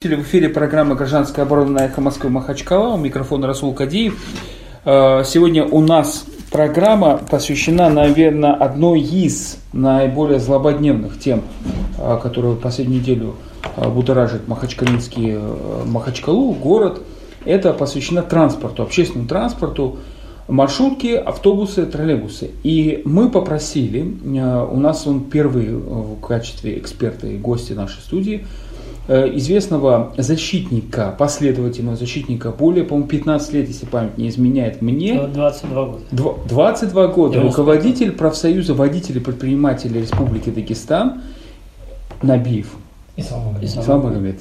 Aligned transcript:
В 0.00 0.06
эфире 0.06 0.48
программа 0.48 0.94
«Гражданская 0.94 1.44
оборона» 1.44 1.70
на 1.72 1.84
эхо 1.86 2.00
Москвы 2.00 2.30
Махачкала. 2.30 2.94
У 2.94 2.98
микрофона 2.98 3.48
Расул 3.48 3.74
Кадиев. 3.74 4.16
Э, 4.84 5.24
сегодня 5.26 5.64
у 5.64 5.80
нас 5.80 6.24
программа 6.52 7.16
посвящена, 7.16 7.90
наверное, 7.90 8.54
одной 8.54 9.00
из 9.00 9.58
наиболее 9.72 10.38
злободневных 10.38 11.18
тем, 11.18 11.42
э, 11.98 12.16
которые 12.22 12.54
последнюю 12.54 13.00
неделю 13.00 13.34
э, 13.74 13.88
будоражит 13.88 14.46
Махачкалинский 14.46 15.36
Махачкалу, 15.86 16.52
город. 16.52 17.02
Это 17.44 17.72
посвящено 17.72 18.22
транспорту, 18.22 18.84
общественному 18.84 19.28
транспорту, 19.28 19.98
маршрутки, 20.46 21.08
автобусы, 21.08 21.86
троллейбусы. 21.86 22.52
И 22.62 23.02
мы 23.04 23.30
попросили, 23.30 24.02
у 24.02 24.78
нас 24.78 25.08
он 25.08 25.24
первый 25.24 25.74
в 25.74 26.20
качестве 26.20 26.78
эксперта 26.78 27.26
и 27.26 27.36
гости 27.36 27.72
нашей 27.72 27.98
студии– 27.98 28.46
известного 29.08 30.12
защитника, 30.18 31.14
последовательного 31.18 31.96
защитника, 31.96 32.50
более, 32.50 32.84
по-моему, 32.84 33.08
15 33.08 33.52
лет, 33.54 33.68
если 33.68 33.86
память 33.86 34.18
не 34.18 34.28
изменяет 34.28 34.82
мне. 34.82 35.18
22 35.28 35.84
года. 35.86 36.04
22 36.48 37.06
года. 37.08 37.40
Руководитель 37.40 38.12
профсоюза 38.12 38.74
водителей 38.74 39.20
предпринимателей 39.20 40.02
Республики 40.02 40.50
Дагестан 40.50 41.22
Набиев. 42.22 42.74
Ислам 43.16 44.02
Магомед. 44.02 44.40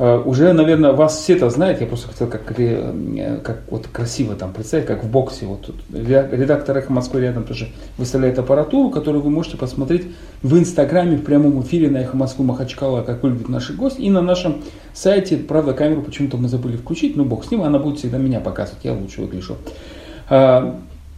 Э, 0.00 0.18
уже, 0.24 0.54
наверное, 0.54 0.92
вас 0.92 1.18
все 1.18 1.36
это 1.36 1.50
знают, 1.50 1.82
я 1.82 1.86
просто 1.86 2.08
хотел 2.08 2.26
как, 2.26 2.58
э, 2.58 3.38
как 3.44 3.64
вот 3.68 3.86
красиво 3.86 4.34
там 4.34 4.54
представить, 4.54 4.86
как 4.86 5.04
в 5.04 5.10
боксе. 5.10 5.44
Вот 5.44 5.60
тут 5.60 5.76
редактор 5.92 6.78
«Эхо 6.78 6.90
Москвы» 6.90 7.20
рядом 7.20 7.44
тоже 7.44 7.68
выставляет 7.98 8.38
аппаратуру, 8.38 8.88
которую 8.88 9.22
вы 9.22 9.28
можете 9.28 9.58
посмотреть 9.58 10.06
в 10.42 10.56
Инстаграме, 10.56 11.18
в 11.18 11.22
прямом 11.22 11.60
эфире 11.60 11.90
на 11.90 11.98
«Эхо 11.98 12.16
Москвы» 12.16 12.46
Махачкала, 12.46 13.02
как 13.02 13.22
выглядит 13.22 13.50
наши 13.50 13.74
гости, 13.74 14.00
и 14.00 14.08
на 14.08 14.22
нашем 14.22 14.62
сайте, 14.94 15.36
правда, 15.36 15.74
камеру 15.74 16.00
почему-то 16.00 16.38
мы 16.38 16.48
забыли 16.48 16.78
включить, 16.78 17.14
но 17.14 17.26
бог 17.26 17.44
с 17.44 17.50
ним, 17.50 17.60
она 17.60 17.78
будет 17.78 17.98
всегда 17.98 18.16
меня 18.16 18.40
показывать, 18.40 18.82
я 18.84 18.94
лучше 18.94 19.20
выгляжу. 19.20 19.58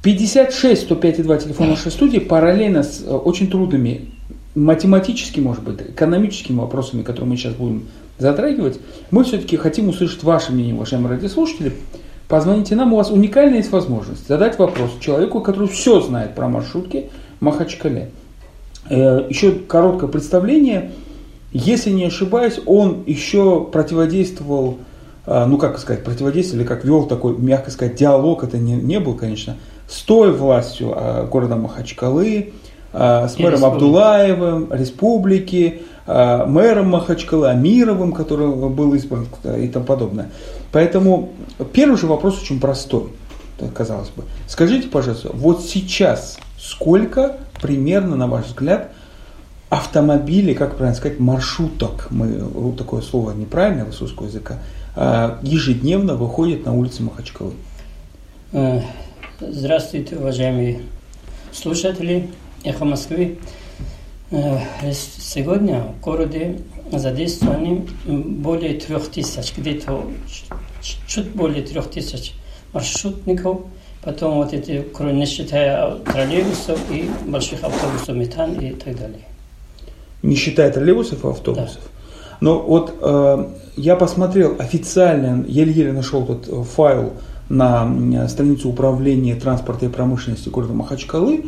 56 0.03 0.83
105 0.83 1.23
2 1.23 1.37
телефон 1.37 1.69
нашей 1.69 1.93
студии 1.93 2.19
параллельно 2.19 2.83
с 2.83 3.05
э, 3.07 3.15
очень 3.15 3.49
трудными 3.49 4.11
математически, 4.57 5.39
может 5.39 5.63
быть, 5.63 5.81
экономическими 5.81 6.59
вопросами, 6.59 7.03
которые 7.03 7.31
мы 7.31 7.37
сейчас 7.37 7.55
будем 7.55 7.85
затрагивать, 8.23 8.81
мы 9.11 9.25
все-таки 9.25 9.57
хотим 9.57 9.89
услышать 9.89 10.23
ваше 10.23 10.53
мнение, 10.53 10.75
уважаемые 10.75 11.17
радиослушатели. 11.17 11.75
Позвоните 12.29 12.77
нам, 12.77 12.95
у 12.95 12.97
вас 12.97 13.11
уникальная 13.11 13.59
есть 13.59 13.71
возможность 13.73 14.27
задать 14.27 14.59
вопрос 14.59 14.93
человеку, 15.01 15.43
который 15.43 15.69
все 15.69 16.01
знает 16.01 16.35
про 16.35 16.49
маршрутки 16.49 17.11
Махачкале. 17.41 18.11
Э, 18.89 19.27
еще 19.29 19.53
короткое 19.53 20.09
представление. 20.09 20.93
Если 21.53 21.91
не 21.91 22.07
ошибаюсь, 22.07 22.61
он 22.65 23.03
еще 23.07 23.65
противодействовал, 23.65 24.79
э, 25.27 25.45
ну 25.45 25.59
как 25.59 25.79
сказать, 25.79 26.05
противодействовал, 26.05 26.63
или 26.63 26.69
как 26.69 26.85
вел 26.85 27.05
такой, 27.07 27.37
мягко 27.37 27.71
сказать, 27.71 27.97
диалог, 27.97 28.45
это 28.45 28.59
не, 28.59 28.75
не 28.75 28.99
был, 28.99 29.15
конечно, 29.15 29.57
с 29.89 30.01
той 30.03 30.33
властью 30.33 30.95
э, 30.97 31.27
города 31.31 31.57
Махачкалы, 31.57 32.55
с 32.95 33.39
мэром 33.39 33.65
Абдулаевым, 33.65 34.69
республики, 34.71 35.81
мэром 36.07 36.89
Махачкалы, 36.89 37.49
Амировым, 37.49 38.13
который 38.13 38.49
был 38.69 38.95
избран 38.95 39.27
и 39.59 39.69
тому 39.69 39.85
подобное. 39.85 40.31
Поэтому 40.73 41.31
первый 41.73 41.97
же 41.97 42.07
вопрос 42.07 42.41
очень 42.43 42.61
простой, 42.61 43.09
казалось 43.75 44.09
бы. 44.09 44.25
Скажите, 44.49 44.89
пожалуйста, 44.89 45.31
вот 45.33 45.63
сейчас 45.63 46.39
сколько 46.59 47.37
примерно, 47.61 48.17
на 48.17 48.27
ваш 48.27 48.47
взгляд, 48.47 48.93
автомобилей, 49.69 50.55
как 50.55 50.77
правильно 50.77 50.95
сказать, 50.95 51.19
маршруток, 51.19 52.09
мы, 52.11 52.75
такое 52.77 53.01
слово 53.01 53.33
неправильное 53.33 53.87
русского 53.87 54.27
языка, 54.27 54.59
э, 54.97 55.39
ежедневно 55.43 56.15
выходит 56.15 56.67
на 56.67 56.75
улицы 56.75 57.03
Махачкалы? 57.03 57.53
Э, 58.53 58.81
здравствуйте, 59.41 60.17
уважаемые 60.17 60.83
слушатели 61.53 62.29
«Эхо 62.65 62.85
Москвы». 62.85 63.39
Э, 64.33 64.61
сегодня 64.95 65.83
в 65.99 66.03
городе 66.03 66.59
задействованы 66.91 67.85
более 68.07 68.81
трех 68.81 69.09
тысяч, 69.09 69.53
где-то 69.55 70.05
чуть 71.07 71.31
более 71.33 71.63
трех 71.63 71.91
тысяч 71.91 72.33
маршрутников, 72.73 73.61
потом 74.03 74.39
вот 74.39 74.55
эти, 74.55 74.87
не 75.13 75.27
считая 75.27 75.97
троллейбусов 75.97 76.81
и 76.91 77.11
больших 77.27 77.63
автобусов, 77.63 78.17
метан 78.17 78.55
и 78.55 78.71
так 78.71 78.97
далее. 78.97 79.21
Не 80.23 80.35
считая 80.35 80.73
троллейбусов 80.73 81.27
и 81.27 81.29
автобусов? 81.29 81.83
Да. 81.83 82.37
Но 82.41 82.59
вот 82.59 82.95
э, 83.03 83.47
я 83.77 83.97
посмотрел 83.97 84.57
официально, 84.59 85.45
еле-еле 85.47 85.93
нашел 85.93 86.25
этот 86.25 86.49
э, 86.49 86.63
файл 86.63 87.13
на 87.51 88.29
страницу 88.29 88.71
управления 88.71 89.35
транспорта 89.35 89.85
и 89.85 89.89
промышленности 89.91 90.49
города 90.49 90.73
Махачкалы, 90.73 91.45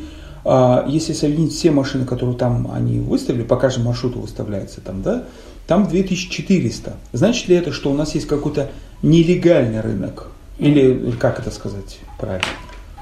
если 0.88 1.12
соединить 1.14 1.52
все 1.52 1.70
машины, 1.70 2.04
которые 2.04 2.36
там 2.36 2.70
они 2.72 2.98
выставили, 3.00 3.42
по 3.42 3.56
каждому 3.56 3.88
маршруту 3.88 4.20
выставляется 4.20 4.80
там, 4.80 5.02
да, 5.02 5.24
там 5.66 5.88
2400. 5.88 6.96
Значит 7.12 7.48
ли 7.48 7.56
это, 7.56 7.72
что 7.72 7.90
у 7.90 7.94
нас 7.94 8.14
есть 8.14 8.26
какой-то 8.26 8.70
нелегальный 9.02 9.80
рынок? 9.80 10.28
Или 10.58 11.12
как 11.12 11.40
это 11.40 11.50
сказать 11.50 11.98
правильно? 12.18 12.46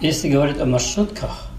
Если 0.01 0.29
говорить 0.29 0.59
о 0.59 0.67
маршрутках, 0.67 1.51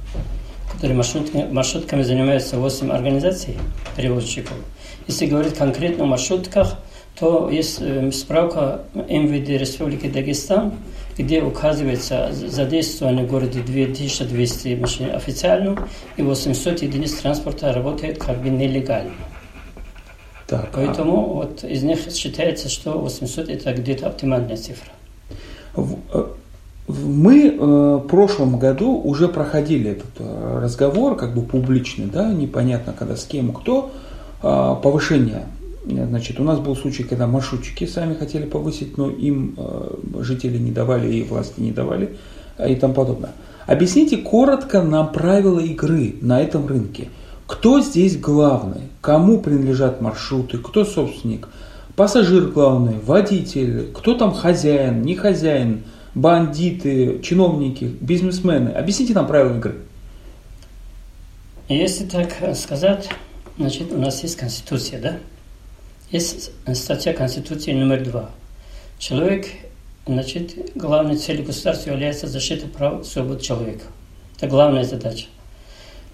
которые 0.72 0.98
маршрутками, 0.98 1.52
маршрутками 1.52 2.04
занимаются 2.04 2.58
8 2.58 2.92
организаций 2.92 3.58
перевозчиков, 3.96 4.54
если 5.08 5.26
говорить 5.28 5.56
конкретно 5.56 6.06
о 6.06 6.08
маршрутках, 6.08 6.80
то 7.20 7.50
есть 7.50 7.78
э, 7.80 8.12
справка 8.12 8.82
МВД 8.94 9.50
Республики 9.50 10.10
Дагестан, 10.10 10.74
где 11.18 11.42
указывается 11.42 12.30
задействованы 12.32 13.24
в 13.24 13.28
городе 13.28 13.62
2200 13.62 14.76
машин 14.76 15.12
официально 15.12 15.88
и 16.18 16.22
800 16.22 16.82
единиц 16.82 17.14
транспорта 17.14 17.72
работает 17.74 18.18
как 18.18 18.42
бы 18.42 18.50
нелегально. 18.50 19.14
Так, 20.48 20.70
Поэтому 20.74 21.18
а... 21.18 21.34
вот 21.46 21.64
из 21.64 21.84
них 21.84 22.00
считается, 22.12 22.70
что 22.70 23.00
800 23.00 23.50
это 23.50 23.74
где-то 23.74 24.08
оптимальная 24.08 24.58
цифра. 24.58 24.92
Э, 25.76 26.26
мы 26.88 27.48
э, 27.48 27.58
в 27.58 28.08
прошлом 28.08 28.60
году 28.60 29.00
уже 29.02 29.30
проходили 29.30 29.92
этот 29.92 30.12
э, 30.20 30.60
разговор, 30.62 31.16
как 31.16 31.34
бы 31.34 31.42
публичный, 31.42 32.08
да, 32.08 32.32
непонятно 32.34 32.94
когда 32.94 33.16
с 33.16 33.24
кем, 33.24 33.54
кто, 33.54 33.92
э, 34.42 34.76
повышение 34.82 35.46
Значит, 35.86 36.40
у 36.40 36.44
нас 36.44 36.60
был 36.60 36.76
случай, 36.76 37.04
когда 37.04 37.28
маршрутчики 37.28 37.86
сами 37.86 38.14
хотели 38.14 38.46
повысить, 38.46 38.98
но 38.98 39.10
им 39.10 39.56
э, 39.58 39.96
жители 40.22 40.58
не 40.58 40.72
давали 40.72 41.14
и 41.14 41.24
власти 41.24 41.60
не 41.60 41.72
давали 41.72 42.18
э, 42.58 42.72
и 42.72 42.76
тому 42.76 42.94
подобное. 42.94 43.32
Объясните 43.68 44.18
коротко 44.18 44.82
нам 44.82 45.12
правила 45.12 45.60
игры 45.60 46.16
на 46.22 46.42
этом 46.42 46.68
рынке. 46.68 47.10
Кто 47.48 47.82
здесь 47.82 48.18
главный? 48.18 48.84
Кому 49.02 49.42
принадлежат 49.42 50.00
маршруты? 50.00 50.58
Кто 50.58 50.86
собственник? 50.86 51.50
Пассажир 51.98 52.48
главный, 52.48 52.96
водитель, 53.00 53.92
кто 53.94 54.16
там 54.16 54.34
хозяин, 54.34 55.02
не 55.02 55.16
хозяин, 55.16 55.84
бандиты, 56.16 57.20
чиновники, 57.22 57.84
бизнесмены. 58.00 58.70
Объясните 58.70 59.14
нам 59.14 59.28
правила 59.28 59.58
игры. 59.58 59.76
Если 61.68 62.06
так 62.06 62.56
сказать, 62.56 63.10
значит, 63.58 63.92
у 63.92 63.98
нас 63.98 64.24
есть 64.24 64.38
Конституция, 64.38 65.02
да? 65.02 65.18
Есть 66.14 66.52
статья 66.76 67.12
Конституции 67.12 67.74
номер 67.74 68.04
два. 68.04 68.30
Человек, 69.00 69.48
значит, 70.06 70.54
главной 70.76 71.18
целью 71.18 71.44
государства 71.44 71.90
является 71.90 72.28
защита 72.28 72.68
прав 72.68 73.02
и 73.02 73.04
свобод 73.04 73.42
человека. 73.42 73.86
Это 74.38 74.46
главная 74.46 74.84
задача. 74.84 75.26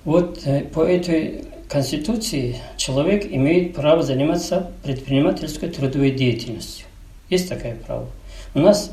Вот 0.06 0.40
э, 0.46 0.62
по 0.62 0.86
этой 0.86 1.44
Конституции 1.68 2.62
человек 2.78 3.26
имеет 3.30 3.76
право 3.76 4.02
заниматься 4.02 4.72
предпринимательской 4.84 5.68
трудовой 5.68 6.12
деятельностью. 6.12 6.86
Есть 7.30 7.50
такое 7.50 7.75
право. 7.75 8.07
У 8.54 8.60
нас 8.60 8.92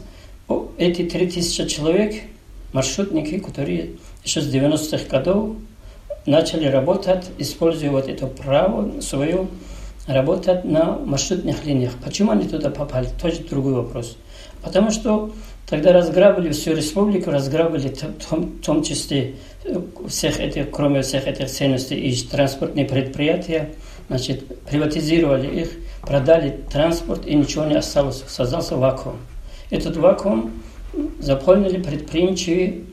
эти 0.76 1.08
3000 1.08 1.68
человек, 1.68 2.20
маршрутники, 2.72 3.38
которые 3.38 3.92
еще 4.24 4.40
с 4.40 4.52
90-х 4.52 5.06
годов 5.08 5.54
начали 6.26 6.66
работать, 6.66 7.26
используя 7.38 7.92
вот 7.92 8.08
это 8.08 8.26
право 8.26 9.00
свое 9.00 9.46
работать 10.06 10.64
на 10.64 10.98
маршрутных 10.98 11.64
линиях. 11.64 11.92
Почему 12.04 12.32
они 12.32 12.48
туда 12.48 12.70
попали? 12.70 13.08
Тоже 13.20 13.40
другой 13.40 13.74
вопрос. 13.74 14.16
Потому 14.62 14.90
что 14.90 15.32
тогда 15.68 15.92
разграбили 15.92 16.50
всю 16.50 16.74
республику, 16.74 17.30
разграбили 17.30 17.88
в 17.88 17.98
том, 17.98 18.42
в 18.46 18.60
том 18.60 18.82
числе 18.82 19.34
э, 19.64 19.80
всех 20.08 20.40
этих, 20.40 20.70
кроме 20.70 21.02
всех 21.02 21.26
этих 21.26 21.48
ценностей 21.48 21.96
и 21.96 22.26
транспортные 22.26 22.84
предприятия, 22.84 23.70
значит, 24.08 24.60
приватизировали 24.64 25.62
их, 25.62 25.70
продали 26.02 26.60
транспорт 26.70 27.26
и 27.26 27.34
ничего 27.34 27.64
не 27.64 27.76
осталось. 27.76 28.24
Создался 28.28 28.76
вакуум. 28.76 29.16
Этот 29.70 29.96
вакуум 29.96 30.52
заполнили 31.18 31.82
предприимчивые 31.82 32.84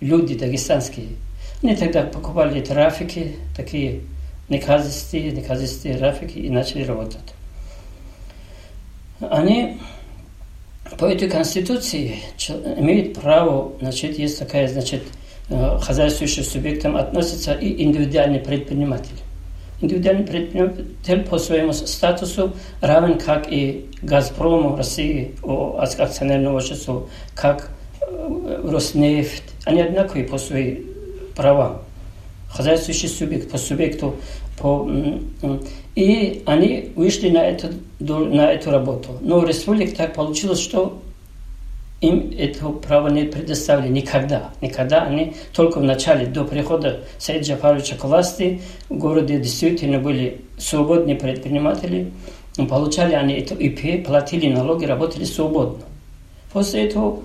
люди 0.00 0.38
дагестанские. 0.38 1.08
Они 1.62 1.74
тогда 1.76 2.02
покупали 2.02 2.60
трафики, 2.60 3.36
такие 3.56 4.00
неказистые, 4.50 5.30
неказистые 5.30 5.96
графики 5.96 6.38
и 6.38 6.50
начали 6.50 6.84
работать. 6.84 7.20
они 9.20 9.78
по 10.98 11.04
этой 11.04 11.30
конституции 11.30 12.18
имеют 12.76 13.14
право, 13.14 13.72
значит, 13.80 14.18
есть 14.18 14.38
такая, 14.38 14.66
значит, 14.68 15.02
э, 15.48 15.78
хозяйствующим 15.80 16.42
субъектом 16.42 16.96
относится 16.96 17.54
и 17.54 17.82
индивидуальный 17.82 18.40
предприниматель. 18.40 19.16
Индивидуальный 19.80 20.24
предприниматель 20.24 21.22
по 21.22 21.38
своему 21.38 21.72
статусу 21.72 22.52
равен 22.80 23.18
как 23.18 23.50
и 23.50 23.86
Газпрому 24.02 24.76
России, 24.76 25.34
акционерному 25.78 26.56
обществу, 26.56 27.08
как 27.34 27.70
э, 28.02 28.60
Роснефть. 28.64 29.44
Они 29.64 29.80
одинаковые 29.80 30.26
по 30.26 30.38
своим 30.38 30.84
правам. 31.36 31.82
Хозяйствующий 32.50 33.08
субъект 33.08 33.50
по 33.50 33.58
субъекту. 33.58 34.16
По, 34.60 34.88
и 35.94 36.42
они 36.46 36.92
вышли 36.94 37.30
на 37.30 37.48
эту, 37.48 37.68
на 37.98 38.52
эту 38.52 38.70
работу. 38.70 39.10
Но 39.20 39.40
в 39.40 39.44
республике 39.44 39.96
так 39.96 40.14
получилось, 40.14 40.60
что 40.60 41.00
им 42.00 42.32
это 42.38 42.68
право 42.68 43.08
не 43.08 43.24
предоставили 43.24 43.92
никогда. 43.92 44.50
Никогда 44.60 45.02
они 45.02 45.34
только 45.54 45.78
в 45.78 45.84
начале, 45.84 46.26
до 46.26 46.44
прихода 46.44 47.00
Саида 47.18 47.44
Джафаровича 47.44 47.96
к 47.96 48.04
власти, 48.04 48.60
в 48.88 48.96
городе 48.96 49.38
действительно 49.38 49.98
были 49.98 50.40
свободные 50.58 51.16
предприниматели, 51.16 52.12
получали 52.68 53.14
они 53.14 53.34
эту 53.34 53.54
ИП, 53.54 54.06
платили 54.06 54.52
налоги, 54.52 54.84
работали 54.84 55.24
свободно. 55.24 55.84
После 56.52 56.86
этого 56.86 57.20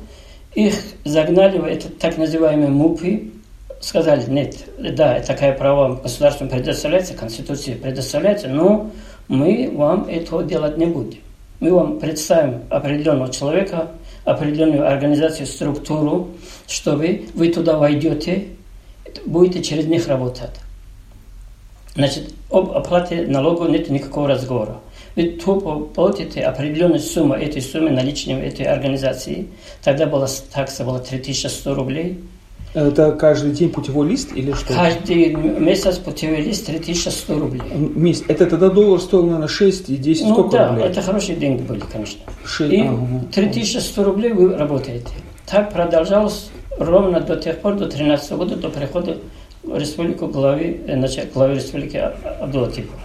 их 0.53 0.75
загнали 1.03 1.57
в 1.57 1.65
этот 1.65 1.97
так 1.99 2.17
называемый 2.17 2.69
МУПы, 2.69 3.31
сказали, 3.79 4.29
нет, 4.29 4.55
да, 4.77 5.19
такая 5.21 5.53
право 5.53 5.95
государству 5.95 6.47
предоставляется, 6.47 7.13
Конституция 7.13 7.75
предоставляется, 7.75 8.47
но 8.47 8.91
мы 9.27 9.71
вам 9.73 10.07
этого 10.07 10.43
делать 10.43 10.77
не 10.77 10.85
будем. 10.85 11.19
Мы 11.59 11.73
вам 11.73 11.99
представим 11.99 12.63
определенного 12.69 13.31
человека, 13.31 13.91
определенную 14.23 14.87
организацию, 14.87 15.47
структуру, 15.47 16.29
чтобы 16.67 17.25
вы 17.33 17.49
туда 17.49 17.77
войдете, 17.77 18.47
будете 19.25 19.63
через 19.63 19.85
них 19.85 20.07
работать. 20.07 20.51
Значит, 21.95 22.33
об 22.51 22.71
оплате 22.71 23.25
налогов 23.25 23.69
нет 23.69 23.89
никакого 23.89 24.27
разговора. 24.27 24.79
Вы 25.15 25.29
тупо 25.29 25.79
платите 25.79 26.41
определенную 26.41 26.99
сумму 26.99 27.35
этой 27.35 27.61
суммы 27.61 27.89
наличными 27.89 28.41
этой 28.41 28.65
организации. 28.65 29.47
Тогда 29.81 30.05
была 30.05 30.27
такса 30.51 30.83
была 30.83 30.99
3100 30.99 31.73
рублей. 31.73 32.19
Это 32.75 33.13
каждый 33.13 33.51
день 33.51 33.69
путевой 33.71 34.09
лист 34.09 34.35
или 34.35 34.51
что? 34.51 34.73
Каждый 34.73 35.33
месяц 35.33 35.97
путевой 35.97 36.41
лист 36.41 36.65
3100 36.65 37.39
рублей. 37.39 37.61
Месяц. 37.73 38.25
Это 38.27 38.45
тогда 38.47 38.69
доллар 38.69 38.99
стоил, 38.99 39.23
наверное, 39.23 39.47
6 39.47 39.89
и 39.89 39.95
10 39.95 40.23
ну, 40.25 40.33
сколько 40.33 40.57
да, 40.57 40.67
рублей? 40.69 40.85
это 40.87 41.01
хорошие 41.01 41.37
деньги 41.37 41.61
были, 41.61 41.79
конечно. 41.79 42.19
6, 42.45 42.73
И 42.73 42.81
ага. 42.81 42.97
3100 43.33 44.03
рублей 44.03 44.33
вы 44.33 44.57
работаете. 44.57 45.07
Так 45.49 45.71
продолжалось 45.71 46.49
ровно 46.77 47.21
до 47.21 47.37
тех 47.37 47.59
пор, 47.61 47.75
до 47.75 47.87
13 47.87 48.31
года, 48.33 48.57
до 48.57 48.67
прихода 48.67 49.17
в 49.63 49.77
республику 49.77 50.27
главы, 50.27 50.81
э, 50.85 50.97
значит, 50.97 51.31
главы 51.33 51.55
республики 51.55 51.95
Абдулатипова. 52.41 52.99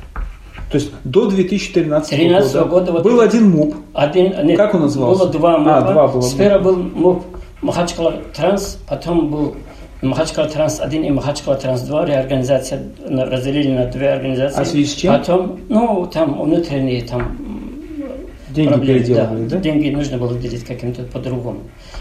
То 0.72 0.78
есть 0.78 0.90
до 1.04 1.26
2013 1.26 2.10
13 2.10 2.52
года, 2.54 2.64
года 2.68 2.92
вот- 2.92 3.02
был 3.04 3.20
один 3.20 3.50
МУП. 3.50 3.76
Один, 3.92 4.34
нет, 4.44 4.56
Как 4.56 4.74
он 4.74 4.82
назывался? 4.82 5.24
Было 5.24 5.32
два 5.32 5.54
А, 5.54 5.58
МУПа. 5.58 5.92
два 5.92 6.08
было. 6.08 6.22
Сперва 6.22 6.58
был 6.58 6.76
МУП 6.76 7.24
Махачкала 7.62 8.12
Транс, 8.34 8.78
потом 8.88 9.30
был 9.30 9.56
Махачкала 10.02 10.48
Транс 10.48 10.80
1 10.80 11.04
и 11.04 11.10
Махачкала 11.10 11.56
Транс 11.56 11.82
2. 11.82 12.06
Реорганизация 12.06 12.82
разделили 13.06 13.72
на 13.72 13.86
две 13.86 14.10
организации. 14.10 14.60
А 14.60 14.64
в 14.64 14.66
связи 14.66 14.86
с 14.86 14.94
чем? 14.94 15.18
Потом, 15.18 15.60
ну, 15.68 16.06
там 16.06 16.40
внутренние 16.40 17.02
там 17.02 17.36
Деньги 18.48 18.68
проблемы, 18.68 18.98
переделывали, 19.00 19.48
да? 19.48 19.56
Деньги 19.58 19.90
нужно 19.90 20.18
было 20.18 20.34
делить 20.38 20.64
каким-то 20.64 21.02
по-другому. 21.02 21.60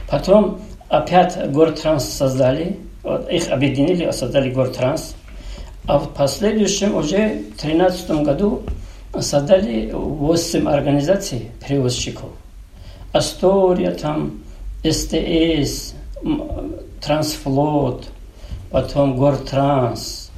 Потом 0.10 0.60
опять 0.88 1.38
Гортранс 1.52 2.06
создали, 2.06 2.78
вот 3.04 3.30
их 3.30 3.50
объединили, 3.50 4.10
создали 4.12 4.50
Гортранс. 4.50 5.16
А 5.86 6.00
в 6.00 6.10
последующем 6.14 6.96
уже 6.96 7.42
в 7.56 7.62
2013 7.62 8.12
году 8.24 8.62
создали 9.20 9.92
8 9.92 10.70
организаций 10.70 11.50
перевозчиков. 11.66 12.30
Астория, 13.12 13.92
там, 13.92 14.40
СТС, 14.84 15.94
Трансфлот, 17.02 18.06
потом 18.72 19.18
Гортранс, 19.18 20.32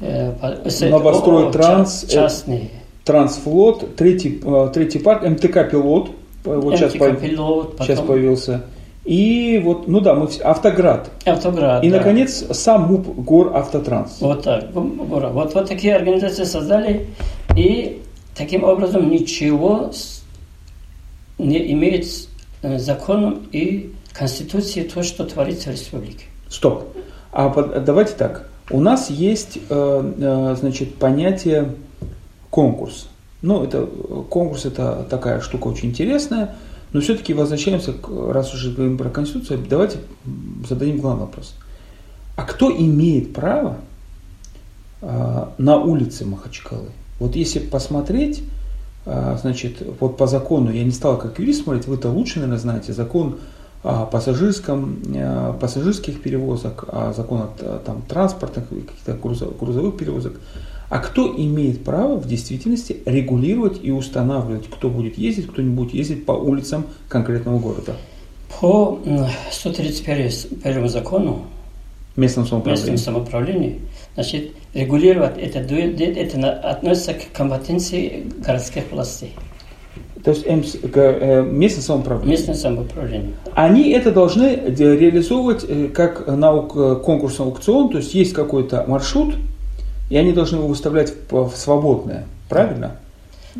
э, 0.00 0.68
с- 0.68 0.80
Новострой 0.80 1.52
Транс, 1.52 2.02
ча- 2.08 2.22
частные. 2.22 2.70
Трансфлот, 3.04 3.96
третий, 3.96 4.40
э, 4.42 4.70
третий 4.72 4.98
парк, 4.98 5.22
МТК 5.24 5.64
Пилот, 5.64 6.10
э, 6.44 6.56
вот 6.56 6.76
сейчас, 6.76 6.94
МТК 6.94 7.12
Пилот, 7.14 7.76
сейчас 7.80 7.98
потом 8.00 8.06
появился. 8.06 8.62
И 9.04 9.60
вот, 9.62 9.86
ну 9.86 10.00
да, 10.00 10.14
мы 10.14 10.26
все, 10.28 10.42
Автоград. 10.42 11.10
Автоград. 11.26 11.84
И, 11.84 11.90
да. 11.90 11.98
наконец, 11.98 12.42
сам 12.52 12.84
МУП 12.90 13.06
Гор 13.18 13.54
Автотранс. 13.54 14.16
Вот 14.20 14.42
так. 14.42 14.70
Вот, 14.72 15.54
вот 15.54 15.68
такие 15.68 15.94
организации 15.94 16.44
создали, 16.44 17.06
и 17.54 18.00
таким 18.34 18.64
образом 18.64 19.10
ничего 19.10 19.90
не 21.38 21.72
имеет 21.72 22.04
э, 22.06 22.06
законом 22.78 23.46
и 23.52 23.92
конституцией 24.12 24.88
то, 24.88 25.02
что 25.02 25.24
творится 25.24 25.70
в 25.70 25.72
республике. 25.72 26.26
Стоп. 26.48 26.84
А 27.32 27.50
давайте 27.80 28.14
так. 28.14 28.48
У 28.70 28.80
нас 28.80 29.10
есть, 29.10 29.58
э, 29.68 30.12
э, 30.18 30.56
значит, 30.58 30.94
понятие 30.94 31.74
конкурс. 32.50 33.08
Ну, 33.42 33.64
это 33.64 33.88
э, 33.92 34.22
конкурс 34.30 34.64
это 34.64 35.06
такая 35.10 35.40
штука 35.40 35.66
очень 35.66 35.90
интересная, 35.90 36.54
но 36.92 37.00
все-таки 37.00 37.34
возвращаемся, 37.34 37.92
раз 38.28 38.54
уже 38.54 38.70
говорим 38.70 38.96
про 38.96 39.10
Конституцию, 39.10 39.66
давайте 39.68 39.98
зададим 40.66 40.98
главный 40.98 41.22
вопрос. 41.22 41.54
А 42.36 42.42
кто 42.44 42.70
имеет 42.70 43.34
право 43.34 43.78
э, 45.02 45.46
на 45.58 45.76
улице 45.76 46.24
Махачкалы? 46.24 46.88
Вот 47.18 47.36
если 47.36 47.58
посмотреть, 47.58 48.40
э, 48.40 48.63
значит, 49.06 49.82
вот 50.00 50.16
по 50.16 50.26
закону, 50.26 50.72
я 50.72 50.84
не 50.84 50.90
стал 50.90 51.18
как 51.18 51.38
юрист 51.38 51.64
смотреть, 51.64 51.86
вы-то 51.86 52.08
лучше, 52.08 52.40
наверное, 52.40 52.58
знаете, 52.58 52.92
закон 52.92 53.38
о 53.82 54.06
пассажирском, 54.06 54.98
э, 55.14 55.54
пассажирских 55.60 56.22
перевозок, 56.22 56.86
о 56.88 57.12
законах 57.12 57.50
э, 57.58 57.80
там, 57.84 58.02
транспортных, 58.08 58.68
каких-то 58.68 59.12
грузовых, 59.12 59.98
перевозок. 59.98 60.40
А 60.88 60.98
кто 60.98 61.34
имеет 61.36 61.84
право 61.84 62.16
в 62.16 62.26
действительности 62.26 62.96
регулировать 63.04 63.80
и 63.82 63.90
устанавливать, 63.90 64.70
кто 64.70 64.88
будет 64.88 65.18
ездить, 65.18 65.48
кто 65.48 65.60
не 65.60 65.68
будет 65.68 65.92
ездить 65.92 66.24
по 66.24 66.32
улицам 66.32 66.86
конкретного 67.08 67.58
города? 67.58 67.96
По 68.60 68.98
м, 69.04 69.26
131 69.50 70.88
закону 70.88 71.44
Местном 72.16 72.44
местном 72.64 72.96
самоуправлении. 72.96 73.80
Значит, 74.14 74.52
регулировать 74.74 75.38
это, 75.38 75.58
это 75.58 76.38
на- 76.38 76.52
относится 76.52 77.14
к 77.14 77.32
компетенции 77.32 78.26
городских 78.38 78.84
властей. 78.90 79.34
То 80.24 80.30
есть 80.30 80.46
МС 80.46 80.72
к, 80.72 80.96
э, 80.96 81.42
местное 81.42 81.82
самоуправление. 81.82 82.36
Местное 82.36 82.54
самоуправление. 82.54 83.32
Они 83.54 83.90
это 83.90 84.10
должны 84.10 84.56
реализовывать 84.66 85.66
э, 85.68 85.88
как 85.88 86.26
на 86.26 86.50
э, 86.50 86.96
конкурсный 87.04 87.44
аукцион, 87.44 87.90
то 87.90 87.98
есть 87.98 88.14
есть 88.14 88.32
какой-то 88.32 88.84
маршрут, 88.88 89.34
и 90.08 90.16
они 90.16 90.32
должны 90.32 90.56
его 90.56 90.68
выставлять 90.68 91.12
в 91.30 91.52
свободное. 91.54 92.26
Правильно? 92.48 92.96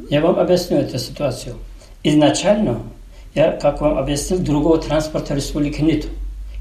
Я 0.09 0.23
вам 0.23 0.39
объясню 0.39 0.79
эту 0.79 0.99
ситуацию. 0.99 1.55
Изначально, 2.03 2.81
я, 3.35 3.53
как 3.53 3.81
вам 3.81 3.99
объяснил, 3.99 4.39
другого 4.39 4.79
транспорта 4.79 5.35
в 5.35 5.37
республике 5.37 5.83
нет. 5.83 6.07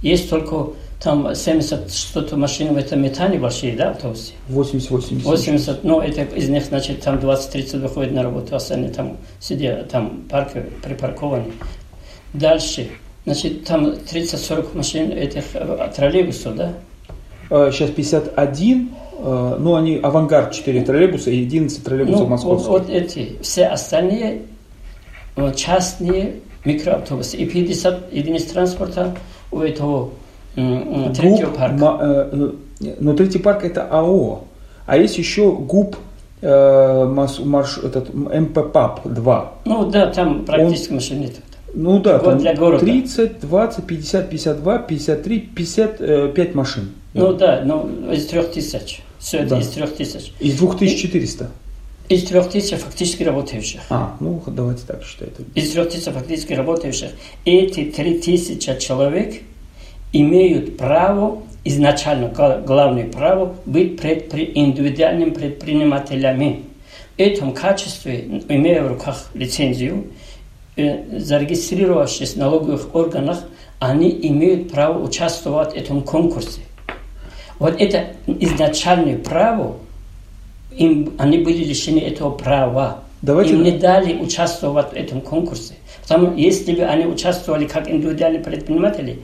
Есть 0.02 0.30
только 0.30 0.72
там 1.04 1.36
70 1.36 1.94
что-то 1.94 2.38
машин 2.38 2.74
в 2.74 2.78
этом 2.78 3.02
метане 3.02 3.38
большие, 3.38 3.76
да, 3.76 3.90
автобусы? 3.90 4.32
80-80. 4.50 5.22
80, 5.24 5.84
ну, 5.84 6.00
это 6.00 6.22
из 6.22 6.48
них, 6.48 6.64
значит, 6.64 7.02
там 7.02 7.18
20-30 7.18 7.80
выходит 7.80 8.14
на 8.14 8.24
работу, 8.24 8.56
остальные 8.56 8.92
там 8.92 9.18
сидят, 9.42 9.90
там 9.90 10.24
парки 10.30 10.64
припаркованы. 10.82 11.52
Дальше, 12.34 12.88
значит, 13.26 13.66
там 13.66 13.88
30-40 13.88 14.78
машин 14.78 15.12
этих 15.12 15.44
э, 15.56 15.92
троллейбусов, 15.94 16.56
да? 16.56 16.74
Э, 17.50 17.70
Сейчас 17.74 17.90
51, 17.90 18.90
э, 19.20 19.58
ну 19.60 19.76
они 19.76 19.98
авангард 19.98 20.54
4 20.54 20.84
троллейбуса 20.84 21.32
и 21.32 21.42
11 21.44 21.84
троллейбусов 21.84 22.20
Ну, 22.22 22.26
вот, 22.26 22.32
московских. 22.32 22.70
вот 22.70 22.90
эти, 22.90 23.36
все 23.42 23.66
остальные 23.66 24.44
частные 25.58 26.36
микроавтобусы 26.64 27.36
и 27.36 27.46
50 27.46 28.14
единиц 28.14 28.46
транспорта 28.46 29.18
у 29.52 29.60
этого 29.60 30.12
м, 30.56 31.14
третьего 31.14 31.50
парка. 31.52 31.98
э, 32.02 32.52
э, 32.84 32.96
но 33.00 33.14
третий 33.14 33.40
парк 33.40 33.64
это 33.64 33.84
АО. 33.90 34.44
А 34.86 34.98
есть 34.98 35.18
еще 35.18 35.52
ГУП 35.52 35.96
э, 36.42 37.06
мас- 37.06 37.40
марш, 37.40 37.78
этот, 37.78 38.14
МППАП 38.14 39.02
2. 39.06 39.54
Ну 39.66 39.90
да, 39.90 40.08
там 40.08 40.44
практически 40.46 40.92
машин 40.94 41.22
нет. 41.22 41.36
Ну 41.74 42.00
да, 42.00 42.14
Вот 42.20 42.24
там 42.26 42.38
для 42.38 42.54
города. 42.56 42.86
30, 42.86 43.40
20, 43.40 43.86
50, 43.86 44.30
52, 44.30 44.78
53, 44.80 45.40
55 45.40 46.54
машин. 46.56 46.90
Ну 47.14 47.34
да, 47.34 47.62
ну 47.66 48.12
из 48.12 48.26
трех 48.28 48.52
тысяч. 48.52 49.02
Все 49.20 49.38
это 49.40 49.52
Да. 49.52 49.60
из 49.60 49.70
трех 49.70 49.96
тысяч. 49.96 50.34
Из 50.40 50.58
2400. 50.60 51.50
Из 52.10 52.26
трех 52.26 52.50
тысяч 52.50 52.78
фактически 52.78 53.24
работающих. 53.24 53.80
А, 53.90 54.16
ну 54.20 54.42
давайте 54.46 54.84
так 54.86 55.04
считайте. 55.04 55.36
Из 55.56 55.72
трех 55.72 55.90
тысяч 55.90 56.12
фактически 56.12 56.54
работающих. 56.54 57.10
Эти 57.46 57.86
три 57.86 58.20
тысячи 58.20 58.78
человек 58.78 59.42
имеют 60.14 60.78
право, 60.78 61.42
изначально 61.66 62.30
главное 62.66 63.06
право, 63.10 63.56
быть 63.66 64.00
предпри, 64.00 64.52
индивидуальными 64.54 65.32
предпринимателями. 65.32 66.64
В 67.18 67.20
этом 67.20 67.54
качестве, 67.54 68.44
имея 68.48 68.84
в 68.84 68.88
руках 68.88 69.30
лицензию, 69.34 70.08
э, 70.76 71.20
зарегистрировавшись 71.20 72.34
в 72.34 72.38
налоговых 72.38 72.96
органах, 72.96 73.44
они 73.80 74.10
имеют 74.30 74.72
право 74.72 75.04
участвовать 75.04 75.74
в 75.74 75.76
этом 75.76 76.02
конкурсе. 76.02 76.62
Вот 77.60 77.80
это 77.80 78.08
изначальное 78.26 79.18
право, 79.18 79.78
им, 80.78 81.14
они 81.18 81.40
были 81.40 81.64
лишены 81.64 82.00
этого 82.00 82.32
права. 82.32 83.04
Давайте... 83.22 83.54
Им 83.54 83.64
не 83.64 83.72
дали 83.72 84.16
участвовать 84.16 84.92
в 84.92 84.94
этом 84.94 85.22
конкурсе. 85.22 85.76
Потому 86.02 86.36
если 86.36 86.74
бы 86.74 86.84
они 86.84 87.06
участвовали 87.06 87.66
как 87.66 87.90
индивидуальные 87.90 88.42
предприниматели, 88.42 89.20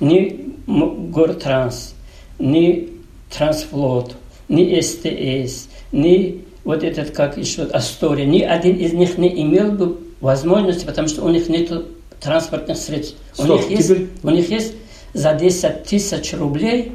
ни 0.00 0.54
Гортранс, 0.66 1.94
ни 2.38 2.90
Трансфлот, 3.36 4.16
ни 4.48 4.80
СТС, 4.80 5.68
ни 5.92 6.44
вот 6.64 6.82
этот, 6.82 7.10
как 7.10 7.36
еще, 7.36 7.62
Астория, 7.62 8.26
ни 8.26 8.42
один 8.42 8.76
из 8.76 8.92
них 8.92 9.18
не 9.18 9.42
имел 9.42 9.72
бы 9.72 9.98
возможности, 10.20 10.84
потому 10.84 11.08
что 11.08 11.24
у 11.24 11.28
них 11.28 11.48
нет 11.48 11.72
транспортных 12.20 12.76
средств. 12.76 13.16
Стоп, 13.32 13.48
у, 13.48 13.52
них 13.52 13.62
теперь... 13.62 13.98
есть, 14.00 14.10
у 14.22 14.30
них 14.30 14.50
есть 14.50 14.74
за 15.14 15.34
10 15.34 15.84
тысяч 15.84 16.34
рублей 16.34 16.92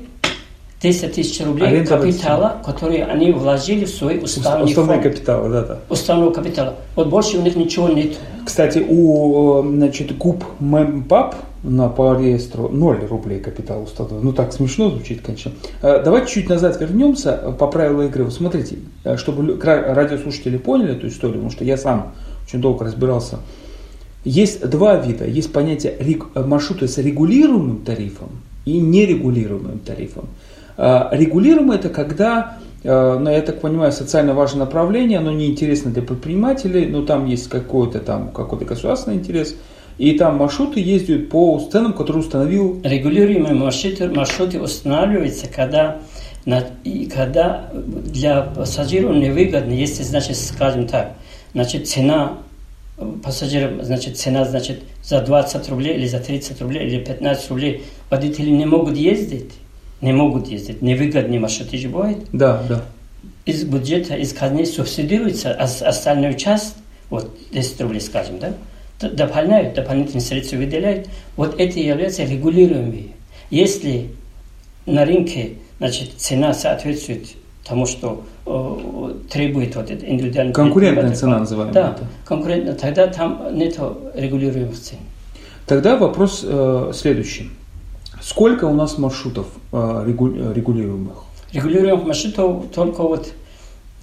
10 0.81 1.13
тысяч 1.13 1.43
рублей 1.43 1.67
Аренда 1.69 1.97
капитала, 1.97 2.61
которые 2.63 3.05
они 3.05 3.31
вложили 3.31 3.85
в 3.85 3.89
свой 3.89 4.19
уставный 4.19 4.65
Уставный 4.65 5.01
капитал, 5.01 5.49
да, 5.49 5.63
да. 5.63 5.79
Уставного 5.89 6.31
капитала. 6.31 6.75
Вот 6.95 7.07
больше 7.07 7.37
у 7.37 7.41
них 7.41 7.55
ничего 7.55 7.89
нет. 7.89 8.17
Кстати, 8.45 8.85
у 8.87 9.63
значит, 9.63 10.15
ГУП 10.17 10.43
МЭМПАП 10.59 11.35
на 11.65 11.89
по 11.89 12.17
реестру 12.17 12.69
0 12.69 13.05
рублей 13.09 13.39
капитал 13.39 13.83
уставного. 13.83 14.21
Ну 14.21 14.33
так 14.33 14.53
смешно 14.53 14.89
звучит, 14.89 15.21
конечно. 15.21 15.51
Э, 15.81 16.01
давайте 16.03 16.31
чуть 16.31 16.49
назад 16.49 16.79
вернемся 16.79 17.55
по 17.57 17.67
правилу 17.67 18.03
игры. 18.03 18.23
Вот 18.23 18.33
смотрите, 18.33 18.77
э, 19.03 19.17
чтобы 19.17 19.59
радиослушатели 19.59 20.57
поняли 20.57 20.95
эту 20.95 21.07
историю, 21.07 21.37
потому 21.37 21.51
что 21.51 21.65
я 21.65 21.77
сам 21.77 22.13
очень 22.45 22.61
долго 22.61 22.85
разбирался. 22.85 23.39
Есть 24.23 24.67
два 24.69 24.95
вида. 24.95 25.25
Есть 25.25 25.51
понятие 25.51 25.95
маршрута 26.33 26.87
с 26.87 26.97
регулируемым 26.97 27.83
тарифом 27.83 28.29
и 28.65 28.79
нерегулируемым 28.79 29.79
тарифом. 29.79 30.25
Э, 30.77 31.07
регулируемый 31.11 31.77
это 31.77 31.89
когда, 31.89 32.57
э, 32.83 33.17
ну, 33.19 33.29
я 33.29 33.41
так 33.41 33.61
понимаю, 33.61 33.91
социально 33.91 34.33
важное 34.33 34.65
направление, 34.65 35.19
оно 35.19 35.31
неинтересно 35.31 35.91
для 35.91 36.01
предпринимателей, 36.01 36.85
но 36.87 37.03
там 37.03 37.25
есть 37.25 37.49
какой-то 37.49 37.99
там 37.99 38.29
какой-то 38.29 38.65
государственный 38.65 39.17
интерес, 39.17 39.55
и 39.97 40.17
там 40.17 40.37
маршруты 40.37 40.79
ездят 40.79 41.29
по 41.29 41.59
ценам, 41.71 41.93
которые 41.93 42.23
установил... 42.23 42.81
Регулируемые 42.83 43.53
маршруты, 43.53 44.09
маршруты 44.09 44.59
устанавливаются, 44.59 45.47
когда, 45.47 45.99
и 46.83 47.05
когда 47.05 47.69
для 47.73 48.41
пассажиров 48.41 49.15
невыгодно, 49.15 49.71
если, 49.71 50.03
значит, 50.03 50.37
скажем 50.37 50.87
так, 50.87 51.13
значит, 51.53 51.87
цена 51.87 52.39
пассажирам, 53.23 53.83
значит, 53.83 54.17
цена, 54.17 54.45
значит, 54.45 54.81
за 55.03 55.21
20 55.21 55.69
рублей 55.69 55.95
или 55.95 56.07
за 56.07 56.19
30 56.19 56.61
рублей 56.61 56.87
или 56.87 57.03
15 57.03 57.49
рублей 57.49 57.83
водители 58.09 58.49
не 58.49 58.65
могут 58.65 58.97
ездить, 58.97 59.51
не 60.01 60.13
могут 60.13 60.47
ездить, 60.47 60.81
невыгодные 60.81 61.39
маршруты 61.39 61.77
же 61.77 61.89
бывает. 61.89 62.19
Да, 62.31 62.63
да. 62.67 62.85
Из 63.45 63.63
бюджета, 63.63 64.15
из 64.15 64.33
казны 64.33 64.65
субсидируется, 64.65 65.53
а 65.53 65.63
остальную 65.63 66.35
часть, 66.35 66.75
вот 67.09 67.31
10 67.51 67.81
рублей, 67.81 68.01
скажем, 68.01 68.39
да, 68.39 68.53
дополняют, 68.99 69.73
дополнительные 69.75 70.21
средства 70.21 70.57
выделяют. 70.57 71.07
Вот 71.35 71.59
это 71.59 71.79
является 71.79 72.23
регулируемые. 72.23 73.09
Если 73.49 74.09
на 74.85 75.05
рынке 75.05 75.55
значит, 75.79 76.13
цена 76.17 76.53
соответствует 76.53 77.27
тому, 77.63 77.85
что 77.85 78.23
э, 78.45 79.13
требует 79.31 79.75
вот 79.75 79.89
это 79.89 80.05
индивидуальный 80.05 80.53
Конкурентная 80.53 81.15
цена 81.15 81.39
называемая. 81.39 81.73
Да, 81.73 81.95
это. 81.95 82.07
конкурентная. 82.25 82.75
Тогда 82.75 83.07
там 83.07 83.57
нет 83.57 83.77
регулируемых 84.13 84.79
цен. 84.79 84.99
Тогда 85.65 85.97
вопрос 85.97 86.41
э, 86.43 86.91
следующий. 86.93 87.49
Сколько 88.21 88.65
у 88.65 88.73
нас 88.73 88.97
маршрутов 88.97 89.47
э, 89.71 90.03
регулируемых? 90.05 91.23
Регулируемых 91.51 92.05
маршрутов 92.05 92.65
только 92.73 93.01
вот, 93.01 93.33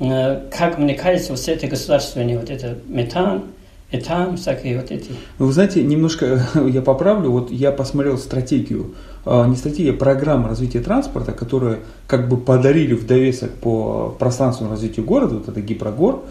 э, 0.01 0.41
как 0.51 0.79
мне 0.79 0.95
кажется, 0.95 1.33
вот 1.33 1.49
это 1.49 1.67
государственные, 1.69 2.39
вот 2.39 2.51
это 2.51 2.79
метан, 2.89 3.45
этан, 3.93 4.37
всякие 4.37 4.81
вот 4.81 4.91
эти. 4.91 5.11
Вы 5.39 5.53
знаете, 5.53 5.83
немножко 5.83 6.43
я 6.69 6.83
поправлю, 6.83 7.31
вот 7.31 7.51
я 7.51 7.71
посмотрел 7.71 8.19
стратегию, 8.19 8.95
э, 9.25 9.47
не 9.47 9.57
стратегия, 9.57 9.93
а 9.93 9.95
программа 9.95 10.49
развития 10.49 10.81
транспорта, 10.81 11.33
которую 11.33 11.79
как 12.07 12.29
бы 12.29 12.37
подарили 12.37 12.95
в 12.95 13.07
довесок 13.07 13.51
по 13.53 14.15
пространственному 14.19 14.75
развитию 14.75 15.07
города, 15.07 15.37
вот 15.37 15.49
это 15.49 15.61
Гипрогор, 15.61 16.23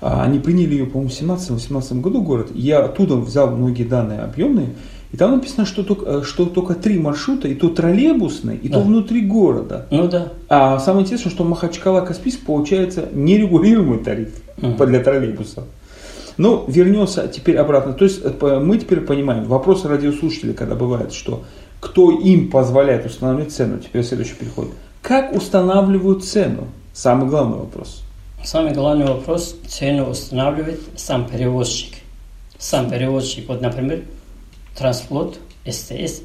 они 0.00 0.38
приняли 0.38 0.74
ее, 0.74 0.86
по-моему, 0.86 1.10
в 1.10 1.12
17-18 1.12 2.00
году 2.00 2.22
город. 2.22 2.48
Я 2.54 2.82
оттуда 2.84 3.16
взял 3.16 3.50
многие 3.50 3.84
данные 3.84 4.20
объемные, 4.20 4.70
и 5.12 5.16
там 5.16 5.32
написано, 5.32 5.66
что 5.66 5.82
только, 5.82 6.06
э, 6.06 6.22
что 6.22 6.46
только 6.46 6.74
три 6.74 6.98
маршрута, 6.98 7.48
и 7.48 7.54
то 7.54 7.68
троллейбусные, 7.68 8.56
и 8.56 8.68
да. 8.68 8.78
то 8.78 8.84
внутри 8.84 9.22
города. 9.22 9.86
Ну 9.90 10.08
да. 10.08 10.32
А 10.48 10.78
самое 10.78 11.04
интересное, 11.04 11.30
что 11.30 11.44
Махачкала-Каспийск 11.44 12.44
получается 12.46 13.08
нерегулируемый 13.12 13.98
тариф 13.98 14.30
угу. 14.62 14.86
для 14.86 15.00
троллейбуса. 15.00 15.64
Но 16.40 16.64
ну, 16.66 16.72
вернется 16.72 17.28
теперь 17.28 17.58
обратно. 17.58 17.92
То 17.92 18.04
есть 18.04 18.22
э, 18.24 18.60
мы 18.60 18.78
теперь 18.78 19.02
понимаем, 19.02 19.44
вопрос 19.44 19.84
радиослушателей, 19.84 20.54
когда 20.54 20.74
бывает, 20.74 21.12
что 21.12 21.44
кто 21.80 22.10
им 22.10 22.50
позволяет 22.50 23.04
устанавливать 23.04 23.52
цену, 23.52 23.76
теперь 23.76 24.02
следующий 24.02 24.36
переход. 24.36 24.70
Как 25.02 25.34
устанавливают 25.34 26.24
цену? 26.24 26.68
Самый 26.94 27.28
главный 27.28 27.58
вопрос. 27.58 28.04
Самый 28.42 28.72
главный 28.72 29.04
вопрос, 29.04 29.54
цену 29.68 30.08
устанавливает 30.08 30.80
сам 30.96 31.28
перевозчик. 31.28 31.92
Сам 32.58 32.88
перевозчик, 32.88 33.46
вот, 33.46 33.60
например, 33.60 34.04
Трансфлот, 34.74 35.38
СТС, 35.68 36.22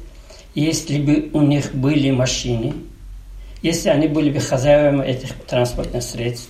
если 0.54 0.98
бы 0.98 1.28
у 1.34 1.42
них 1.42 1.74
были 1.74 2.10
машины, 2.10 2.72
если 3.60 3.90
они 3.90 4.08
были 4.08 4.30
бы 4.30 4.40
хозяевами 4.40 5.04
этих 5.04 5.34
транспортных 5.44 6.02
средств, 6.02 6.48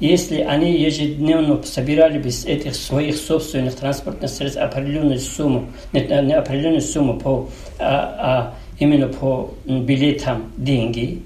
если 0.00 0.40
они 0.40 0.72
ежедневно 0.78 1.62
собирали 1.62 2.18
бы 2.18 2.30
с 2.30 2.44
этих 2.44 2.74
своих 2.74 3.16
собственных 3.16 3.76
транспортных 3.76 4.30
средств 4.30 4.60
определенную 4.60 5.18
сумму, 5.18 5.66
не, 5.92 6.00
не 6.00 6.34
определенную 6.34 6.82
сумму 6.82 7.18
по, 7.18 7.48
а, 7.78 8.16
а 8.18 8.54
именно 8.78 9.08
по 9.08 9.54
билетам 9.66 10.52
деньги, 10.56 11.22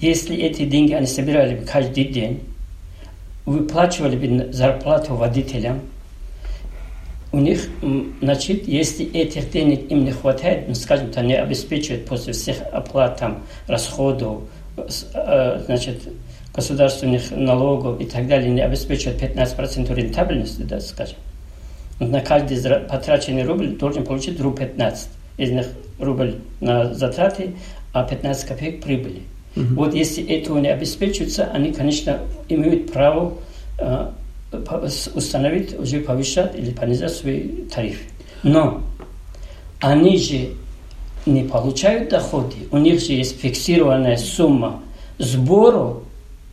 если 0.00 0.36
эти 0.36 0.64
деньги 0.64 0.92
они 0.92 1.06
собирали 1.06 1.56
бы 1.56 1.64
каждый 1.64 2.04
день, 2.04 2.40
выплачивали 3.46 4.16
бы 4.16 4.52
зарплату 4.52 5.14
водителям– 5.14 5.80
у 7.34 7.40
них, 7.40 7.68
значит, 8.22 8.68
если 8.68 9.10
этих 9.12 9.50
денег 9.50 9.90
им 9.90 10.04
не 10.04 10.12
хватает, 10.12 10.68
ну, 10.68 10.74
скажем, 10.74 11.10
то 11.10 11.20
не 11.20 11.34
обеспечивают 11.34 12.06
после 12.06 12.32
всех 12.32 12.58
оплат, 12.72 13.18
там, 13.18 13.42
расходов, 13.66 14.42
э, 14.76 15.62
значит, 15.66 16.02
государственных 16.54 17.30
налогов 17.32 18.00
и 18.00 18.04
так 18.04 18.28
далее, 18.28 18.50
не 18.50 18.60
обеспечивают 18.60 19.20
15% 19.20 19.92
рентабельности, 19.94 20.62
да, 20.62 20.80
скажем. 20.80 21.16
На 21.98 22.20
каждый 22.20 22.58
потраченный 22.80 23.44
рубль 23.44 23.76
должен 23.76 24.04
получить 24.04 24.40
рубль 24.40 24.58
15. 24.58 25.08
Из 25.36 25.50
них 25.50 25.66
рубль 25.98 26.36
на 26.60 26.94
затраты, 26.94 27.54
а 27.92 28.04
15 28.04 28.46
копеек 28.46 28.82
прибыли. 28.82 29.22
Угу. 29.56 29.74
Вот 29.74 29.94
если 29.94 30.24
этого 30.24 30.58
не 30.58 30.68
обеспечивается, 30.68 31.44
они, 31.52 31.72
конечно, 31.72 32.20
имеют 32.48 32.92
право 32.92 33.34
э, 33.78 34.10
установить, 35.14 35.78
уже 35.78 36.00
повышать 36.00 36.56
или 36.56 36.70
понизить 36.70 37.10
свои 37.10 37.42
тарифы. 37.72 38.04
Но 38.42 38.82
они 39.80 40.18
же 40.18 40.50
не 41.26 41.42
получают 41.44 42.10
доходы, 42.10 42.56
у 42.70 42.78
них 42.78 43.00
же 43.00 43.12
есть 43.12 43.40
фиксированная 43.40 44.16
сумма 44.16 44.82
сбору 45.18 46.03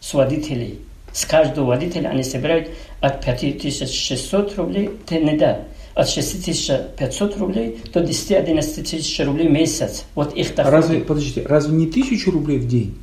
с 0.02 0.14
водителей. 0.14 0.80
С 1.14 1.26
каждого 1.26 1.68
водителя 1.68 2.10
они 2.10 2.24
собирают 2.24 2.70
от 3.00 3.24
5600 3.24 4.58
рублей, 4.58 4.90
ты 5.06 5.20
не 5.20 5.38
да, 5.38 5.62
от 5.94 6.10
6500 6.10 7.38
рублей 7.38 7.82
до 7.94 8.02
10-11 8.02 8.84
тысяч 8.84 9.26
рублей 9.26 9.48
в 9.48 9.52
месяц. 9.52 10.06
Вот 10.16 10.34
их 10.34 10.56
доходы. 10.56 10.76
Разве, 10.76 11.00
подождите, 11.02 11.46
разве 11.46 11.76
не 11.76 11.88
тысячу 11.88 12.32
рублей 12.32 12.60
в 12.60 12.68
день? 12.68 12.98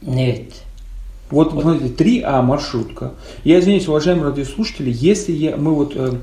Нет. 0.00 0.52
Вот, 1.30 1.52
вот. 1.52 1.62
смотрите, 1.62 2.20
3А 2.20 2.42
маршрутка. 2.42 3.14
Я 3.42 3.58
извиняюсь, 3.58 3.88
уважаемые 3.88 4.30
радиослушатели, 4.30 4.92
если 4.94 5.32
я, 5.32 5.56
мы 5.56 5.74
вот 5.74 5.94
э, 5.96 6.18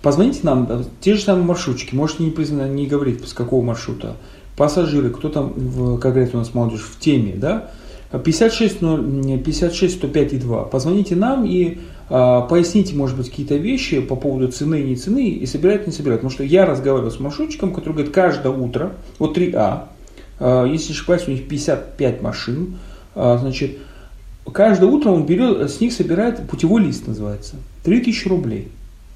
позвоните 0.00 0.40
нам, 0.42 0.66
э, 0.70 0.84
те 1.00 1.14
же 1.14 1.22
самые 1.22 1.44
маршрутчики, 1.44 1.94
можете 1.94 2.22
не, 2.22 2.30
признать, 2.30 2.70
не 2.70 2.86
говорить, 2.86 3.26
с 3.28 3.34
какого 3.34 3.62
маршрута, 3.62 4.16
пассажиры, 4.56 5.10
кто 5.10 5.28
там, 5.28 5.52
в, 5.54 5.98
как 5.98 6.14
говорит 6.14 6.34
у 6.34 6.38
нас 6.38 6.54
молодежь, 6.54 6.82
в 6.82 6.98
теме, 6.98 7.34
да, 7.34 7.70
56, 8.18 8.80
56 8.80 9.94
105 9.94 10.32
и 10.32 10.36
2. 10.36 10.64
Позвоните 10.64 11.16
нам 11.16 11.44
и 11.44 11.78
а, 12.08 12.42
поясните, 12.42 12.94
может 12.94 13.16
быть, 13.16 13.30
какие-то 13.30 13.56
вещи 13.56 14.00
по 14.00 14.16
поводу 14.16 14.48
цены 14.48 14.80
и 14.80 14.84
не 14.84 14.96
цены, 14.96 15.28
и 15.28 15.46
собирают, 15.46 15.86
не 15.86 15.92
собирают. 15.92 16.20
Потому 16.20 16.34
что 16.34 16.44
я 16.44 16.66
разговаривал 16.66 17.10
с 17.10 17.18
маршрутчиком, 17.18 17.72
который 17.72 17.94
говорит, 17.94 18.12
каждое 18.12 18.52
утро, 18.52 18.92
вот 19.18 19.36
3А, 19.36 19.84
а, 20.38 20.64
если 20.66 20.88
не 20.88 20.94
ошибаюсь, 20.94 21.26
у 21.26 21.30
них 21.30 21.48
55 21.48 22.22
машин, 22.22 22.76
а, 23.14 23.38
значит, 23.38 23.78
каждое 24.52 24.90
утро 24.90 25.10
он 25.10 25.24
берет, 25.24 25.70
с 25.70 25.80
них 25.80 25.92
собирает 25.92 26.46
путевой 26.48 26.82
лист, 26.82 27.06
называется, 27.06 27.56
3000 27.84 28.28
рублей. 28.28 28.68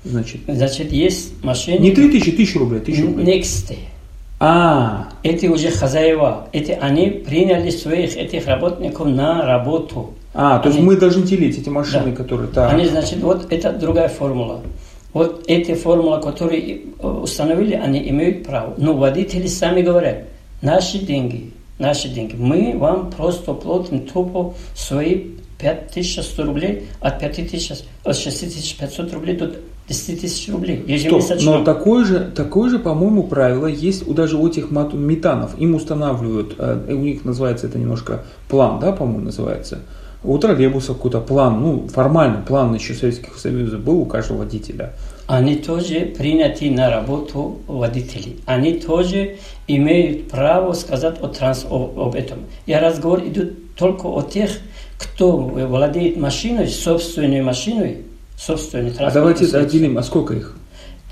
Значит, 0.04 0.40
Значит, 0.46 0.92
есть 0.92 1.42
машины... 1.44 1.78
не 1.78 1.90
3000, 1.90 2.30
1000 2.30 2.58
рублей, 2.58 2.80
1000 2.80 3.02
рублей. 3.02 3.40
Next. 3.40 3.76
А, 4.40 5.08
Эти 5.24 5.46
уже 5.46 5.70
хозяева. 5.70 6.48
Эти, 6.52 6.70
они 6.72 7.10
приняли 7.10 7.70
своих 7.70 8.16
этих 8.16 8.46
работников 8.46 9.06
на 9.06 9.44
работу. 9.44 10.14
а, 10.34 10.58
то 10.60 10.68
есть 10.68 10.78
Они- 10.78 10.86
мы 10.86 10.96
должны 10.96 11.22
делить 11.26 11.58
эти 11.58 11.68
машины, 11.68 12.10
Да. 12.10 12.16
которые... 12.16 12.48
Так. 12.48 12.72
Они, 12.72 12.84
значит, 12.86 13.18
вот 13.20 13.52
это 13.52 13.72
другая 13.72 14.08
формула. 14.08 14.60
Вот 15.12 15.44
эти 15.48 15.74
формулы, 15.74 16.20
которые 16.20 16.82
э, 17.00 17.06
установили, 17.08 17.74
они 17.74 18.08
имеют 18.10 18.46
право. 18.46 18.74
Но 18.76 18.92
водители 18.94 19.46
сами 19.48 19.82
говорят, 19.82 20.24
наши 20.62 20.98
деньги, 20.98 21.50
наши 21.78 22.08
деньги, 22.08 22.36
мы 22.36 22.76
вам 22.78 23.10
просто 23.10 23.54
платим 23.54 24.00
тупо 24.00 24.54
свои 24.76 25.22
5100 25.58 26.44
рублей, 26.44 26.84
от 27.00 27.18
5000, 27.18 27.84
от 28.04 28.16
6500 28.16 29.12
рублей 29.14 29.36
до 29.36 29.50
10 29.88 30.20
тысяч 30.20 30.48
рублей 30.52 30.76
Стоп, 30.78 30.88
ежемесячно. 30.88 31.58
но 31.58 31.64
такое 31.64 32.04
же, 32.04 32.30
такое 32.34 32.68
же, 32.70 32.78
по-моему, 32.78 33.22
правило 33.24 33.66
есть 33.66 34.06
у 34.06 34.12
даже 34.12 34.36
у 34.36 34.46
этих 34.46 34.70
метанов. 34.70 35.58
Им 35.58 35.74
устанавливают, 35.74 36.54
э, 36.58 36.92
у 36.94 36.98
них 36.98 37.24
называется 37.24 37.66
это 37.66 37.78
немножко 37.78 38.22
план, 38.48 38.80
да, 38.80 38.92
по-моему, 38.92 39.20
называется. 39.20 39.80
У 40.24 40.36
троллейбуса 40.36 40.94
какой-то 40.94 41.20
план, 41.20 41.62
ну, 41.62 41.86
формальный 41.88 42.42
план 42.42 42.74
еще 42.74 42.92
Советских 42.94 43.38
Союза 43.38 43.78
был 43.78 44.00
у 44.00 44.04
каждого 44.04 44.38
водителя. 44.38 44.92
Они 45.28 45.54
тоже 45.56 46.12
приняты 46.18 46.70
на 46.70 46.90
работу 46.90 47.58
водители. 47.68 48.36
Они 48.44 48.74
тоже 48.74 49.36
имеют 49.68 50.28
право 50.28 50.72
сказать 50.72 51.16
о 51.22 51.28
транс, 51.28 51.64
о- 51.70 51.92
об 52.06 52.14
этом. 52.16 52.38
Я 52.66 52.80
разговор 52.80 53.20
идет 53.24 53.74
только 53.76 54.06
о 54.06 54.22
тех, 54.22 54.50
кто 54.98 55.36
владеет 55.36 56.16
машиной, 56.16 56.66
собственной 56.66 57.40
машиной, 57.42 57.98
собственной 58.38 58.90
А 58.90 58.94
транспортной 58.94 59.34
давайте 59.34 59.56
отделим, 59.56 59.98
а 59.98 60.02
сколько 60.02 60.34
их? 60.34 60.56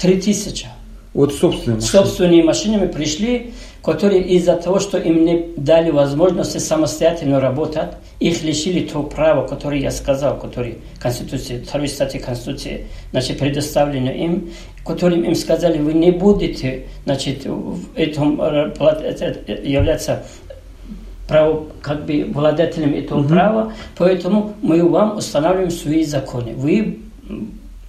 Три 0.00 0.20
тысячи. 0.20 0.66
Вот 1.12 1.32
собственные 1.34 1.76
машины. 1.76 1.90
Собственными 1.90 2.42
машинами 2.42 2.86
пришли, 2.88 3.54
которые 3.82 4.22
из-за 4.22 4.56
того, 4.56 4.78
что 4.80 4.98
им 4.98 5.24
не 5.24 5.46
дали 5.56 5.90
возможности 5.90 6.58
самостоятельно 6.58 7.40
работать, 7.40 7.92
их 8.20 8.42
лишили 8.42 8.86
того 8.86 9.04
права, 9.04 9.46
которое 9.46 9.80
я 9.80 9.90
сказал, 9.90 10.38
который 10.38 10.78
Конституции, 10.98 11.64
второй 11.66 11.88
статьи 11.88 12.20
Конституции, 12.20 12.86
значит, 13.12 13.38
предоставлено 13.38 14.10
им, 14.10 14.50
которым 14.84 15.22
им 15.22 15.34
сказали, 15.34 15.78
вы 15.78 15.94
не 15.94 16.10
будете, 16.10 16.84
значит, 17.04 17.46
в 17.46 17.78
этом 17.94 18.40
э, 18.40 18.70
плат- 18.70 19.02
это 19.02 19.52
являться 19.62 20.24
право, 21.26 21.66
как 21.80 22.04
бы 22.04 22.26
владельцем 22.32 22.94
этого 22.94 23.26
права, 23.26 23.72
поэтому 23.96 24.54
мы 24.62 24.86
вам 24.88 25.16
устанавливаем 25.16 25.70
свои 25.70 26.04
законы. 26.04 26.54
Вы 26.54 27.00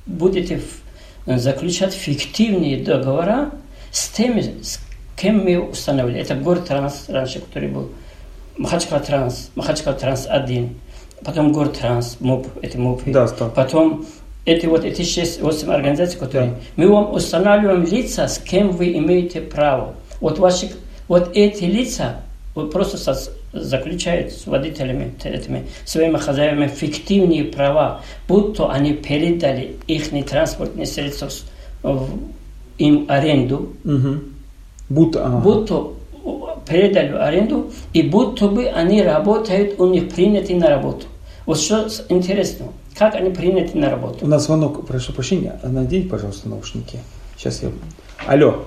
будете 0.06 0.58
в- 1.25 1.38
заключать 1.38 1.94
фиктивные 1.94 2.84
договора 2.84 3.51
с 3.91 4.10
теми, 4.10 4.62
с 4.62 4.79
кем 5.15 5.44
мы 5.44 5.60
установили. 5.60 6.20
Это 6.20 6.36
город 6.36 6.65
Транс 6.65 7.06
раньше, 7.10 7.39
который 7.39 7.70
был. 7.70 7.89
Махачкала 8.58 9.01
Транс, 9.01 9.51
Махачкала 9.56 9.96
Транс 9.96 10.25
1, 10.27 10.75
потом 11.24 11.51
город 11.51 11.77
Транс, 11.79 12.17
МОП, 12.20 12.48
это 12.62 12.79
МОП. 12.79 13.01
Да, 13.06 13.27
стал. 13.27 13.51
Потом 13.51 14.06
эти 14.46 14.65
вот 14.65 14.84
эти 14.86 15.01
6-8 15.01 15.72
организаций, 15.72 16.20
которые 16.20 16.56
мы 16.75 16.88
вам 16.88 17.13
устанавливаем 17.13 17.84
лица, 17.84 18.27
с 18.27 18.38
кем 18.39 18.72
вы 18.72 18.98
имеете 18.98 19.41
право. 19.41 19.94
Вот 20.22 20.39
ваши, 20.39 20.72
вот 21.08 21.32
эти 21.36 21.65
лица 21.65 22.21
вот 22.56 22.71
просто 22.71 22.97
заключают 23.53 24.31
с 24.33 24.45
водителями, 24.45 25.13
этими 25.23 25.65
своими 25.86 26.17
хозяевами 26.17 26.67
фиктивные 26.67 27.45
права, 27.45 28.01
будто 28.27 28.69
они 28.71 28.93
передали 28.93 29.77
их 29.88 30.10
транспортные 30.27 30.86
средства 30.86 31.29
в 31.83 32.10
им 32.77 33.05
аренду, 33.10 33.73
Мгм. 33.83 34.33
Будто, 34.89 35.25
ага. 35.25 35.38
будто 35.39 35.88
передали 36.67 37.12
в 37.12 37.21
аренду, 37.21 37.71
и 37.93 38.01
будто 38.01 38.47
бы 38.47 38.67
они 38.67 39.01
работают, 39.01 39.79
у 39.79 39.88
них 39.88 40.10
приняты 40.10 40.55
на 40.55 40.69
работу. 40.69 41.07
Вот 41.45 41.60
что 41.60 41.88
интересно, 42.10 42.67
как 42.97 43.15
они 43.15 43.29
приняты 43.31 43.77
на 43.77 43.89
работу? 43.89 44.25
У 44.25 44.27
нас 44.27 44.45
звонок, 44.45 44.86
прошу 44.86 45.13
прощения, 45.13 45.60
надень, 45.63 46.07
пожалуйста, 46.10 46.49
наушники. 46.49 46.99
Сейчас 47.38 47.63
я... 47.63 47.69
Алло, 48.25 48.63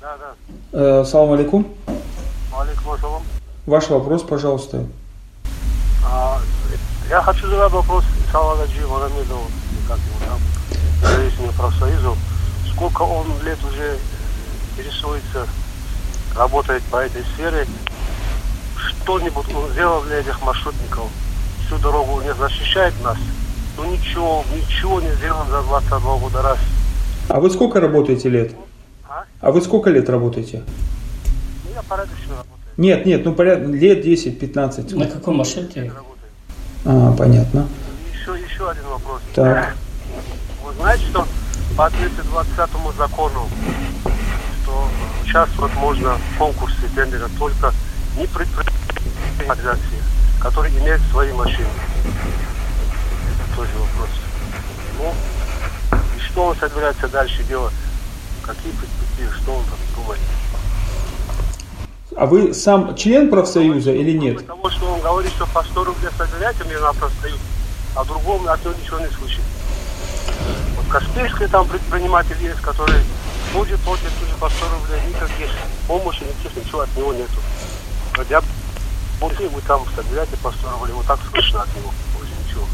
Да, 0.00 0.16
да. 0.72 1.00
э, 1.00 1.04
салам 1.04 1.32
алейкум. 1.32 1.66
Алейкум 2.52 2.92
ассалам. 2.92 3.22
Ваш 3.64 3.88
вопрос, 3.90 4.22
пожалуйста. 4.22 4.86
А, 6.04 6.40
я 7.08 7.22
хочу 7.22 7.48
задать 7.48 7.70
вопрос 7.70 8.04
Исалу 8.28 8.56
Гаджи 8.58 8.84
Марамедову, 8.88 9.46
или 9.70 9.86
как 9.86 9.98
его 9.98 10.18
там, 10.26 10.40
зависимому 11.00 11.52
профсоюзу. 11.52 12.16
Сколько 12.72 13.02
он 13.02 13.26
лет 13.44 13.58
уже 13.64 13.98
интересуется, 14.76 15.46
работает 16.36 16.82
по 16.90 16.96
этой 16.96 17.22
сфере. 17.34 17.66
Что-нибудь 18.76 19.54
он 19.54 19.70
сделал 19.70 20.02
для 20.02 20.18
этих 20.18 20.42
маршрутников? 20.42 21.08
Всю 21.64 21.78
дорогу 21.78 22.20
не 22.20 22.34
защищает 22.34 22.94
нас? 23.04 23.18
Ну 23.76 23.84
ничего, 23.84 24.44
ничего 24.52 25.00
не 25.00 25.12
сделал 25.12 25.46
за 25.46 25.62
22 25.62 26.16
года 26.16 26.42
раз. 26.42 26.58
А 27.28 27.38
вы 27.38 27.48
сколько 27.48 27.78
работаете 27.78 28.28
лет? 28.28 28.56
А? 29.08 29.24
А 29.40 29.52
вы 29.52 29.62
сколько 29.62 29.88
лет 29.88 30.10
работаете? 30.10 30.64
Ну, 31.64 31.74
я 31.74 31.82
порядочно 31.82 32.30
работаю. 32.30 32.61
Нет, 32.82 33.06
нет, 33.06 33.24
ну 33.24 33.32
порядка 33.32 33.68
лет 33.68 34.04
10-15. 34.04 34.96
На 34.96 35.06
каком 35.06 35.36
маршруте? 35.36 35.92
А, 36.84 37.12
понятно. 37.16 37.68
Еще, 38.12 38.36
еще 38.44 38.68
один 38.68 38.82
вопрос. 38.86 39.20
Так. 39.36 39.76
Вы 40.64 40.72
знаете, 40.74 41.04
что 41.04 41.24
по 41.76 41.88
220 41.88 42.96
закону, 42.98 43.48
что 44.64 44.88
участвовать 45.22 45.72
можно 45.74 46.16
в 46.16 46.38
конкурсе 46.38 46.88
тендера 46.92 47.28
только 47.38 47.72
не 48.18 48.26
предпринимательные 48.26 49.48
организации, 49.48 50.02
которые 50.40 50.76
имеют 50.80 51.02
свои 51.12 51.32
машины. 51.34 51.68
Это 52.02 53.56
тоже 53.56 53.70
вопрос. 53.78 54.10
Ну, 54.98 55.14
и 56.16 56.20
что 56.20 56.46
он 56.46 56.56
собирается 56.56 57.06
дальше 57.06 57.44
делать? 57.44 57.74
Какие 58.44 58.72
перспективы, 58.72 59.32
что 59.40 59.52
он 59.52 59.64
там 59.66 59.78
думает? 59.94 60.20
А 62.16 62.26
вы 62.26 62.52
сам 62.52 62.94
член 62.94 63.30
профсоюза 63.30 63.92
или 63.92 64.12
нет? 64.12 64.46
Того, 64.46 64.70
что 64.70 64.86
он 64.86 65.00
говорит, 65.00 65.32
что 65.32 65.46
по 65.46 65.62
100 65.62 65.84
рублей 65.84 66.10
собирайте 66.16 66.64
мне 66.64 66.78
на 66.78 66.92
профсоюз, 66.92 67.38
а 67.96 68.04
другому 68.04 68.48
от 68.48 68.62
него 68.64 68.74
ничего 68.80 68.98
не 69.00 69.06
слышит. 69.08 69.40
Вот 70.76 70.86
Каспийский 70.90 71.46
там 71.48 71.66
предприниматель 71.66 72.36
есть, 72.40 72.60
который 72.60 73.00
будет 73.54 73.80
платит 73.80 74.10
тоже 74.20 74.34
по 74.38 74.48
100 74.50 74.64
рублей, 74.74 75.00
никаких 75.08 75.50
помощи, 75.88 76.22
никаких 76.24 76.64
ничего 76.64 76.80
от 76.80 76.96
него 76.96 77.12
нету. 77.14 77.40
Хотя 78.12 78.42
если 79.22 79.46
вы 79.46 79.60
там 79.66 79.82
собираете 79.96 80.36
по 80.42 80.50
100 80.52 80.70
рублей, 80.70 80.92
вот 80.94 81.06
так 81.06 81.18
слышно 81.30 81.62
от 81.62 81.68
него, 81.76 81.92
больше 82.16 82.32
ничего. 82.46 82.64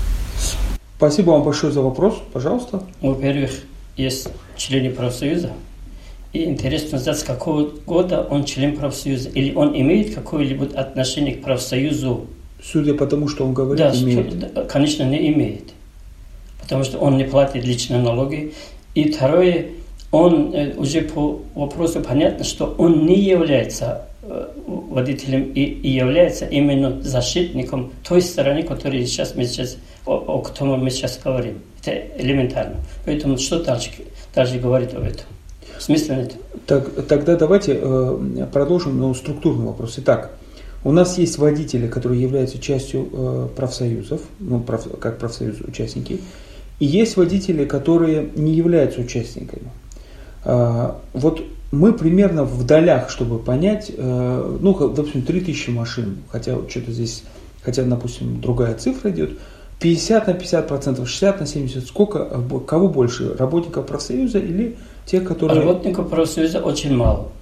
Спасибо 0.96 1.31
вам 1.31 1.44
большое 1.44 1.72
за 1.72 1.81
вопрос. 1.81 2.20
Пожалуйста. 2.33 2.83
Во-первых, 3.01 3.53
есть 3.96 4.29
члены 4.57 4.90
профсоюза. 4.90 5.53
И 6.33 6.45
интересно 6.45 6.99
знать, 6.99 7.19
с 7.19 7.23
какого 7.23 7.71
года 7.87 8.23
он 8.29 8.45
член 8.45 8.77
профсоюза. 8.77 9.31
Или 9.31 9.55
он 9.55 9.75
имеет 9.79 10.14
какое-либо 10.14 10.67
отношение 10.79 11.35
к 11.35 11.43
профсоюзу. 11.43 12.27
Судя 12.62 12.95
по 12.95 13.07
тому, 13.07 13.29
что 13.29 13.45
он 13.47 13.55
говорит, 13.55 13.79
Да, 13.79 13.95
имеет. 13.97 14.53
да, 14.53 14.64
конечно, 14.64 15.05
не 15.05 15.29
имеет. 15.33 15.73
Потому 16.61 16.85
что 16.85 16.99
он 16.99 17.17
не 17.17 17.25
платит 17.25 17.64
личные 17.64 18.03
налоги. 18.03 18.53
И 18.95 19.11
второе, 19.11 19.67
он 20.11 20.53
э, 20.55 20.75
уже 20.77 21.03
по 21.03 21.41
вопросу 21.55 22.01
понятно, 22.03 22.45
что 22.45 22.75
он 22.77 23.07
не 23.07 23.19
является 23.21 24.07
э, 24.23 24.49
водителем 24.91 25.53
и, 25.53 25.62
и 25.62 25.88
является 25.88 26.45
именно 26.47 27.01
защитником 27.01 27.93
той 28.07 28.21
стороны, 28.21 28.64
которой 28.64 29.07
сейчас 29.07 29.35
мы 29.35 29.45
сейчас, 29.45 29.79
о, 30.05 30.17
о 30.17 30.43
котором 30.43 30.85
мы 30.85 30.91
сейчас 30.91 31.19
говорим. 31.23 31.61
Это 31.83 31.93
элементарно. 32.19 32.77
Поэтому 33.07 33.38
что 33.38 33.62
дальше, 33.62 33.91
дальше 34.35 34.59
говорить 34.59 34.93
об 34.93 35.05
этом? 35.05 35.25
Смысла 35.79 36.14
нет. 36.14 36.37
Так, 36.67 37.07
тогда 37.07 37.37
давайте 37.37 37.79
э, 37.81 38.47
продолжим 38.53 39.01
на 39.01 39.14
структурный 39.14 39.67
вопрос. 39.67 39.95
Итак, 39.99 40.33
у 40.85 40.93
нас 40.93 41.19
есть 41.19 41.38
водители, 41.38 41.88
которые 41.88 42.23
являются 42.23 42.59
частью 42.59 43.09
э, 43.12 43.49
профсоюзов, 43.57 44.21
ну, 44.38 44.61
проф- 44.61 44.99
как 44.99 45.19
профсоюз 45.19 45.61
участники, 45.61 46.21
и 46.79 46.85
есть 46.85 47.17
водители, 47.17 47.64
которые 47.64 48.31
не 48.37 48.55
являются 48.55 49.01
участниками. 49.01 49.71
А, 50.45 51.01
вот 51.12 51.43
мы 51.73 51.93
примерно 51.93 52.45
в 52.45 52.64
долях, 52.64 53.11
чтобы 53.11 53.38
понять, 53.38 53.91
э, 53.95 54.59
ну, 54.61 54.71
общем, 54.71 55.23
3000 55.23 55.71
машин, 55.71 56.19
хотя 56.31 56.57
что-то 56.69 56.93
здесь, 56.93 57.25
хотя, 57.62 57.83
допустим, 57.83 58.41
другая 58.41 58.75
цифра 58.75 59.11
идет, 59.11 59.38
50 59.81 60.27
на 60.27 60.35
50 60.35 60.69
процентов, 60.69 61.09
60 61.09 61.41
на 61.41 61.47
70, 61.47 61.87
сколько, 61.87 62.27
э, 62.31 62.61
кого 62.67 62.88
больше, 62.88 63.35
работников 63.37 63.87
профсоюза 63.87 64.38
или 64.38 64.77
тех, 65.09 65.25
которые... 65.25 65.61
Работников 65.61 66.11
профсоюза 66.11 66.61
очень 66.61 66.94
мало. 66.94 67.33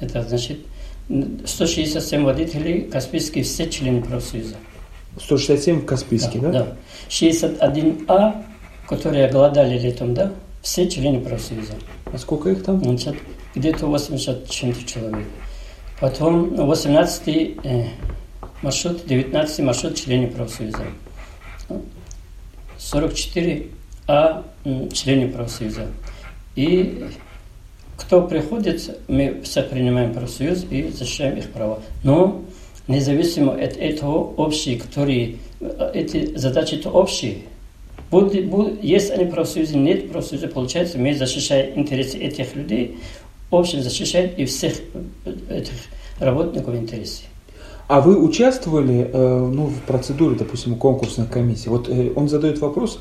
Это 0.00 0.22
значит 0.22 0.60
167 1.08 2.24
водителей 2.24 2.82
Каспийские, 2.82 3.44
все 3.44 3.68
члены 3.68 4.02
профсоюза. 4.02 4.56
167 5.20 5.80
в 5.80 5.86
Каспийске, 5.86 6.38
да? 6.38 6.50
Да. 6.50 6.58
да. 6.64 6.76
61А, 7.08 8.44
которые 8.86 9.28
голодали 9.28 9.78
летом, 9.78 10.14
да, 10.14 10.32
все 10.62 10.88
члены 10.88 11.20
профсоюза. 11.20 11.74
А 12.12 12.18
сколько 12.18 12.50
их 12.50 12.62
там? 12.62 12.82
Значит, 12.82 13.16
где-то 13.54 13.86
80 13.86 14.50
чем-то 14.50 14.84
человек. 14.84 15.26
Потом 16.00 16.54
18 16.54 17.28
э, 17.28 17.86
маршрут, 18.60 19.06
19 19.06 19.58
маршрут 19.60 19.96
члены 19.96 20.26
профсоюза. 20.26 20.84
44 22.78 23.68
А 24.06 24.44
члены 24.92 25.28
профсоюза. 25.28 25.86
И 26.56 27.04
кто 27.96 28.22
приходит, 28.22 28.98
мы 29.08 29.40
все 29.42 29.62
принимаем 29.62 30.12
профсоюз 30.12 30.66
и 30.70 30.88
защищаем 30.88 31.36
их 31.36 31.50
права. 31.50 31.80
Но 32.02 32.42
независимо 32.88 33.52
от 33.52 33.76
этого 33.76 34.18
общие, 34.36 34.78
которые 34.78 35.36
э, 35.60 35.90
эти 35.94 36.36
задачи-то 36.36 36.90
общие. 36.90 37.38
Будет, 38.10 38.48
будет, 38.48 38.82
если 38.84 39.12
они 39.14 39.24
профсоюзы, 39.26 39.76
нет 39.76 40.12
профсоюза, 40.12 40.48
получается, 40.48 40.98
мы 40.98 41.14
защищаем 41.14 41.78
интересы 41.78 42.18
этих 42.18 42.54
людей, 42.54 42.98
общем 43.50 43.82
защищаем 43.82 44.30
и 44.36 44.44
всех 44.44 44.74
э, 45.24 45.34
этих 45.50 45.74
работников 46.20 46.74
интересы. 46.74 47.22
А 47.88 48.00
вы 48.00 48.18
участвовали 48.18 49.10
э, 49.12 49.50
ну, 49.52 49.66
в 49.66 49.80
процедуре, 49.82 50.36
допустим, 50.36 50.76
конкурсной 50.76 51.26
комиссии? 51.26 51.68
Вот 51.68 51.88
он 51.88 52.28
задает 52.28 52.58
вопрос, 52.60 53.00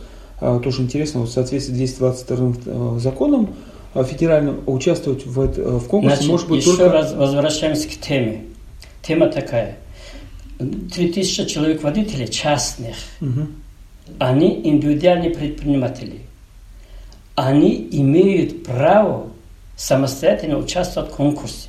тоже 0.63 0.81
интересно, 0.81 1.21
вот 1.21 1.29
в 1.29 1.33
соответствии 1.33 1.73
с 1.73 1.93
222 1.93 2.53
э, 2.65 2.99
законом 2.99 3.55
э, 3.93 4.03
федеральным 4.03 4.61
участвовать 4.67 5.25
в, 5.25 5.39
э, 5.39 5.77
в 5.77 5.87
конкурсе 5.87 6.17
Значит, 6.17 6.31
может 6.31 6.49
быть 6.49 6.61
еще 6.61 6.77
только... 6.77 6.91
раз 6.91 7.13
возвращаемся 7.13 7.87
к 7.87 7.91
теме. 7.91 8.43
Тема 9.01 9.27
такая. 9.27 9.77
3000 10.59 11.45
человек 11.45 11.83
водителей 11.83 12.27
частных. 12.27 12.95
Угу. 13.21 13.47
Они 14.19 14.61
индивидуальные 14.63 15.31
предприниматели. 15.31 16.21
Они 17.35 17.87
имеют 17.91 18.63
право 18.63 19.27
самостоятельно 19.75 20.57
участвовать 20.57 21.11
в 21.11 21.15
конкурсе. 21.15 21.67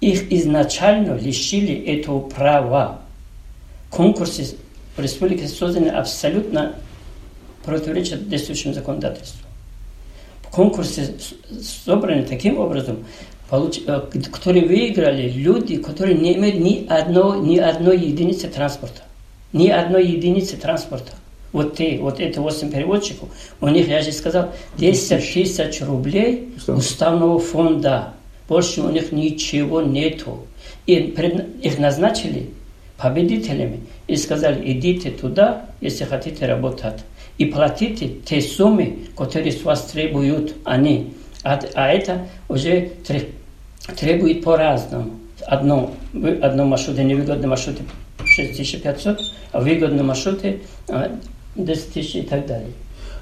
Их 0.00 0.32
изначально 0.32 1.16
лишили 1.16 1.74
этого 1.74 2.20
права. 2.20 3.00
Конкурсы 3.90 4.56
в 4.96 5.00
Республике 5.00 5.48
созданы 5.48 5.88
абсолютно 5.88 6.76
противоречат 7.64 8.28
действующему 8.28 8.74
законодательству. 8.74 9.46
Конкурсы 10.50 11.14
собраны 11.84 12.24
таким 12.24 12.58
образом, 12.58 13.04
Э, 13.50 14.00
которые 14.32 14.66
выиграли 14.66 15.28
люди, 15.28 15.76
которые 15.76 16.16
не 16.16 16.34
имеют 16.34 16.58
ни, 16.58 16.86
одной 16.88 17.40
ни 17.40 17.58
одной 17.58 17.98
единицы 17.98 18.48
транспорта. 18.48 19.02
Ни 19.52 19.68
одной 19.68 20.06
единицы 20.06 20.56
транспорта. 20.56 21.12
Вот 21.52 21.76
ты, 21.76 21.98
вот 22.00 22.18
это 22.18 22.40
8 22.40 22.70
переводчиков, 22.70 23.28
у 23.60 23.68
них, 23.68 23.86
я 23.86 24.02
же 24.02 24.10
сказал, 24.10 24.50
10 24.78 25.32
тысяч 25.32 25.82
рублей 25.82 26.52
уставного 26.66 27.38
фонда. 27.38 28.14
Больше 28.48 28.80
у 28.80 28.90
них 28.90 29.12
ничего 29.12 29.80
нету. 29.80 30.46
И 30.86 30.94
их 30.94 31.78
назначили 31.78 32.50
победителями 32.96 33.80
и 34.08 34.16
сказали, 34.16 34.72
идите 34.72 35.10
туда, 35.10 35.66
если 35.80 36.04
хотите 36.04 36.46
работать. 36.46 37.04
И 37.38 37.46
платите 37.46 38.08
те 38.24 38.40
суммы, 38.40 38.98
которые 39.16 39.52
с 39.52 39.62
вас 39.64 39.84
требуют 39.86 40.54
они. 40.64 41.14
А, 41.42 41.60
а 41.74 41.88
это 41.88 42.28
уже 42.48 42.92
требует 43.96 44.44
по-разному. 44.44 45.10
Одно, 45.46 45.92
одно 46.42 46.64
маршруте, 46.64 47.04
невыгодный 47.04 47.48
маршруте 47.48 47.82
6500, 48.24 49.18
а 49.52 49.60
выгодный 49.60 50.02
маршруте 50.02 50.60
10 51.56 51.92
тысяч 51.92 52.14
и 52.16 52.22
так 52.22 52.46
далее. 52.46 52.70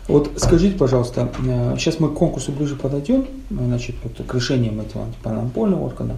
Вот 0.09 0.33
скажите, 0.37 0.77
пожалуйста, 0.77 1.31
сейчас 1.79 2.01
мы 2.01 2.09
к 2.11 2.15
конкурсу 2.15 2.53
ближе 2.53 2.77
подойдем, 2.77 3.27
значит, 3.51 3.97
вот, 4.03 4.27
к 4.27 4.35
решениям 4.35 4.81
этого 4.81 5.05
антимонопольного 5.05 5.85
органа, 5.85 6.17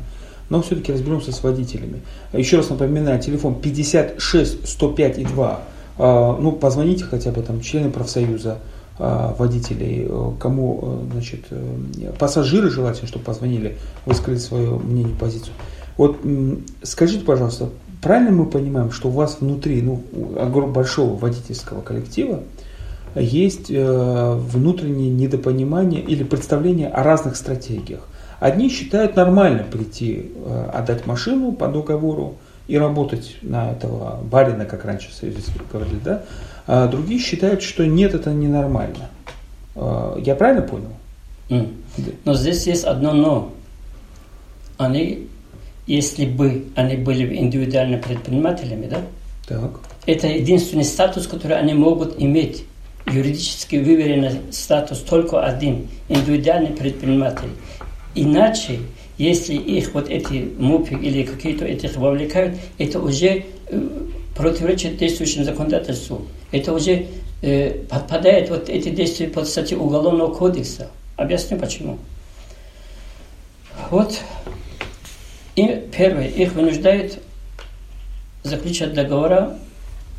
но 0.48 0.62
все-таки 0.62 0.92
разберемся 0.92 1.32
с 1.32 1.42
водителями. 1.42 2.00
Еще 2.32 2.56
раз 2.56 2.70
напоминаю, 2.70 3.20
телефон 3.20 3.60
56 3.60 4.68
105 4.68 5.18
и 5.18 5.24
2. 5.24 5.60
Ну, 5.96 6.52
позвоните 6.52 7.04
хотя 7.04 7.30
бы 7.30 7.40
там 7.42 7.60
члены 7.60 7.90
профсоюза, 7.90 8.58
а, 8.96 9.34
водителей, 9.36 10.06
э, 10.08 10.30
кому, 10.38 10.78
э, 10.82 11.12
значит, 11.14 11.46
э, 11.50 12.12
пассажиры 12.16 12.70
желательно, 12.70 13.08
чтобы 13.08 13.24
позвонили, 13.24 13.76
высказали 14.06 14.36
свое 14.36 14.70
мнение, 14.70 15.16
позицию. 15.16 15.52
Вот 15.96 16.18
скажите, 16.82 17.24
пожалуйста, 17.24 17.70
правильно 18.00 18.30
мы 18.30 18.46
понимаем, 18.46 18.92
что 18.92 19.08
у 19.08 19.10
вас 19.10 19.38
внутри, 19.40 19.82
ну, 19.82 20.00
большого 20.68 21.16
водительского 21.16 21.80
коллектива 21.82 22.40
есть 23.14 23.68
внутреннее 23.68 25.10
недопонимание 25.10 26.00
или 26.00 26.24
представление 26.24 26.88
о 26.88 27.04
разных 27.04 27.36
стратегиях? 27.36 28.00
Одни 28.40 28.68
считают 28.68 29.14
нормально 29.14 29.64
прийти, 29.70 30.32
отдать 30.72 31.06
машину 31.06 31.52
по 31.52 31.68
договору 31.68 32.36
и 32.66 32.78
работать 32.78 33.36
на 33.42 33.72
этого 33.72 34.20
барина, 34.22 34.64
как 34.64 34.84
раньше 34.84 35.10
в 35.10 35.14
Союзе 35.14 35.40
говорили, 35.72 35.98
да? 36.04 36.22
А 36.66 36.88
другие 36.88 37.20
считают, 37.20 37.62
что 37.62 37.86
нет, 37.86 38.14
это 38.14 38.30
ненормально. 38.30 39.10
А, 39.76 40.18
я 40.18 40.34
правильно 40.34 40.62
понял? 40.62 40.92
Mm. 41.50 41.74
Да. 41.98 42.12
Но 42.24 42.34
здесь 42.34 42.66
есть 42.66 42.84
одно 42.84 43.12
но. 43.12 43.52
Они, 44.78 45.28
если 45.86 46.26
бы 46.26 46.66
они 46.74 46.96
были 46.96 47.36
индивидуальными 47.36 48.00
предпринимателями, 48.00 48.86
да? 48.86 48.98
Так. 49.46 49.80
Это 50.06 50.26
единственный 50.26 50.84
статус, 50.84 51.26
который 51.26 51.58
они 51.58 51.74
могут 51.74 52.20
иметь. 52.20 52.64
Юридически 53.06 53.76
выверенный 53.76 54.40
статус 54.50 55.00
только 55.00 55.44
один. 55.44 55.88
Индивидуальный 56.08 56.70
предприниматель. 56.70 57.50
Иначе, 58.14 58.80
если 59.18 59.54
их 59.54 59.94
вот 59.94 60.08
эти 60.08 60.52
МУПи 60.58 60.94
или 60.94 61.24
какие-то 61.24 61.64
этих 61.64 61.96
вовлекают, 61.96 62.56
это 62.78 63.00
уже 63.00 63.44
э, 63.68 63.88
противоречит 64.36 64.96
действующему 64.96 65.44
законодательству. 65.44 66.26
Это 66.50 66.72
уже 66.72 67.06
э, 67.42 67.70
подпадает 67.88 68.50
вот 68.50 68.68
эти 68.68 68.88
действия 68.90 69.28
под 69.28 69.48
статью 69.48 69.82
Уголовного 69.82 70.32
кодекса. 70.34 70.90
Объясню 71.16 71.58
почему. 71.58 71.98
Вот 73.90 74.20
и 75.56 75.82
первое, 75.96 76.28
их 76.28 76.52
вынуждают 76.54 77.20
заключать 78.42 78.92
договора, 78.92 79.56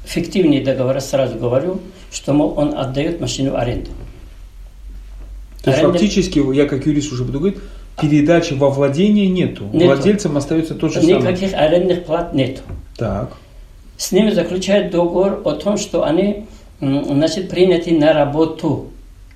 фиктивные 0.06 0.64
договора, 0.64 1.02
сразу 1.02 1.38
говорю, 1.38 1.82
что 2.12 2.34
мол, 2.34 2.54
он 2.58 2.78
отдает 2.78 3.20
машину 3.20 3.56
аренду. 3.56 3.92
То 5.64 5.72
есть 5.72 5.80
Аренда... 5.80 6.00
фактически, 6.00 6.56
я 6.56 6.66
как 6.68 6.86
юрист 6.86 7.12
уже 7.12 7.24
буду 7.26 7.40
говорить, 7.40 7.60
передачи 8.02 8.54
во 8.54 8.70
владение 8.70 9.28
нету. 9.28 9.66
нету. 9.72 9.86
Владельцем 9.86 10.38
остается 10.38 10.76
тот 10.76 10.94
же 10.94 11.00
Никаких 11.00 11.16
самый. 11.16 11.32
Никаких 11.32 11.54
арендных 11.54 12.04
плат 12.06 12.34
нету. 12.34 12.62
Так 12.98 13.32
с 13.98 14.12
ними 14.12 14.32
заключают 14.32 14.92
договор 14.92 15.42
о 15.46 15.52
том, 15.54 15.78
что 15.78 16.04
они 16.04 16.46
значит, 16.80 17.50
приняты 17.50 17.92
на 17.98 18.14
работу, 18.14 18.88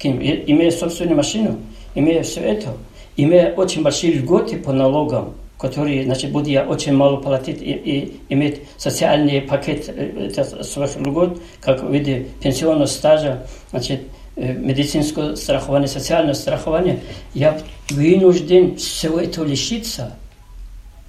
имея 0.02 0.72
собственную 0.72 1.18
машину, 1.18 1.58
имея 1.96 2.24
все 2.24 2.42
это, 2.42 2.74
имея 3.16 3.54
очень 3.54 3.82
большие 3.82 4.14
льготы 4.14 4.58
по 4.58 4.74
налогам, 4.74 5.34
которые, 5.58 6.04
значит, 6.04 6.32
буду 6.32 6.50
я 6.50 6.64
очень 6.64 6.94
мало 6.94 7.18
платить 7.18 7.62
и, 7.62 7.72
и 7.72 8.20
иметь 8.30 8.62
социальный 8.78 9.42
пакет 9.42 9.90
э, 9.90 10.30
своих 10.64 10.96
льгот, 10.98 11.42
как 11.62 11.84
в 11.84 11.92
виде 11.92 12.28
пенсионного 12.42 12.86
стажа, 12.86 13.46
значит, 13.72 14.04
медицинского 14.40 15.36
страхования, 15.36 15.88
социального 15.88 16.34
страхования, 16.34 17.02
я 17.34 17.60
вынужден 17.90 18.78
всего 18.78 19.20
этого 19.20 19.46
лишиться– 19.46 20.16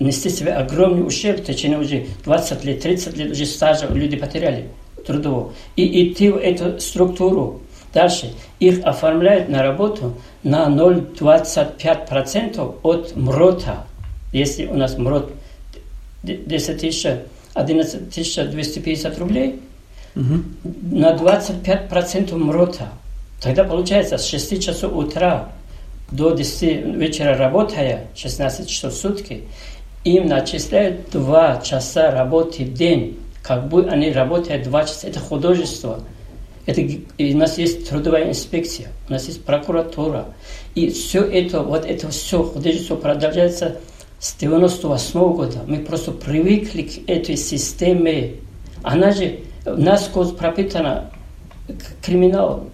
нести 0.01 0.31
себе 0.31 0.55
огромный 0.55 1.07
ущерб 1.07 1.41
в 1.41 1.45
течение 1.45 1.79
уже 1.79 2.07
20 2.25 2.65
лет, 2.65 2.81
30 2.81 3.17
лет 3.17 3.31
уже 3.31 3.47
стажа 3.47 3.87
люди 3.87 4.17
потеряли 4.17 4.67
трудового. 5.07 5.53
И 5.77 6.11
идти 6.11 6.31
в 6.31 6.39
эту 6.39 6.81
структуру 6.81 7.61
дальше. 7.93 8.33
Их 8.59 8.85
оформляют 8.85 9.49
на 9.49 9.63
работу 9.63 10.15
на 10.43 10.67
0,25% 10.69 12.79
от 12.83 13.15
МРОТа. 13.15 13.85
Если 14.33 14.67
у 14.67 14.75
нас 14.75 14.97
МРОТ 14.97 15.31
10 16.23 16.81
тысяч, 16.81 17.07
11 17.55 18.11
тысяч 18.11 18.37
250 18.37 19.19
рублей, 19.19 19.61
угу. 20.17 20.43
на 20.65 21.15
25% 21.15 22.35
МРОТа. 22.37 22.89
Тогда 23.41 23.65
получается 23.65 24.19
с 24.19 24.27
6 24.27 24.63
часов 24.63 24.95
утра 24.95 25.51
до 26.11 26.33
10 26.33 26.97
вечера 26.97 27.37
работая, 27.37 28.09
16 28.15 28.69
часов 28.69 28.93
в 28.93 28.97
сутки, 28.97 29.45
им 30.05 30.29
начисляют 30.29 31.11
два 31.11 31.61
часа 31.61 32.11
работы 32.11 32.65
в 32.65 32.75
день, 32.75 33.19
как 33.43 33.69
бы 33.69 33.87
они 33.87 34.13
работают 34.13 34.65
два 34.65 34.85
часа. 34.85 35.09
Это 35.09 35.21
художество. 35.21 36.01
Это, 36.67 36.83
у 37.19 37.37
нас 37.37 37.59
есть 37.59 37.89
трудовая 37.89 38.29
инспекция, 38.29 38.89
у 39.09 39.13
нас 39.13 39.27
есть 39.27 39.45
прокуратура. 39.45 40.27
И 40.75 40.91
все 40.91 41.23
это, 41.23 41.63
вот 41.63 41.85
это 41.85 42.09
все, 42.11 42.53
все 42.63 42.97
продолжается 42.97 43.79
с 44.19 44.35
98 44.35 45.19
-го 45.19 45.35
года. 45.35 45.61
Мы 45.67 45.79
просто 45.79 46.13
привыкли 46.13 46.83
к 46.83 47.11
этой 47.11 47.37
системе. 47.37 48.35
Она 48.83 49.13
же 49.13 49.41
насквозь 49.65 50.33
пропитана 50.33 51.11
криминалом. 52.03 52.71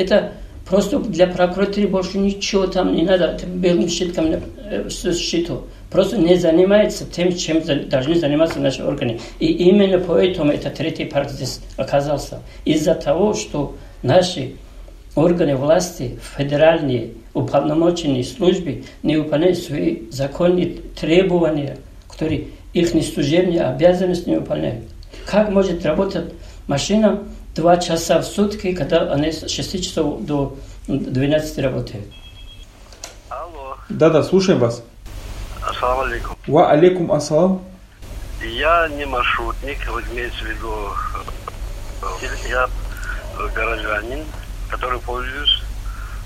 Это 0.00 0.32
просто 0.66 0.98
для 0.98 1.26
прокуратуры 1.26 1.86
больше 1.86 2.16
ничего 2.16 2.66
там 2.66 2.94
не 2.94 3.02
надо, 3.02 3.38
белым 3.46 3.86
щитком 3.86 4.28
э, 4.30 4.88
счету. 4.88 5.64
Просто 5.90 6.16
не 6.16 6.36
занимается 6.36 7.04
тем, 7.04 7.36
чем 7.36 7.60
должны 7.90 8.14
заниматься 8.14 8.60
наши 8.60 8.82
органы. 8.82 9.20
И 9.40 9.46
именно 9.46 9.98
поэтому 9.98 10.52
этот 10.52 10.74
третий 10.74 11.04
парк 11.04 11.28
здесь 11.28 11.60
оказался. 11.76 12.40
Из-за 12.64 12.94
того, 12.94 13.34
что 13.34 13.76
наши 14.02 14.52
органы 15.16 15.54
власти, 15.54 16.18
федеральные, 16.34 17.10
уполномоченные 17.34 18.24
службы 18.24 18.84
не 19.02 19.18
выполняют 19.18 19.58
свои 19.58 20.10
законные 20.10 20.76
требования, 20.98 21.76
которые 22.08 22.46
их 22.72 22.88
служебные 22.88 23.64
обязанности 23.64 24.30
не 24.30 24.36
выполняют. 24.36 24.84
Как 25.26 25.50
может 25.50 25.84
работать 25.84 26.32
машина 26.68 27.20
два 27.54 27.76
часа 27.76 28.20
в 28.20 28.24
сутки, 28.24 28.74
когда 28.74 29.12
они 29.12 29.32
с 29.32 29.48
6 29.48 29.84
часов 29.84 30.22
до 30.22 30.56
12 30.86 31.58
работают? 31.58 32.06
Алло. 33.28 33.76
Да-да, 33.88 34.22
слушаем 34.22 34.58
вас. 34.58 34.82
Ассаламу 35.62 36.02
алейкум. 36.02 36.36
Ва 36.46 36.70
алейкум 36.70 37.12
ассалам. 37.12 37.62
Я 38.42 38.88
не 38.88 39.04
маршрутник, 39.04 39.78
вот 39.90 40.04
имеется 40.12 40.44
в 40.44 40.48
виду, 40.48 40.72
э, 42.02 42.48
я 42.48 42.68
горожанин, 43.54 44.24
который 44.70 44.98
пользуюсь 45.00 45.62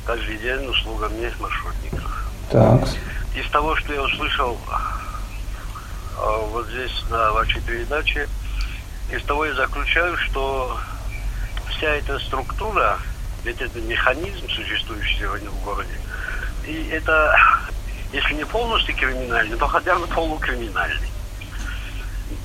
каждый 0.06 0.38
день 0.38 0.64
услугами 0.66 1.32
маршрутников. 1.40 2.30
Так. 2.50 2.88
Из 3.34 3.50
того, 3.50 3.74
что 3.74 3.92
я 3.92 4.02
услышал 4.02 4.56
э, 4.68 6.46
вот 6.50 6.68
здесь 6.68 7.02
на 7.10 7.32
вашей 7.32 7.60
передаче, 7.62 8.28
из 9.10 9.22
того 9.24 9.46
я 9.46 9.54
заключаю, 9.54 10.16
что 10.16 10.78
вся 11.84 11.96
эта 11.96 12.18
структура, 12.18 12.98
ведь 13.44 13.60
это 13.60 13.78
механизм, 13.80 14.48
существующий 14.48 15.18
сегодня 15.20 15.50
в 15.50 15.64
городе, 15.64 15.92
и 16.66 16.88
это, 16.88 17.36
если 18.10 18.34
не 18.34 18.46
полностью 18.46 18.96
криминальный, 18.96 19.56
то 19.58 19.66
хотя 19.66 19.94
бы 19.96 20.06
полукриминальный. 20.06 21.10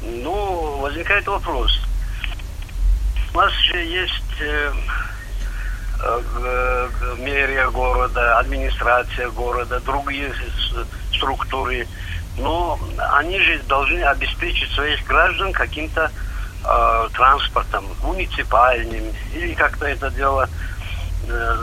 Ну, 0.02 0.78
возникает 0.80 1.26
вопрос. 1.28 1.72
У 3.34 3.38
нас 3.38 3.54
же 3.54 3.78
есть 3.78 4.42
э, 4.42 4.74
э, 6.04 6.90
мэрия 7.20 7.70
города, 7.70 8.40
администрация 8.40 9.30
города, 9.30 9.80
другие 9.80 10.34
структуры. 11.16 11.88
Но 12.38 12.78
они 13.14 13.40
же 13.40 13.60
должны 13.68 14.02
обеспечить 14.04 14.72
своих 14.72 15.06
граждан 15.06 15.54
каким-то 15.54 16.12
э, 16.64 17.10
транспортом, 17.14 17.86
муниципальным, 18.04 19.04
или 19.34 19.54
как-то 19.54 19.86
это 19.86 20.10
дело. 20.12 20.50
Э, 21.28 21.58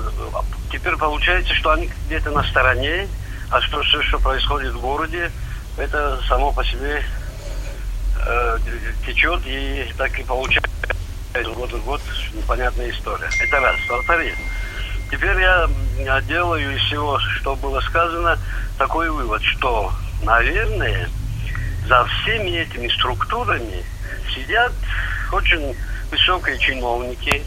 теперь 0.70 0.96
получается, 0.96 1.54
что 1.54 1.70
они 1.70 1.90
где-то 2.06 2.30
на 2.30 2.42
стороне, 2.44 3.08
а 3.50 3.60
что 3.60 3.82
все, 3.82 4.02
что 4.02 4.18
происходит 4.18 4.72
в 4.74 4.80
городе, 4.80 5.30
это 5.76 6.20
само 6.28 6.52
по 6.52 6.64
себе 6.64 7.04
э, 8.26 8.58
течет 9.06 9.42
и 9.46 9.92
так 9.96 10.18
и 10.18 10.24
получается 10.24 10.70
год 11.54 11.70
в 11.72 11.84
год 11.84 12.00
непонятная 12.32 12.90
история. 12.90 13.28
Это 13.40 13.60
раз. 13.60 13.76
Во-вторых, 13.88 14.34
теперь 15.10 15.38
я 15.38 15.68
делаю 16.22 16.74
из 16.74 16.82
всего, 16.82 17.18
что 17.18 17.54
было 17.56 17.80
сказано, 17.80 18.38
такой 18.78 19.10
вывод, 19.10 19.42
что, 19.42 19.92
наверное, 20.22 21.08
за 21.86 22.04
всеми 22.04 22.50
этими 22.50 22.88
структурами 22.88 23.84
сидят 24.30 24.72
очень 25.32 25.76
высокие 26.10 26.58
чиновники, 26.58 27.42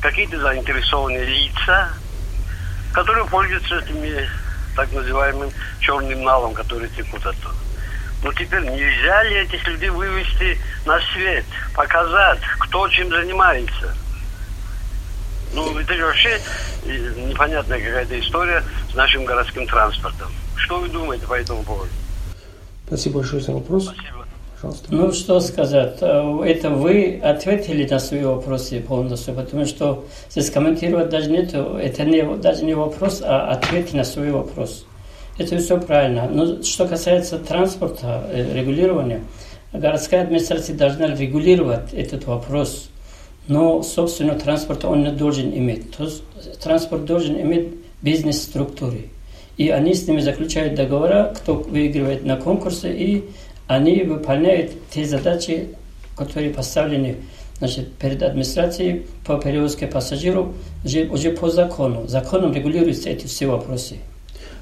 какие-то 0.00 0.38
заинтересованные 0.40 1.24
лица, 1.24 1.90
которые 2.92 3.26
пользуются 3.26 3.78
этими 3.78 4.28
так 4.74 4.92
называемым 4.92 5.50
черным 5.80 6.22
налом, 6.22 6.54
который 6.54 6.88
текут 6.90 7.24
оттуда. 7.26 7.54
Но 8.22 8.32
теперь 8.32 8.62
нельзя 8.62 9.22
ли 9.24 9.36
этих 9.36 9.66
людей 9.68 9.90
вывести 9.90 10.58
на 10.84 10.98
свет, 11.12 11.44
показать, 11.74 12.40
кто 12.60 12.88
чем 12.88 13.08
занимается? 13.10 13.94
Ну, 15.52 15.78
это 15.78 15.94
же 15.94 16.04
вообще 16.04 16.40
непонятная 16.84 17.80
какая-то 17.80 18.18
история 18.20 18.62
с 18.90 18.94
нашим 18.94 19.24
городским 19.24 19.66
транспортом. 19.66 20.30
Что 20.56 20.80
вы 20.80 20.88
думаете 20.88 21.26
по 21.26 21.34
этому 21.34 21.62
поводу? 21.62 21.90
Спасибо 22.86 23.20
большое 23.20 23.42
за 23.42 23.52
вопрос. 23.52 23.84
Спасибо. 23.84 24.25
Пожалуйста. 24.60 24.86
Ну, 24.90 25.12
что 25.12 25.40
сказать. 25.40 25.98
Э, 26.00 26.42
Это 26.44 26.70
вы 26.70 27.20
ответили 27.22 27.86
на 27.86 27.98
свои 27.98 28.22
вопросы 28.22 28.80
полностью, 28.80 29.34
потому 29.34 29.66
что 29.66 30.04
здесь 30.30 30.50
комментировать 30.50 31.10
даже 31.10 31.30
нет. 31.30 31.52
Это 31.54 32.04
не, 32.04 32.22
даже 32.38 32.64
не 32.64 32.74
вопрос, 32.74 33.22
а 33.22 33.50
ответ 33.50 33.92
на 33.92 34.04
свой 34.04 34.30
вопрос. 34.30 34.86
Это 35.38 35.58
все 35.58 35.78
правильно. 35.78 36.28
Но 36.28 36.62
что 36.62 36.86
касается 36.86 37.38
транспорта, 37.38 38.26
э, 38.32 38.54
регулирования, 38.54 39.22
городская 39.72 40.22
администрация 40.22 40.74
должна 40.74 41.14
регулировать 41.14 41.92
этот 41.92 42.26
вопрос. 42.26 42.88
Но, 43.48 43.82
собственно, 43.82 44.34
транспорт 44.34 44.84
он 44.84 45.02
не 45.02 45.12
должен 45.12 45.50
иметь. 45.52 45.92
То 45.96 46.04
есть 46.04 46.22
транспорт 46.62 47.04
должен 47.04 47.40
иметь 47.40 47.68
бизнес-структуры. 48.02 49.10
И 49.56 49.70
они 49.70 49.94
с 49.94 50.06
ними 50.06 50.20
заключают 50.20 50.74
договора, 50.74 51.32
кто 51.36 51.54
выигрывает 51.54 52.24
на 52.24 52.36
конкурсы, 52.36 52.92
и 52.92 53.24
они 53.66 54.02
выполняют 54.02 54.72
те 54.90 55.04
задачи, 55.04 55.68
которые 56.16 56.50
поставлены 56.50 57.16
значит, 57.58 57.92
перед 57.94 58.22
администрацией 58.22 59.06
по 59.24 59.38
перевозке 59.38 59.86
пассажиров 59.86 60.48
уже, 60.84 61.04
уже 61.06 61.30
по 61.30 61.50
закону. 61.50 62.06
Законом 62.06 62.52
регулируются 62.52 63.08
эти 63.08 63.26
все 63.26 63.46
вопросы. 63.46 63.96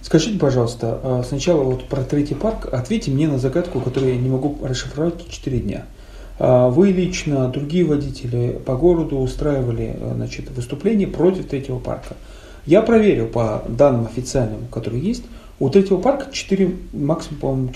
Скажите, 0.03 0.39
пожалуйста, 0.39 1.01
а, 1.03 1.23
сначала 1.27 1.63
вот 1.63 1.85
про 1.85 2.03
третий 2.03 2.35
парк, 2.35 2.69
ответьте 2.73 3.11
мне 3.11 3.27
на 3.27 3.39
загадку, 3.39 3.81
которую 3.81 4.15
я 4.15 4.21
не 4.21 4.29
могу 4.29 4.59
расшифровать 4.63 5.29
4 5.29 5.61
дня. 5.61 5.85
А, 6.39 6.69
Вы 6.69 6.91
лично, 6.91 7.49
другие 7.49 7.85
водители 7.85 8.61
по 8.65 8.77
городу 8.77 9.17
устраивали 9.19 9.97
а, 9.99 10.13
значит, 10.15 10.51
выступление 10.51 11.09
против 11.09 11.47
третьего 11.47 11.79
парка. 11.79 12.17
Я 12.67 12.83
проверил 12.83 13.29
по 13.29 13.65
данным 13.67 14.07
официальным, 14.07 14.67
которые 14.71 15.03
есть, 15.03 15.25
у 15.59 15.71
третьего 15.71 15.99
парка 15.99 16.31
4, 16.33 16.75
максимум, 16.93 17.41
по-моему, 17.41 17.73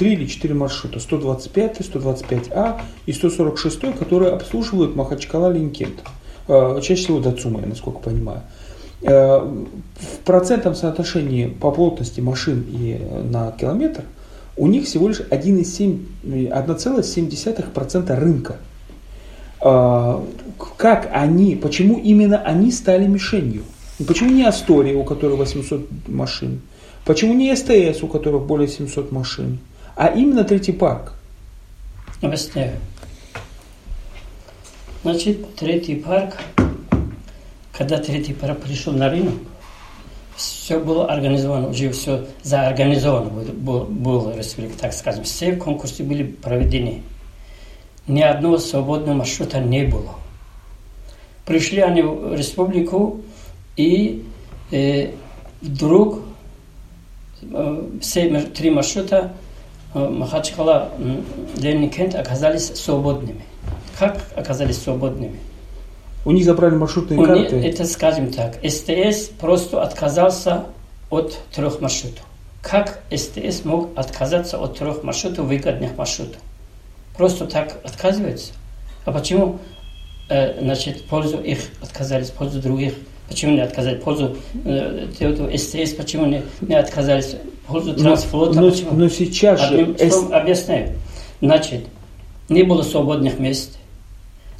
3 0.00 0.12
или 0.14 0.26
4 0.26 0.54
маршрута. 0.54 0.98
125, 0.98 1.80
125А 1.80 2.80
и 3.04 3.12
146, 3.12 3.98
которые 3.98 4.32
обслуживают 4.32 4.96
Махачкала 4.96 5.52
Линкент. 5.52 6.00
Чаще 6.48 6.94
всего 6.94 7.20
Дацума, 7.20 7.60
насколько 7.60 8.00
понимаю. 8.00 8.40
Э, 9.02 9.40
в 9.40 10.18
процентном 10.24 10.74
соотношении 10.74 11.48
по 11.48 11.70
плотности 11.70 12.20
машин 12.20 12.64
и 12.70 12.96
э, 12.98 13.22
на 13.22 13.52
километр 13.52 14.04
у 14.56 14.66
них 14.66 14.86
всего 14.86 15.08
лишь 15.08 15.20
1,7% 15.20 18.18
рынка. 18.18 18.56
Э, 19.60 20.18
как 20.78 21.10
они, 21.12 21.56
почему 21.56 21.98
именно 21.98 22.38
они 22.38 22.72
стали 22.72 23.06
мишенью? 23.06 23.64
Почему 24.06 24.30
не 24.30 24.44
Астория, 24.44 24.96
у 24.96 25.04
которой 25.04 25.36
800 25.36 26.08
машин? 26.08 26.62
Почему 27.04 27.34
не 27.34 27.54
СТС, 27.54 28.02
у 28.02 28.06
которых 28.06 28.46
более 28.46 28.68
700 28.68 29.12
машин? 29.12 29.58
А 29.96 30.08
именно 30.08 30.44
третий 30.44 30.72
парк? 30.72 31.12
Объясняю. 32.22 32.76
Значит, 35.02 35.54
третий 35.56 35.96
парк 35.96 36.36
когда 37.80 37.96
третий 37.96 38.34
пара 38.34 38.52
пришел 38.52 38.92
на 38.92 39.08
рынок, 39.08 39.32
все 40.36 40.78
было 40.78 41.10
организовано, 41.10 41.68
уже 41.68 41.90
все 41.92 42.26
заорганизовано 42.42 43.30
было, 43.30 43.84
было 43.86 44.34
так 44.78 44.92
скажем. 44.92 45.24
Все 45.24 45.56
конкурсы 45.56 46.02
были 46.02 46.24
проведены. 46.24 47.00
Ни 48.06 48.20
одного 48.20 48.58
свободного 48.58 49.16
маршрута 49.16 49.60
не 49.60 49.84
было. 49.84 50.14
Пришли 51.46 51.80
они 51.80 52.02
в 52.02 52.34
республику, 52.34 53.22
и 53.78 54.26
э, 54.72 55.12
вдруг 55.62 56.20
э, 57.40 57.88
все 58.02 58.42
три 58.42 58.68
маршрута 58.68 59.32
Махачкала, 59.94 60.90
Ленин 61.56 61.90
Кент 61.90 62.14
оказались 62.14 62.66
свободными. 62.74 63.42
Как 63.98 64.24
оказались 64.36 64.80
свободными? 64.80 65.38
У 66.24 66.32
них 66.32 66.44
забрали 66.44 66.74
маршрутные 66.74 67.18
У 67.18 67.24
карты. 67.24 67.56
них, 67.56 67.64
это 67.74 67.84
скажем 67.86 68.30
так, 68.30 68.56
СТС 68.62 69.30
просто 69.40 69.82
отказался 69.82 70.64
от 71.08 71.38
трех 71.54 71.80
маршрутов. 71.80 72.24
Как 72.62 73.00
СТС 73.10 73.64
мог 73.64 73.90
отказаться 73.96 74.58
от 74.58 74.78
трех 74.78 75.02
маршрутов, 75.02 75.46
выгодных 75.46 75.96
маршрутов? 75.96 76.40
Просто 77.16 77.46
так 77.46 77.78
отказывается. 77.84 78.52
А 79.06 79.12
почему 79.12 79.58
э, 80.28 80.60
значит, 80.60 81.06
пользу 81.06 81.38
их 81.38 81.58
отказались, 81.82 82.30
пользу 82.30 82.60
других. 82.60 82.94
Почему 83.28 83.54
не 83.54 83.60
отказались? 83.60 84.02
Пользу 84.02 84.36
э, 84.64 85.56
СТС, 85.56 85.94
почему 85.94 86.26
не, 86.26 86.42
не 86.60 86.74
отказались? 86.74 87.36
Пользу 87.70 87.94
трансфлота, 87.94 88.60
но, 88.60 88.70
почему? 88.70 88.90
Но 88.92 89.08
сейчас 89.08 89.60
же... 89.68 89.96
словом, 90.10 90.34
объясняю. 90.34 90.92
Значит, 91.40 91.86
не 92.48 92.62
было 92.62 92.82
свободных 92.82 93.38
мест. 93.38 93.78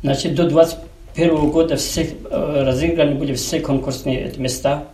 Значит, 0.02 0.34
до 0.34 0.48
21 0.48 1.50
года 1.50 1.76
все 1.76 2.08
э, 2.30 2.62
разыграны 2.64 3.16
были 3.16 3.34
все 3.34 3.60
конкурсные 3.60 4.26
эти 4.26 4.38
места. 4.38 4.84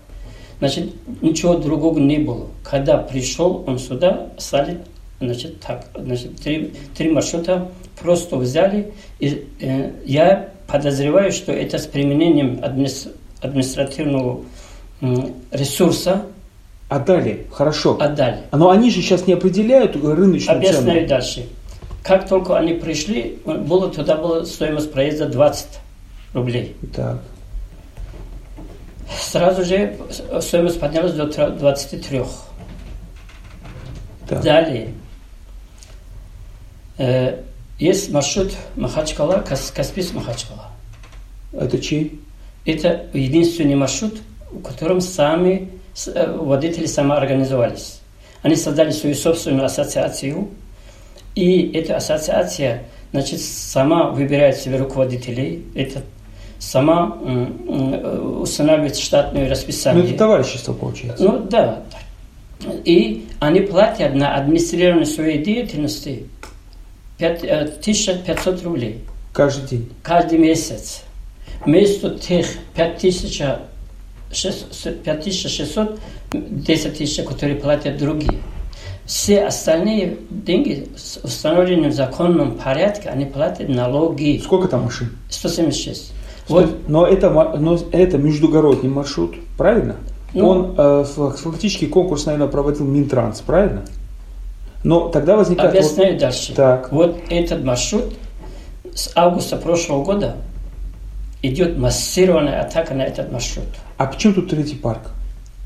Значит, 0.59 0.93
ничего 1.21 1.57
другого 1.57 1.99
не 1.99 2.19
было. 2.19 2.47
Когда 2.65 2.97
пришел 2.97 3.63
он 3.67 3.79
сюда, 3.79 4.29
стали, 4.39 4.81
значит, 5.21 5.61
так, 5.61 5.87
значит, 5.95 6.37
три, 6.37 6.73
три 6.97 7.11
маршрута 7.11 7.69
просто 8.01 8.37
взяли. 8.37 8.93
И, 9.21 9.47
э, 9.61 9.91
я 10.05 10.49
подозреваю, 10.67 11.31
что 11.33 11.53
это 11.53 11.79
с 11.79 11.87
применением 11.87 12.61
администра- 12.63 13.13
административного 13.41 14.41
м, 15.03 15.35
ресурса 15.53 16.23
Отдали, 16.89 17.47
хорошо. 17.53 17.97
отдали. 18.01 18.43
Но 18.53 18.71
они 18.71 18.91
же 18.91 19.01
сейчас 19.03 19.27
не 19.27 19.33
определяют 19.33 19.97
рыночную 19.97 20.57
Объясняю 20.57 20.85
цену. 20.85 21.09
дальше. 21.09 21.47
Как 22.05 22.29
только 22.29 22.57
они 22.57 22.75
пришли, 22.75 23.39
было, 23.45 23.91
туда 23.91 24.15
была 24.17 24.45
стоимость 24.45 24.93
проезда 24.93 25.27
20 25.27 25.67
рублей. 26.35 26.77
Так. 26.95 27.19
Сразу 29.21 29.65
же 29.65 29.97
стоимость 30.41 30.79
поднялась 30.79 31.13
до 31.13 31.27
тра- 31.27 31.51
23. 31.51 32.23
так. 34.29 34.43
Далее. 34.43 34.95
Э, 36.99 37.41
есть 37.79 38.11
маршрут 38.11 38.53
Махачкала, 38.77 39.41
Кас- 39.47 39.71
Каспийск 39.75 40.15
Махачкала. 40.15 40.71
Это 41.53 41.79
чей? 41.79 42.21
Это 42.65 43.07
единственный 43.13 43.75
маршрут, 43.75 44.15
в 44.51 44.63
котором 44.63 45.01
сами 45.01 45.69
водители 46.05 46.87
самоорганизовались. 46.87 48.01
Они 48.43 48.55
создали 48.55 48.91
свою 48.91 49.15
собственную 49.15 49.65
ассоциацию, 49.67 50.49
и 51.35 51.73
эта 51.73 51.97
ассоциация 51.97 52.85
значит, 53.13 53.41
сама 53.41 54.11
выбирает 54.11 54.57
себе 54.57 54.77
руководителей, 54.77 55.65
это 55.75 56.03
сама 56.59 57.19
м, 57.23 58.41
устанавливает 58.43 58.97
штатное 58.97 59.45
Ну, 59.45 59.51
расписание. 59.51 60.05
это 60.09 60.19
товарищество 60.19 60.73
получается. 60.73 61.25
Ну 61.25 61.39
да. 61.41 61.83
И 62.85 63.27
они 63.41 63.61
платят 63.61 64.15
на 64.15 64.35
администрирование 64.37 65.07
своей 65.07 65.43
деятельности 65.45 66.27
пять- 67.19 67.45
э, 67.45 67.67
1500 67.83 68.63
рублей 68.65 69.01
Каждый 69.33 69.69
день. 69.69 69.93
каждый 70.03 70.39
месяц. 70.39 71.03
Вместо 71.65 72.11
тех 72.19 72.47
5600, 72.75 73.61
5600 74.31 75.99
10 76.33 76.99
тысяч, 76.99 77.25
которые 77.25 77.57
платят 77.57 77.99
другие. 77.99 78.39
Все 79.05 79.45
остальные 79.45 80.19
деньги 80.31 80.89
с 80.97 81.19
установленным 81.23 81.93
законном 81.93 82.57
порядке, 82.57 83.09
они 83.09 83.25
платят 83.25 83.69
налоги. 83.69 84.41
Сколько 84.43 84.67
там 84.67 84.85
машин? 84.85 85.11
176. 85.31 86.13
Вот 86.49 86.89
Но 86.89 87.07
это, 87.07 87.31
но 87.31 87.79
это 87.93 88.19
междугородний 88.19 88.89
маршрут, 88.89 89.37
правильно? 89.57 89.97
Ну. 90.35 90.49
Он 90.49 90.75
э, 90.77 91.05
фактически 91.05 91.87
конкурс, 91.87 92.27
наверное, 92.27 92.49
проводил 92.49 92.85
Минтранс, 92.85 93.41
правильно? 93.41 93.85
Но 94.85 95.09
тогда 95.09 95.37
возникает... 95.37 95.73
вот- 95.73 95.79
Объясняю 95.79 96.19
дальше. 96.19 96.55
Так. 96.55 96.93
Вот 96.93 97.19
этот 97.31 97.65
маршрут 97.65 98.15
с 98.95 99.11
августа 99.15 99.57
прошлого 99.57 100.05
года 100.05 100.37
идет 101.43 101.79
массированная 101.79 102.61
атака 102.61 102.95
на 102.95 103.03
этот 103.03 103.33
маршрут. 103.33 103.67
А 103.99 104.07
почему 104.07 104.35
тут 104.35 104.51
третий 104.51 104.77
парк? 104.77 105.11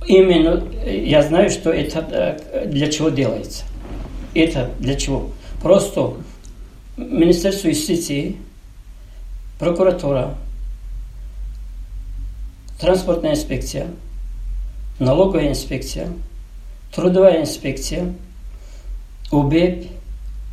Именно 0.06 0.64
я 0.84 1.22
знаю, 1.22 1.50
что 1.50 1.70
это 1.70 2.38
э, 2.52 2.66
для 2.66 2.90
чего 2.90 3.10
делается. 3.10 3.64
Это 4.34 4.70
для 4.78 4.94
чего? 4.94 5.30
Просто 5.62 6.14
Министерство 6.96 7.68
юстиции, 7.68 8.36
прокуратура, 9.58 10.34
транспортная 12.80 13.32
инспекция, 13.32 13.88
налоговая 14.98 15.48
инспекция, 15.48 16.08
трудовая 16.94 17.42
инспекция, 17.42 18.14
УБЭП 19.30 19.86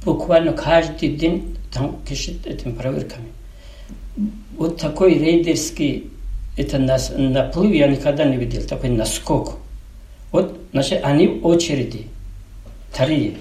буквально 0.03 0.53
каждый 0.53 1.09
день 1.09 1.57
там 1.71 1.97
кишит 2.07 2.45
этими 2.45 2.71
проверками. 2.71 3.27
Вот 4.57 4.77
такой 4.77 5.13
рейдерский 5.13 6.11
это 6.57 6.79
нас, 6.79 7.13
наплыв 7.15 7.71
я 7.71 7.87
никогда 7.87 8.25
не 8.25 8.35
видел, 8.35 8.61
такой 8.63 8.89
наскок. 8.89 9.57
Вот, 10.31 10.59
значит, 10.73 11.01
они 11.03 11.27
в 11.27 11.45
очереди, 11.45 12.07
вторые. 12.91 13.35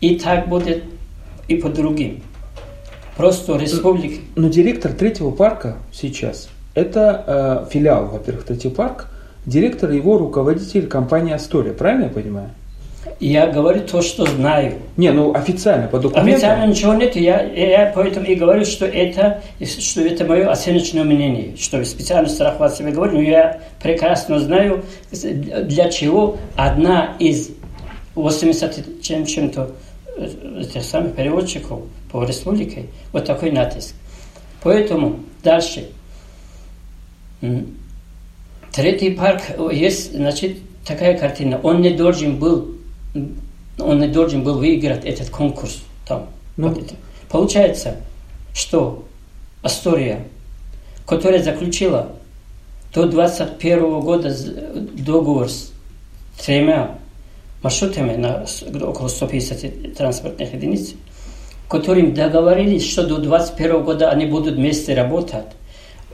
И 0.00 0.18
так 0.18 0.48
будет 0.48 0.84
и 1.48 1.56
по 1.56 1.68
другим. 1.68 2.22
Просто 3.16 3.56
республики. 3.56 4.20
Но 4.36 4.48
директор 4.48 4.92
третьего 4.92 5.32
парка 5.32 5.78
сейчас, 5.92 6.48
это 6.74 7.66
э, 7.66 7.70
филиал, 7.72 8.06
во-первых, 8.06 8.44
третий 8.44 8.70
парк, 8.70 9.08
директор 9.44 9.90
его 9.90 10.16
руководитель 10.16 10.86
компании 10.86 11.34
Астория, 11.34 11.72
правильно 11.72 12.04
я 12.04 12.10
понимаю? 12.10 12.50
Я 13.20 13.48
говорю 13.48 13.80
то, 13.80 14.00
что 14.00 14.26
знаю. 14.26 14.74
Не, 14.96 15.10
ну 15.10 15.34
официально, 15.34 15.88
по 15.88 15.98
документам. 15.98 16.34
Официально 16.34 16.70
ничего 16.70 16.94
нет, 16.94 17.16
я, 17.16 17.42
я 17.42 17.92
поэтому 17.92 18.26
и 18.26 18.36
говорю, 18.36 18.64
что 18.64 18.86
это, 18.86 19.42
что 19.60 20.02
это 20.02 20.24
мое 20.24 20.48
оценочное 20.48 21.02
мнение, 21.02 21.56
что 21.56 21.84
специально 21.84 22.28
страховать 22.28 22.76
себя 22.76 22.92
говорю, 22.92 23.14
но 23.14 23.22
я 23.22 23.60
прекрасно 23.82 24.38
знаю, 24.38 24.84
для 25.10 25.90
чего 25.90 26.38
одна 26.54 27.16
из 27.18 27.50
80 28.14 29.02
чем, 29.02 29.26
чем-то 29.26 29.72
э, 30.16 30.60
этих 30.60 30.84
самых 30.84 31.14
переводчиков 31.14 31.80
по 32.12 32.24
республике 32.24 32.86
вот 33.12 33.24
такой 33.24 33.50
натиск. 33.50 33.94
Поэтому 34.62 35.20
дальше. 35.42 35.88
Третий 38.72 39.10
парк, 39.10 39.42
есть, 39.72 40.14
значит, 40.14 40.58
такая 40.84 41.16
картина. 41.16 41.60
Он 41.62 41.80
не 41.80 41.90
должен 41.90 42.38
был, 42.38 42.77
он 43.78 44.00
не 44.00 44.08
должен 44.08 44.42
был 44.42 44.58
выиграть 44.58 45.04
этот 45.04 45.30
конкурс 45.30 45.78
там. 46.06 46.26
Ну. 46.56 46.76
Получается, 47.28 47.96
что 48.54 49.04
Астория, 49.62 50.24
которая 51.06 51.42
заключила 51.42 52.08
до 52.94 53.06
21 53.06 54.00
года 54.00 54.34
договор 54.94 55.48
с 55.48 55.72
тремя 56.38 56.98
маршрутами 57.62 58.16
на 58.16 58.46
около 58.82 59.08
150 59.08 59.94
транспортных 59.96 60.54
единиц, 60.54 60.94
которым 61.68 62.14
договорились, 62.14 62.88
что 62.88 63.06
до 63.06 63.18
21 63.18 63.84
года 63.84 64.10
они 64.10 64.26
будут 64.26 64.54
вместе 64.54 64.94
работать, 64.94 65.44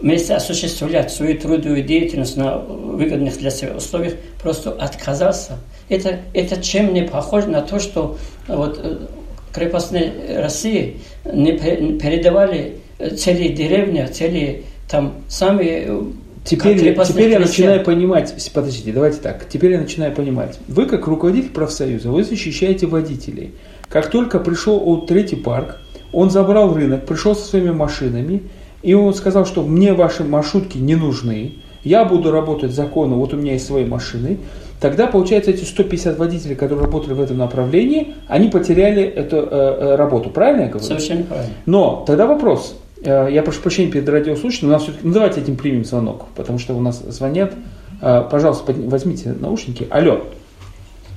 вместе 0.01 0.35
осуществлять 0.35 1.13
свою 1.13 1.39
трудовую 1.39 1.83
деятельность 1.85 2.37
на 2.37 2.59
выгодных 2.59 3.39
для 3.39 3.51
себя 3.51 3.77
условиях, 3.77 4.15
просто 4.43 4.73
отказался. 4.73 5.59
Это, 5.89 6.21
это 6.33 6.63
чем 6.63 6.95
не 6.95 7.03
похоже 7.03 7.49
на 7.49 7.63
то, 7.63 7.79
что 7.79 8.17
вот, 8.49 8.81
э, 8.83 9.07
крепостные 9.53 10.41
России 10.41 11.01
не 11.25 11.53
пе- 11.53 11.77
не 11.77 11.99
передавали 11.99 12.79
э, 12.99 13.11
целые 13.11 13.51
деревни, 13.51 14.05
целые 14.07 14.63
там 14.89 15.15
самые 15.29 15.85
э, 15.87 16.03
Теперь, 16.45 16.95
теперь 16.95 17.31
я 17.31 17.39
начинаю 17.39 17.83
понимать, 17.83 18.35
подождите, 18.53 18.93
давайте 18.93 19.19
так, 19.19 19.49
теперь 19.49 19.73
я 19.73 19.81
начинаю 19.81 20.15
понимать. 20.15 20.59
Вы 20.69 20.85
как 20.85 21.07
руководитель 21.07 21.49
профсоюза, 21.49 22.11
вы 22.11 22.23
защищаете 22.23 22.87
водителей. 22.87 23.55
Как 23.89 24.11
только 24.11 24.39
пришел 24.39 24.79
от 24.85 25.07
третий 25.07 25.37
парк, 25.37 25.79
он 26.13 26.31
забрал 26.31 26.75
рынок, 26.75 27.07
пришел 27.07 27.35
со 27.35 27.49
своими 27.49 27.71
машинами, 27.71 28.43
и 28.83 28.93
он 28.93 29.15
сказал, 29.15 29.47
что 29.47 29.63
мне 29.63 29.95
ваши 29.95 30.23
маршрутки 30.23 30.77
не 30.77 30.97
нужны, 30.97 31.55
я 31.83 32.05
буду 32.05 32.31
работать 32.31 32.73
законно, 32.73 33.17
вот 33.17 33.33
у 33.33 33.39
меня 33.39 33.55
есть 33.55 33.67
свои 33.67 33.87
машины. 33.87 34.39
Тогда, 34.85 35.07
получается, 35.07 35.51
эти 35.51 35.65
150 35.65 36.19
водителей, 36.19 36.57
которые 36.57 36.85
работали 36.85 37.15
в 37.15 37.21
этом 37.23 37.39
направлении, 37.39 38.15
они 38.29 38.51
потеряли 38.51 39.03
эту 39.03 39.37
э, 39.37 39.49
э, 39.51 39.95
работу. 39.97 40.29
Правильно 40.29 40.65
я 40.65 40.69
говорю? 40.69 40.85
Совершенно 40.85 41.25
правильно. 41.25 41.55
Но 41.65 42.05
тогда 42.07 42.27
вопрос. 42.27 42.79
Э, 43.03 43.29
Я 43.31 43.43
прошу 43.43 43.63
прощения 43.63 43.91
перед 43.91 44.07
радиослушателем, 44.07 44.69
у 44.69 44.73
нас 44.73 44.83
все-таки, 44.83 45.07
ну 45.07 45.15
давайте 45.15 45.41
этим 45.41 45.57
примем 45.57 45.87
звонок, 45.87 46.27
потому 46.37 46.59
что 46.59 46.75
у 46.75 46.83
нас 46.83 46.99
звонят. 46.99 47.55
Э, 48.03 48.29
Пожалуйста, 48.31 48.71
подня- 48.71 48.91
возьмите 48.91 49.31
наушники. 49.33 49.89
Алло, 49.91 50.21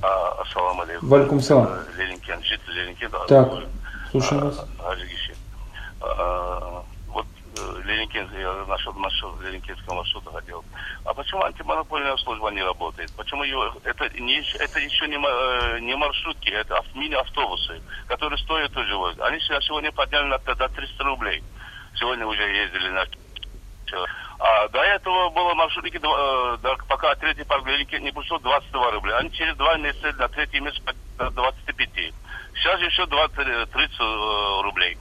А, 0.00 0.40
Ассаламу 0.40 0.80
алейкум. 0.80 1.06
Валикум 1.10 1.40
салам. 1.42 1.68
Ленинкен, 1.98 2.42
житель 2.42 2.72
Ленинкена. 2.72 3.18
Так, 3.28 3.52
слушаем 4.12 4.44
а, 4.44 4.44
вас. 4.46 4.64
А, 6.00 6.82
Вот 7.12 7.26
Ленинкен, 7.84 8.28
я 8.40 8.64
нашел 8.66 8.94
маршрут 8.94 9.34
Ленинкенского 9.46 9.96
маршрута 9.96 10.30
хотел. 10.32 10.64
А 11.04 11.14
почему 11.14 11.42
антимонопольная 11.44 12.16
служба 12.18 12.50
не 12.50 12.62
работает? 12.62 13.10
Почему 13.16 13.44
ее, 13.44 13.72
это, 13.84 14.08
не, 14.20 14.42
это 14.58 14.78
еще 14.78 15.08
не, 15.08 15.16
э, 15.16 15.78
не 15.80 15.94
маршрутки, 15.96 16.50
это 16.50 16.78
ав- 16.78 16.94
мини-автобусы, 16.94 17.80
которые 18.06 18.38
стоят 18.38 18.76
вот. 18.76 19.20
Они 19.20 19.40
сегодня 19.40 19.92
подняли 19.92 20.24
на, 20.24 20.38
до 20.38 20.68
300 20.68 21.04
рублей. 21.04 21.42
сегодня 21.94 22.26
уже 22.26 22.42
ездили 22.42 22.88
на 22.90 23.06
а 24.38 24.68
до 24.68 24.80
этого 24.80 25.30
было 25.30 25.54
маршрутники, 25.54 25.96
э, 25.96 26.76
пока 26.88 27.14
третий 27.16 27.44
парк 27.44 27.66
не 27.66 28.12
пришло 28.12 28.38
22 28.38 28.90
рубля. 28.92 29.16
Они 29.18 29.32
через 29.32 29.56
два 29.56 29.76
месяца 29.78 30.12
на 30.12 30.28
третий 30.28 30.60
месяц 30.60 30.80
25. 31.18 31.88
Сейчас 32.54 32.80
еще 32.80 33.06
20, 33.06 33.34
30 33.70 33.78
э, 34.00 34.04
э, 34.04 34.62
рублей. 34.62 34.96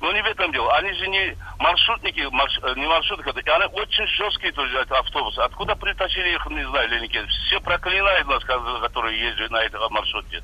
Но 0.00 0.12
не 0.12 0.22
в 0.22 0.26
этом 0.26 0.52
дело. 0.52 0.72
Они 0.76 0.92
же 0.92 1.08
не 1.08 1.36
маршрутники, 1.58 2.20
марш, 2.30 2.58
не 2.76 2.86
маршрутники, 2.86 3.48
они 3.48 3.64
очень 3.72 4.06
жесткие 4.06 4.52
тоже 4.52 4.78
автобусы. 4.90 5.40
Откуда 5.40 5.74
притащили 5.74 6.34
их, 6.34 6.46
не 6.46 6.64
знаю, 6.68 6.88
леники. 6.88 7.20
Все 7.46 7.60
проклинают 7.60 8.28
нас, 8.28 8.44
которые 8.44 9.20
ездят 9.20 9.50
на 9.50 9.62
этом 9.62 9.92
маршруте. 9.92 10.42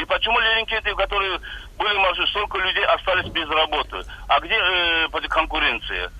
И 0.00 0.04
почему 0.04 0.38
ленинкеты, 0.38 0.94
которые 0.94 1.40
были 1.78 1.98
маршруты, 1.98 2.30
столько 2.30 2.58
людей 2.58 2.84
остались 2.84 3.30
без 3.30 3.48
работы? 3.48 4.04
А 4.28 4.40
где 4.40 4.54
э, 4.54 5.28
конкуренция? 5.28 6.10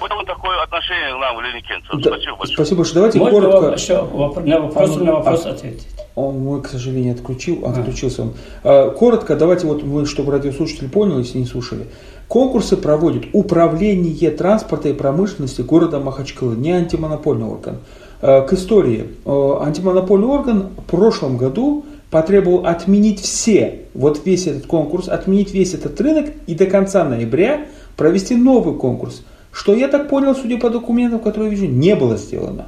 Вот 0.00 0.26
такое 0.26 0.62
отношение 0.62 1.14
к 1.14 1.18
нам, 1.18 1.40
Леникенцев. 1.40 1.90
Да. 1.94 2.10
Спасибо 2.10 2.36
большое. 2.36 2.54
Спасибо 2.54 2.76
большое. 2.78 2.94
Давайте 2.94 3.18
Мой 3.18 3.30
коротко... 3.30 3.74
Еще 3.74 4.02
вопрос, 4.02 4.46
на 4.46 4.60
вопрос, 4.60 4.96
а, 4.96 5.00
на 5.00 5.12
вопрос 5.12 5.46
а, 5.46 5.50
ответить. 5.50 5.97
Он 6.18 6.38
мой, 6.38 6.62
к 6.62 6.68
сожалению, 6.68 7.14
отключил, 7.14 7.60
а. 7.64 7.70
отключился 7.70 8.22
он. 8.22 8.32
А, 8.64 8.90
коротко, 8.90 9.36
давайте 9.36 9.66
вот 9.66 9.82
мы, 9.82 10.06
чтобы 10.06 10.32
радиослушатель 10.32 10.88
понял, 10.88 11.18
если 11.18 11.38
не 11.38 11.46
слушали. 11.46 11.86
Конкурсы 12.28 12.76
проводит 12.76 13.26
Управление 13.32 14.30
транспорта 14.30 14.88
и 14.88 14.92
промышленности 14.92 15.62
города 15.62 15.98
Махачкалы, 15.98 16.56
не 16.56 16.72
антимонопольный 16.72 17.46
орган. 17.46 17.78
А, 18.20 18.42
к 18.42 18.52
истории. 18.52 19.06
А, 19.24 19.62
антимонопольный 19.64 20.28
орган 20.28 20.68
в 20.76 20.90
прошлом 20.90 21.36
году 21.36 21.84
потребовал 22.10 22.66
отменить 22.66 23.20
все, 23.20 23.82
вот 23.94 24.22
весь 24.24 24.46
этот 24.46 24.66
конкурс, 24.66 25.08
отменить 25.08 25.52
весь 25.52 25.74
этот 25.74 26.00
рынок 26.00 26.26
и 26.46 26.54
до 26.54 26.66
конца 26.66 27.04
ноября 27.04 27.66
провести 27.96 28.34
новый 28.34 28.74
конкурс– 28.74 29.22
что, 29.58 29.74
я 29.74 29.88
так 29.88 30.08
понял, 30.08 30.36
судя 30.36 30.56
по 30.58 30.70
документам, 30.70 31.18
которые 31.18 31.50
я 31.50 31.56
вижу, 31.56 31.66
не 31.66 31.96
было 31.96 32.16
сделано. 32.16 32.66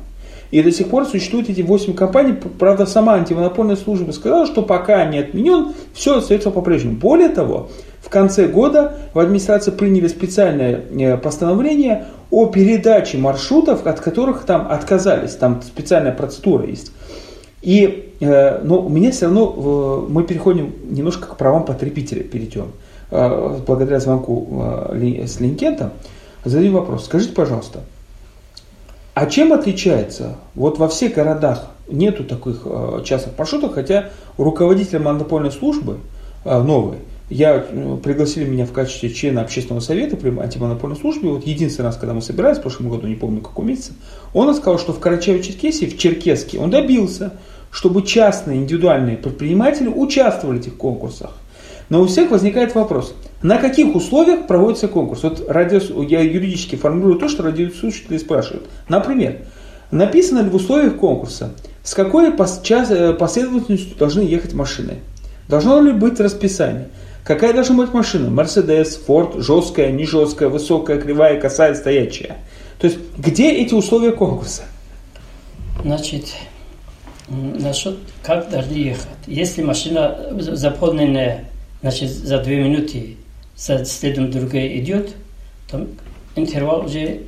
И 0.51 0.62
до 0.62 0.72
сих 0.72 0.88
пор 0.88 1.07
существуют 1.07 1.48
эти 1.48 1.61
8 1.61 1.94
компаний. 1.94 2.34
Правда, 2.59 2.84
сама 2.86 3.14
антимонопольная 3.14 3.76
служба 3.76 4.11
сказала, 4.11 4.46
что 4.46 4.62
пока 4.62 5.05
не 5.05 5.18
отменен, 5.18 5.74
все 5.94 6.18
остается 6.18 6.51
по-прежнему. 6.51 6.96
Более 6.96 7.28
того, 7.28 7.68
в 8.01 8.09
конце 8.09 8.48
года 8.48 8.94
в 9.14 9.18
администрации 9.18 9.70
приняли 9.70 10.09
специальное 10.09 10.82
э, 10.90 11.16
постановление 11.18 12.07
о 12.30 12.46
передаче 12.46 13.18
маршрутов, 13.18 13.86
от 13.86 14.01
которых 14.01 14.44
там 14.44 14.66
отказались. 14.70 15.32
Там 15.32 15.62
специальная 15.62 16.12
процедура 16.12 16.66
есть. 16.66 16.90
И, 17.62 18.14
э, 18.18 18.61
но 18.64 18.80
у 18.80 18.88
меня 18.88 19.12
все 19.12 19.26
равно, 19.26 20.07
мы 20.09 20.24
переходим 20.24 20.72
немножко 20.88 21.28
к 21.28 21.36
правам 21.36 21.64
потребителя, 21.64 22.24
перейдем. 22.24 22.72
Э, 23.12 23.59
благодаря 23.64 24.01
звонку 24.01 24.88
с 24.92 25.38
Линкента 25.38 25.92
задаю 26.44 26.72
вопрос. 26.72 27.05
Скажите, 27.05 27.34
пожалуйста, 27.34 27.80
а 29.21 29.27
чем 29.27 29.53
отличается, 29.53 30.39
вот 30.55 30.79
во 30.79 30.89
всех 30.89 31.12
городах 31.12 31.66
нету 31.91 32.25
таких 32.25 32.62
э, 32.64 33.03
частных 33.05 33.37
маршрутов, 33.37 33.75
хотя 33.75 34.09
руководитель 34.39 34.99
монопольной 34.99 35.53
службы 35.53 35.99
э, 36.47 36.62
новый, 36.62 37.01
я 37.29 37.57
э, 37.57 37.99
пригласили 38.03 38.47
меня 38.47 38.64
в 38.64 38.73
качестве 38.73 39.11
члена 39.11 39.43
общественного 39.43 39.83
совета 39.83 40.16
при 40.16 40.31
антимонопольной 40.31 40.97
службе. 40.97 41.29
Вот 41.29 41.47
единственный 41.47 41.85
раз, 41.85 41.99
когда 41.99 42.14
мы 42.14 42.23
собирались 42.23 42.57
в 42.57 42.62
прошлом 42.62 42.89
году, 42.89 43.09
не 43.09 43.14
помню 43.14 43.43
какой 43.43 43.66
месяц, 43.66 43.93
он 44.33 44.55
сказал, 44.55 44.79
что 44.79 44.95
в 44.95 45.01
Карачаево-Черкесии, 45.01 45.95
в 45.95 45.99
Черкеске, 45.99 46.59
он 46.59 46.71
добился, 46.71 47.35
чтобы 47.71 48.05
частные 48.05 48.61
индивидуальные 48.61 49.18
предприниматели 49.18 49.89
участвовали 49.89 50.57
в 50.57 50.61
этих 50.62 50.79
конкурсах. 50.79 51.33
Но 51.91 52.01
у 52.01 52.07
всех 52.07 52.31
возникает 52.31 52.75
вопрос, 52.75 53.14
на 53.43 53.57
каких 53.57 53.95
условиях 53.95 54.47
проводится 54.47 54.86
конкурс? 54.86 55.22
Вот 55.22 55.49
радиос, 55.49 55.91
я 56.09 56.20
юридически 56.20 56.76
формулирую 56.76 57.18
то, 57.18 57.28
что 57.28 57.43
радиослушатели 57.43 58.18
спрашивают. 58.18 58.68
Например, 58.88 59.38
написано 59.91 60.41
ли 60.41 60.51
в 60.51 60.55
условиях 60.55 60.97
конкурса, 60.97 61.55
с 61.82 61.95
какой 61.95 62.28
э, 62.28 62.32
последовательностью 62.32 63.97
должны 63.97 64.20
ехать 64.20 64.53
машины? 64.53 64.99
Должно 65.49 65.80
ли 65.80 65.93
быть 65.93 66.20
расписание? 66.20 66.88
Какая 67.24 67.55
должна 67.55 67.76
быть 67.76 67.95
машина? 67.95 68.28
Мерседес, 68.30 68.97
Форд, 69.07 69.43
жесткая, 69.43 69.91
не 69.91 70.05
жесткая, 70.05 70.49
высокая, 70.49 71.01
кривая, 71.01 71.41
косая, 71.41 71.74
стоячая. 71.74 72.36
То 72.78 72.86
есть, 72.86 72.99
где 73.16 73.53
эти 73.53 73.72
условия 73.72 74.12
конкурса? 74.12 74.62
Значит, 75.82 76.26
насчет 77.28 77.97
как 78.22 78.51
должны 78.51 78.74
ехать. 78.74 79.09
Если 79.26 79.62
машина 79.62 80.18
заполненная 80.38 81.47
значит, 81.80 82.11
за 82.11 82.38
две 82.38 82.62
минуты 82.62 83.16
следом 83.61 84.31
другая 84.31 84.79
идет, 84.79 85.15
то 85.71 85.87
интервал 86.35 86.87
уже 86.87 87.23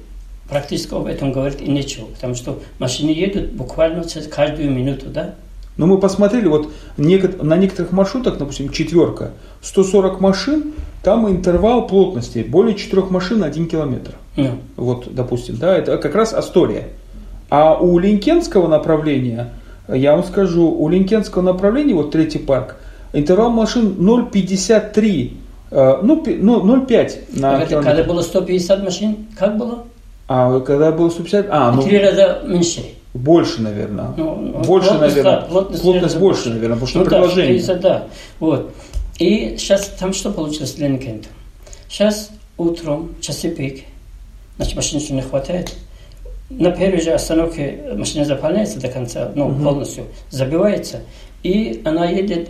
практически 0.48 0.94
об 0.94 1.06
этом 1.06 1.32
говорит 1.32 1.60
и 1.60 1.70
нечего, 1.70 2.06
потому 2.06 2.34
что 2.34 2.60
машины 2.78 3.10
едут 3.10 3.52
буквально 3.52 4.04
каждую 4.30 4.70
минуту, 4.70 5.06
да? 5.06 5.34
Но 5.76 5.86
мы 5.86 5.98
посмотрели, 5.98 6.48
вот 6.48 6.70
на 6.98 7.56
некоторых 7.56 7.92
маршрутах, 7.92 8.36
допустим, 8.36 8.68
четверка, 8.68 9.30
140 9.62 10.20
машин, 10.20 10.74
там 11.02 11.28
интервал 11.30 11.86
плотности 11.86 12.44
более 12.46 12.74
4 12.76 13.02
машин 13.04 13.38
на 13.38 13.46
1 13.46 13.68
километр. 13.68 14.12
Mm. 14.36 14.58
Вот, 14.76 15.14
допустим, 15.14 15.56
да, 15.56 15.76
это 15.76 15.96
как 15.96 16.14
раз 16.14 16.34
Астория. 16.34 16.88
А 17.48 17.74
у 17.78 17.98
Линкенского 17.98 18.68
направления, 18.68 19.52
я 19.88 20.12
вам 20.12 20.24
скажу, 20.24 20.70
у 20.70 20.88
Линкенского 20.88 21.42
направления, 21.42 21.94
вот 21.94 22.10
третий 22.10 22.38
парк, 22.38 22.76
интервал 23.14 23.50
машин 23.50 23.96
0,53, 23.98 25.26
э, 25.26 25.41
ну, 25.72 26.22
ну 26.26 26.76
0,5 26.76 27.40
на 27.40 27.66
километр. 27.66 27.90
Когда 27.90 28.02
было 28.04 28.22
150 28.22 28.84
машин, 28.84 29.26
как 29.38 29.56
было? 29.56 29.84
А 30.28 30.60
когда 30.60 30.92
было 30.92 31.10
150, 31.10 31.46
а, 31.50 31.72
ну... 31.72 31.82
Три 31.82 31.98
раза 31.98 32.42
меньше. 32.46 32.82
Больше, 33.14 33.60
наверное. 33.60 34.14
Ну, 34.16 34.34
больше, 34.64 34.90
плотность, 34.90 35.16
наверное. 35.16 35.40
Да, 35.40 35.46
плотность, 35.46 35.82
плотность 35.82 36.16
больше, 36.16 36.48
наверное, 36.48 36.76
потому 36.76 36.86
что 36.86 36.98
ну, 37.00 37.04
предложение. 37.04 37.54
Да, 37.54 37.74
50, 37.74 37.80
да. 37.80 38.04
Вот. 38.40 38.72
И 39.18 39.56
сейчас 39.58 39.88
там 39.98 40.12
что 40.12 40.30
получилось 40.30 40.72
для 40.72 40.88
Никента? 40.88 41.28
Сейчас 41.88 42.30
утром, 42.56 43.14
часы 43.20 43.50
пик, 43.50 43.84
значит, 44.56 44.76
машин 44.76 44.98
еще 44.98 45.12
не 45.12 45.22
хватает. 45.22 45.74
На 46.48 46.70
первой 46.70 47.00
же 47.00 47.12
остановке 47.12 47.78
машина 47.94 48.24
заполняется 48.24 48.80
до 48.80 48.88
конца, 48.88 49.30
ну, 49.34 49.48
угу. 49.48 49.62
полностью, 49.62 50.04
забивается, 50.30 51.00
и 51.42 51.82
она 51.84 52.06
едет 52.06 52.48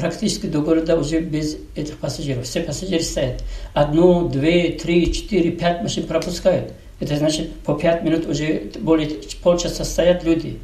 практически 0.00 0.46
до 0.46 0.60
города 0.60 0.96
уже 0.96 1.20
без 1.20 1.56
этих 1.76 1.98
пассажиров. 1.98 2.44
Все 2.44 2.60
пассажиры 2.60 3.02
стоят. 3.02 3.44
Одну, 3.74 4.28
две, 4.28 4.70
три, 4.70 5.12
четыре, 5.12 5.50
пять 5.50 5.82
машин 5.82 6.04
пропускают. 6.04 6.72
Это 7.00 7.16
значит, 7.16 7.52
по 7.64 7.74
пять 7.74 8.02
минут 8.02 8.26
уже 8.26 8.70
более 8.80 9.08
полчаса 9.42 9.84
стоят 9.84 10.24
люди. 10.24 10.58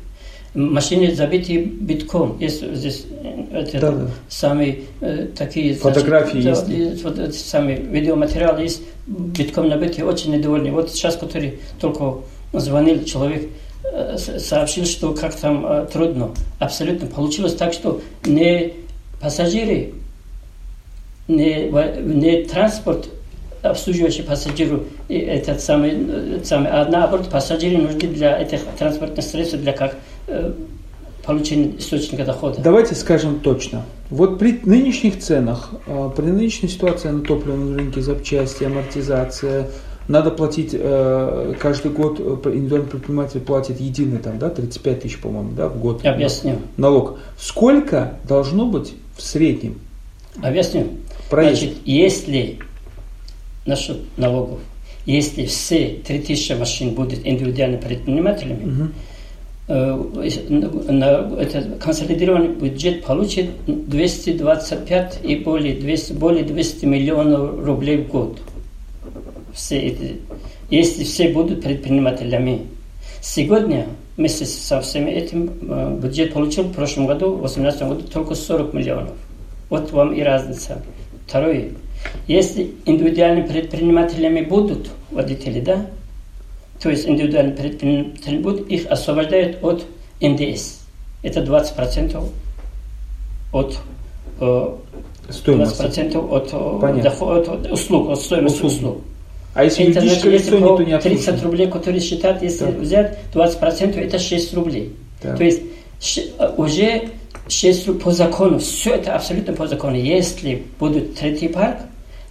Машины 0.55 1.15
забиты 1.15 1.65
битком. 1.65 2.39
Есть 2.39 2.63
здесь 2.75 3.05
э, 3.23 3.45
это, 3.53 3.81
да, 3.81 3.91
да. 3.93 4.11
самые 4.29 4.85
э, 5.03 5.29
такие... 5.37 5.75
Фотографии 5.75 6.41
значит, 6.41 6.69
есть. 6.69 7.03
Да, 7.03 7.11
вот, 7.11 7.35
самые 7.35 7.79
видеоматериалы 7.79 8.63
есть, 8.63 8.81
битком 9.07 9.69
набиты, 9.69 10.05
очень 10.05 10.33
недовольны. 10.33 10.71
Вот 10.73 10.91
сейчас, 10.91 11.17
который 11.17 11.59
только 11.79 12.21
звонил 12.55 13.05
человек, 13.05 13.51
э, 13.85 14.17
сообщил, 14.17 14.87
что 14.87 15.13
как 15.13 15.35
там 15.35 15.67
э, 15.67 15.87
трудно. 15.93 16.31
Абсолютно. 16.59 17.07
Получилось 17.07 17.55
так, 17.55 17.75
что 17.75 18.01
не 18.25 18.73
пассажиры, 19.21 19.95
не, 21.29 21.69
не 21.69 22.45
транспорт, 22.45 23.09
обслуживающий 23.63 24.23
пассажиру, 24.23 24.85
этот 25.09 25.61
самый, 25.61 26.45
самый, 26.45 26.71
а 26.71 26.87
наоборот, 26.89 27.29
пассажиры 27.29 27.79
нужны 27.79 28.09
для 28.09 28.39
этих 28.41 28.61
транспортных 28.79 29.25
средств, 29.25 29.57
для 29.57 29.73
как 29.73 29.97
э, 30.29 30.53
получения 31.25 31.77
источника 31.79 32.25
дохода. 32.25 32.61
Давайте 32.63 32.95
скажем 32.95 33.41
точно. 33.41 33.83
Вот 34.11 34.39
при 34.39 34.61
нынешних 34.63 35.19
ценах, 35.19 35.71
э, 35.87 36.11
при 36.17 36.27
нынешней 36.27 36.69
ситуации 36.69 37.09
на 37.09 37.23
топливном 37.23 37.77
рынке, 37.77 38.01
запчасти, 38.01 38.65
амортизация, 38.65 39.69
надо 40.09 40.31
платить 40.31 40.71
э, 40.73 41.55
каждый 41.59 41.91
год, 41.91 42.21
индивидуальный 42.21 42.89
предприниматель 42.89 43.41
платит 43.41 43.81
единый 43.81 44.19
там, 44.19 44.39
да, 44.39 44.51
35 44.51 45.03
тысяч, 45.03 45.21
по-моему, 45.21 45.51
да, 45.57 45.69
в 45.69 45.81
год. 45.81 46.05
Я 46.05 46.13
объясню. 46.13 46.59
Налог. 46.77 47.19
Сколько 47.37 48.15
должно 48.29 48.67
быть 48.67 48.95
в 49.17 49.23
среднем? 49.23 49.81
Объясню. 50.43 50.89
Проезд. 51.31 51.63
Значит, 51.63 51.79
если 51.85 52.59
насчет 53.65 53.99
налогов, 54.17 54.61
если 55.07 55.47
все 55.47 56.01
3000 56.07 56.53
машин 56.53 56.91
будут 56.95 57.21
индивидуальными 57.25 57.81
предпринимателями, 57.81 58.93
угу. 59.69 60.23
на, 60.93 61.41
это 61.41 61.63
консолидированный 61.81 62.55
бюджет 62.55 63.05
получит 63.05 63.51
225 63.67 65.21
и 65.23 65.37
более 65.37 65.75
200, 65.75 66.13
более 66.13 66.45
200 66.45 66.85
миллионов 66.85 67.65
рублей 67.65 67.99
в 67.99 68.09
год. 68.09 68.39
Все 69.55 69.79
эти, 69.79 70.17
если 70.71 71.05
все 71.05 71.29
будут 71.31 71.63
предпринимателями. 71.63 72.67
Сегодня 73.23 73.87
вместе 74.17 74.47
со 74.47 74.81
всеми 74.81 75.11
этим 75.11 75.51
э, 75.69 75.99
бюджет 76.03 76.33
получил 76.33 76.65
в 76.65 76.73
прошлом 76.73 77.07
году, 77.07 77.35
в 77.35 77.41
2018 77.41 77.83
году, 77.83 78.03
только 78.03 78.35
40 78.35 78.73
миллионов. 78.73 79.13
Вот 79.69 79.91
вам 79.93 80.15
и 80.15 80.23
разница. 80.23 80.83
Второе. 81.27 81.71
Если 82.29 82.73
индивидуальными 82.85 83.47
предпринимателями 83.47 84.41
будут 84.43 84.89
водители, 85.11 85.61
да, 85.61 85.87
то 86.81 86.91
есть 86.91 87.07
индивидуальные 87.09 87.57
предприниматели 87.57 88.39
будут, 88.39 88.69
их 88.69 88.87
освобождают 88.91 89.63
от 89.63 89.85
НДС. 90.21 90.81
Это 91.23 91.41
20% 91.41 92.25
от 93.53 93.79
э, 94.41 94.77
Стоимость. 95.31 95.81
20% 95.81 96.29
от, 96.31 96.49
э, 96.53 96.79
Понятно. 96.81 97.03
доход- 97.03 97.49
от 97.49 97.73
услуг, 97.73 98.11
от 98.11 98.21
стоимости 98.21 98.57
Услуг. 98.63 98.73
услуг. 98.73 98.99
А 99.57 99.65
если 99.65 99.87
Это 99.87 100.01
юридическое 100.01 100.31
значит, 100.39 100.47
лицо, 100.53 100.59
никто 100.59 100.83
не 100.83 100.99
30 100.99 101.05
обслуживает? 101.29 101.43
рублей, 101.45 101.67
которые 101.69 102.01
считают, 102.01 102.43
если 102.43 102.65
Так. 102.67 102.75
взять 102.77 103.19
20%, 103.33 103.99
это 103.99 104.19
6 104.19 104.55
рублей. 104.55 104.93
Так. 105.23 105.39
То 105.39 105.45
есть 105.45 105.63
э, 106.39 106.53
уже 106.59 107.09
6 107.49 107.87
рублей 107.89 108.03
по 108.03 108.11
закону, 108.13 108.59
все 108.59 108.95
это 108.95 109.15
абсолютно 109.15 109.55
по 109.55 109.67
закону. 109.67 109.97
Если 109.97 110.63
будет 110.79 111.15
третий 111.17 111.49
парк, 111.49 111.79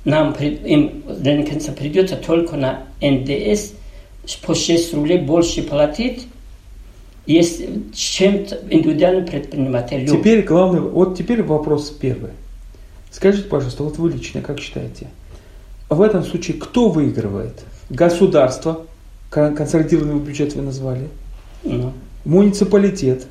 нам 0.04 0.34
им 0.34 1.02
для 1.20 1.36
наконец 1.36 1.66
придется 1.78 2.16
только 2.16 2.56
на 2.58 2.84
НДС 3.02 3.72
по 4.46 4.54
6 4.54 4.94
рублей 4.94 5.18
больше 5.18 5.64
платить, 5.64 6.28
если, 7.26 7.70
чем 7.94 8.46
т- 8.46 8.60
индивидуальный 8.70 9.24
предприниматель. 9.26 10.08
Теперь 10.08 10.44
главный, 10.44 10.82
вот 10.82 11.18
теперь 11.18 11.42
вопрос 11.42 11.90
первый. 11.90 12.32
Скажите, 13.10 13.48
пожалуйста, 13.48 13.82
вот 13.84 13.98
вы 13.98 14.12
лично 14.12 14.42
как 14.42 14.60
считаете, 14.60 15.08
в 15.90 16.02
этом 16.02 16.24
случае 16.24 16.58
кто 16.58 16.90
выигрывает? 16.90 17.60
Государство, 17.90 18.82
кон- 19.30 19.56
консолидированный 19.56 20.20
бюджет 20.20 20.54
вы 20.56 20.62
назвали, 20.64 21.08
Ну, 21.64 21.94
муниципалитет 22.26 23.26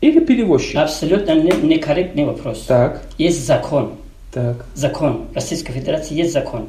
или 0.00 0.20
перевозчик? 0.20 0.76
абсолютно 0.76 1.32
не- 1.34 1.66
некорректный 1.66 2.24
вопрос. 2.24 2.64
Так, 2.66 3.02
Есть 3.18 3.46
закон. 3.46 3.94
так. 4.32 4.64
закон. 4.74 5.26
Российской 5.34 5.72
Федерации 5.72 6.14
есть 6.14 6.32
закон. 6.32 6.68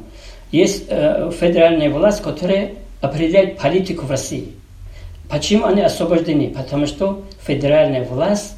Есть 0.52 0.84
э, 0.88 1.30
федеральная 1.38 1.90
власть, 1.90 2.22
которая 2.22 2.72
определяет 3.00 3.58
политику 3.58 4.06
в 4.06 4.10
России. 4.10 4.52
Почему 5.28 5.64
они 5.66 5.80
освобождены? 5.80 6.52
Потому 6.54 6.86
что 6.86 7.24
федеральная 7.40 8.04
власть 8.04 8.52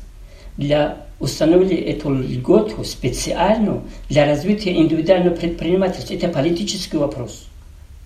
для 0.58 0.96
установили 1.18 1.76
эту 1.76 2.12
льготу 2.12 2.84
специальную 2.84 3.82
для 4.08 4.26
развития 4.26 4.74
индивидуального 4.76 5.34
предпринимательства. 5.34 6.14
Это 6.14 6.28
политический 6.28 6.96
вопрос. 6.96 7.46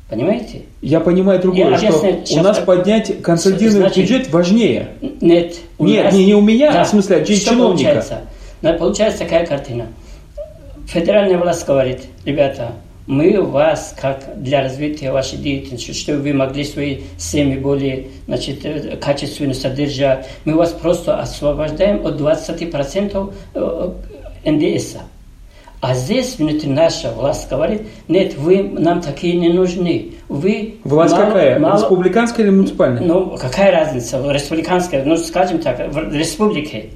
Понимаете? 0.08 0.62
Я 0.82 0.98
понимаю 1.00 1.40
другое, 1.40 1.70
Я 1.70 1.78
что 1.78 2.38
у 2.38 2.42
нас 2.42 2.58
поднять 2.58 3.22
консолидированный 3.22 3.80
Значит, 3.82 3.96
бюджет 3.98 4.30
важнее. 4.32 4.88
Нет. 5.20 5.56
у 5.78 5.86
Нет, 5.86 6.06
нас- 6.06 6.14
не, 6.14 6.26
не 6.26 6.34
у 6.34 6.40
меня, 6.40 6.80
а 6.80 6.84
в 6.84 6.88
смысле 6.88 7.18
от 7.18 7.28
что 7.28 7.38
чиновника. 7.50 7.84
Получается? 7.90 8.20
Но 8.60 8.74
получается 8.76 9.18
такая 9.20 9.46
картина. 9.46 9.86
Федеральная 10.88 11.38
власть 11.38 11.64
говорит, 11.64 12.00
ребята, 12.24 12.72
мы 13.06 13.40
вас, 13.42 13.94
как 14.00 14.40
для 14.42 14.62
развития 14.62 15.10
вашей 15.12 15.38
деятельности, 15.38 15.92
чтобы 15.92 16.20
вы 16.20 16.32
могли 16.32 16.64
свои 16.64 16.98
семьи 17.18 17.56
более 17.58 18.06
значит, 18.26 18.64
э, 18.64 18.96
качественно 18.96 19.54
содержать, 19.54 20.28
мы 20.44 20.54
вас 20.56 20.70
просто 20.72 21.18
освобождаем 21.18 22.06
от 22.06 22.20
20% 22.20 23.32
э, 23.54 23.90
НДС. 24.44 24.96
А 25.80 25.94
здесь 25.94 26.38
внутри 26.38 26.68
наша 26.68 27.10
власть 27.10 27.48
говорит, 27.48 27.82
нет, 28.06 28.36
вы 28.36 28.62
нам 28.62 29.00
такие 29.00 29.34
не 29.36 29.48
нужны. 29.48 30.12
Вы 30.28 30.74
Власть 30.84 31.14
мало- 31.14 31.24
какая? 31.26 31.58
мало- 31.58 31.80
Республиканская 31.80 32.44
или 32.44 32.52
муниципальная? 32.52 33.02
ну, 33.02 33.36
какая 33.38 33.72
разница? 33.72 34.22
Республиканская, 34.30 35.04
ну, 35.04 35.16
скажем 35.16 35.58
так, 35.58 35.90
в 35.90 36.14
республике. 36.14 36.90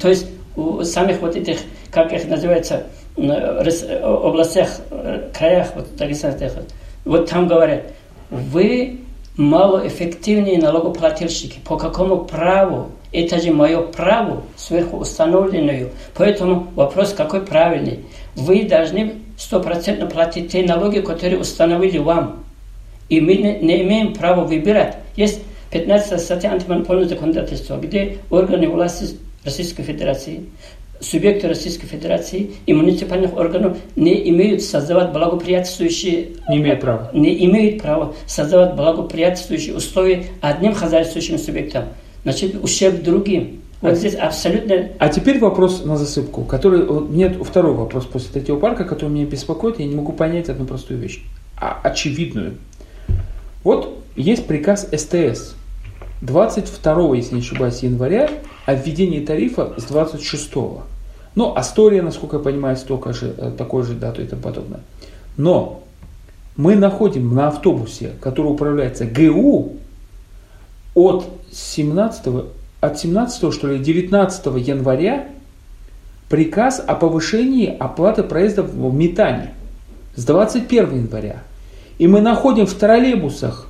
То 0.00 0.08
есть 0.08 0.26
у 0.56 0.82
самих 0.82 1.20
вот 1.20 1.36
этих, 1.36 1.58
как 1.90 2.10
их 2.14 2.26
называется, 2.26 2.86
областях, 3.16 4.80
э, 4.90 5.30
краях, 5.32 5.68
вот 5.74 5.94
дагестанских, 5.96 6.52
вот 7.04 7.28
там 7.28 7.48
говорят, 7.48 7.82
вы 8.30 9.00
малоэффективные 9.36 10.58
налогоплательщики. 10.58 11.60
По 11.64 11.76
какому 11.76 12.24
праву? 12.24 12.90
Это 13.12 13.40
же 13.40 13.52
мое 13.52 13.82
право, 13.82 14.42
сверху 14.56 14.98
установленное. 14.98 15.88
Поэтому 16.14 16.68
вопрос 16.74 17.12
какой 17.12 17.42
правильный. 17.42 18.00
Вы 18.34 18.64
должны 18.64 19.14
стопроцентно 19.36 20.06
платить 20.06 20.52
те 20.52 20.62
налоги, 20.62 21.00
которые 21.00 21.40
установили 21.40 21.98
вам. 21.98 22.44
И 23.08 23.20
мы 23.20 23.34
не, 23.34 23.58
не 23.58 23.82
имеем 23.82 24.14
права 24.14 24.44
выбирать. 24.44 24.96
Есть 25.16 25.42
15 25.70 26.20
статья 26.20 26.52
антимонопольного 26.52 27.08
законодательства, 27.08 27.76
где 27.76 28.18
органы 28.30 28.68
власти 28.68 29.16
Российской 29.44 29.82
Федерации, 29.82 30.44
субъекты 31.02 31.48
Российской 31.48 31.86
Федерации 31.86 32.52
и 32.66 32.72
муниципальных 32.72 33.36
органов 33.36 33.76
не 33.96 34.28
имеют 34.30 34.62
создавать 34.62 35.12
благоприятствующие 35.12 36.28
Не 36.48 36.58
имеют 36.58 36.80
права. 36.80 37.10
не 37.12 37.44
имеют 37.46 37.82
права 37.82 38.14
создавать 38.26 38.74
благоприятствующие 38.74 39.76
условия 39.76 40.26
одним 40.40 40.74
хозяйствующим 40.74 41.38
субъектам, 41.38 41.84
значит, 42.22 42.62
ущерб 42.62 43.02
другим. 43.02 43.60
Вот 43.80 43.96
здесь 43.96 44.14
абсолютно 44.14 44.90
А 45.00 45.08
теперь 45.08 45.40
вопрос 45.40 45.84
на 45.84 45.96
засыпку, 45.96 46.44
который 46.44 46.86
вот 46.86 47.10
нет 47.10 47.36
второй 47.44 47.74
вопрос 47.74 48.04
после 48.06 48.30
третьего 48.32 48.56
парка, 48.58 48.84
который 48.84 49.10
меня 49.10 49.26
беспокоит, 49.26 49.80
я 49.80 49.86
не 49.86 49.96
могу 49.96 50.12
понять 50.12 50.48
одну 50.48 50.66
простую 50.66 51.00
вещь, 51.00 51.24
а 51.56 51.80
очевидную. 51.82 52.54
Вот 53.64 53.98
есть 54.14 54.46
приказ 54.46 54.88
СТС 54.92 55.54
22, 56.20 57.16
если 57.16 57.34
не 57.34 57.40
ошибаюсь, 57.40 57.82
января 57.82 58.30
о 58.66 58.74
введении 58.74 59.24
тарифа 59.24 59.74
с 59.76 59.84
26. 59.84 60.52
Ну, 61.34 61.54
Астория, 61.54 62.02
насколько 62.02 62.36
я 62.36 62.42
понимаю, 62.42 62.76
столько 62.76 63.12
же, 63.12 63.34
э, 63.36 63.52
такой 63.56 63.84
же 63.84 63.94
дату 63.94 64.22
и 64.22 64.26
тому 64.26 64.42
подобное. 64.42 64.80
Но 65.36 65.82
мы 66.56 66.76
находим 66.76 67.34
на 67.34 67.48
автобусе, 67.48 68.12
который 68.20 68.48
управляется 68.48 69.06
ГУ, 69.06 69.76
от 70.94 71.26
17, 71.50 72.44
от 72.80 72.98
17 72.98 73.52
что 73.52 73.68
ли, 73.68 73.78
19 73.78 74.46
января 74.58 75.26
приказ 76.28 76.82
о 76.86 76.94
повышении 76.94 77.74
оплаты 77.78 78.22
проезда 78.22 78.62
в 78.62 78.94
метане 78.94 79.54
с 80.16 80.24
21 80.24 81.04
января. 81.04 81.42
И 81.98 82.06
мы 82.06 82.20
находим 82.20 82.66
в 82.66 82.74
троллейбусах 82.74 83.68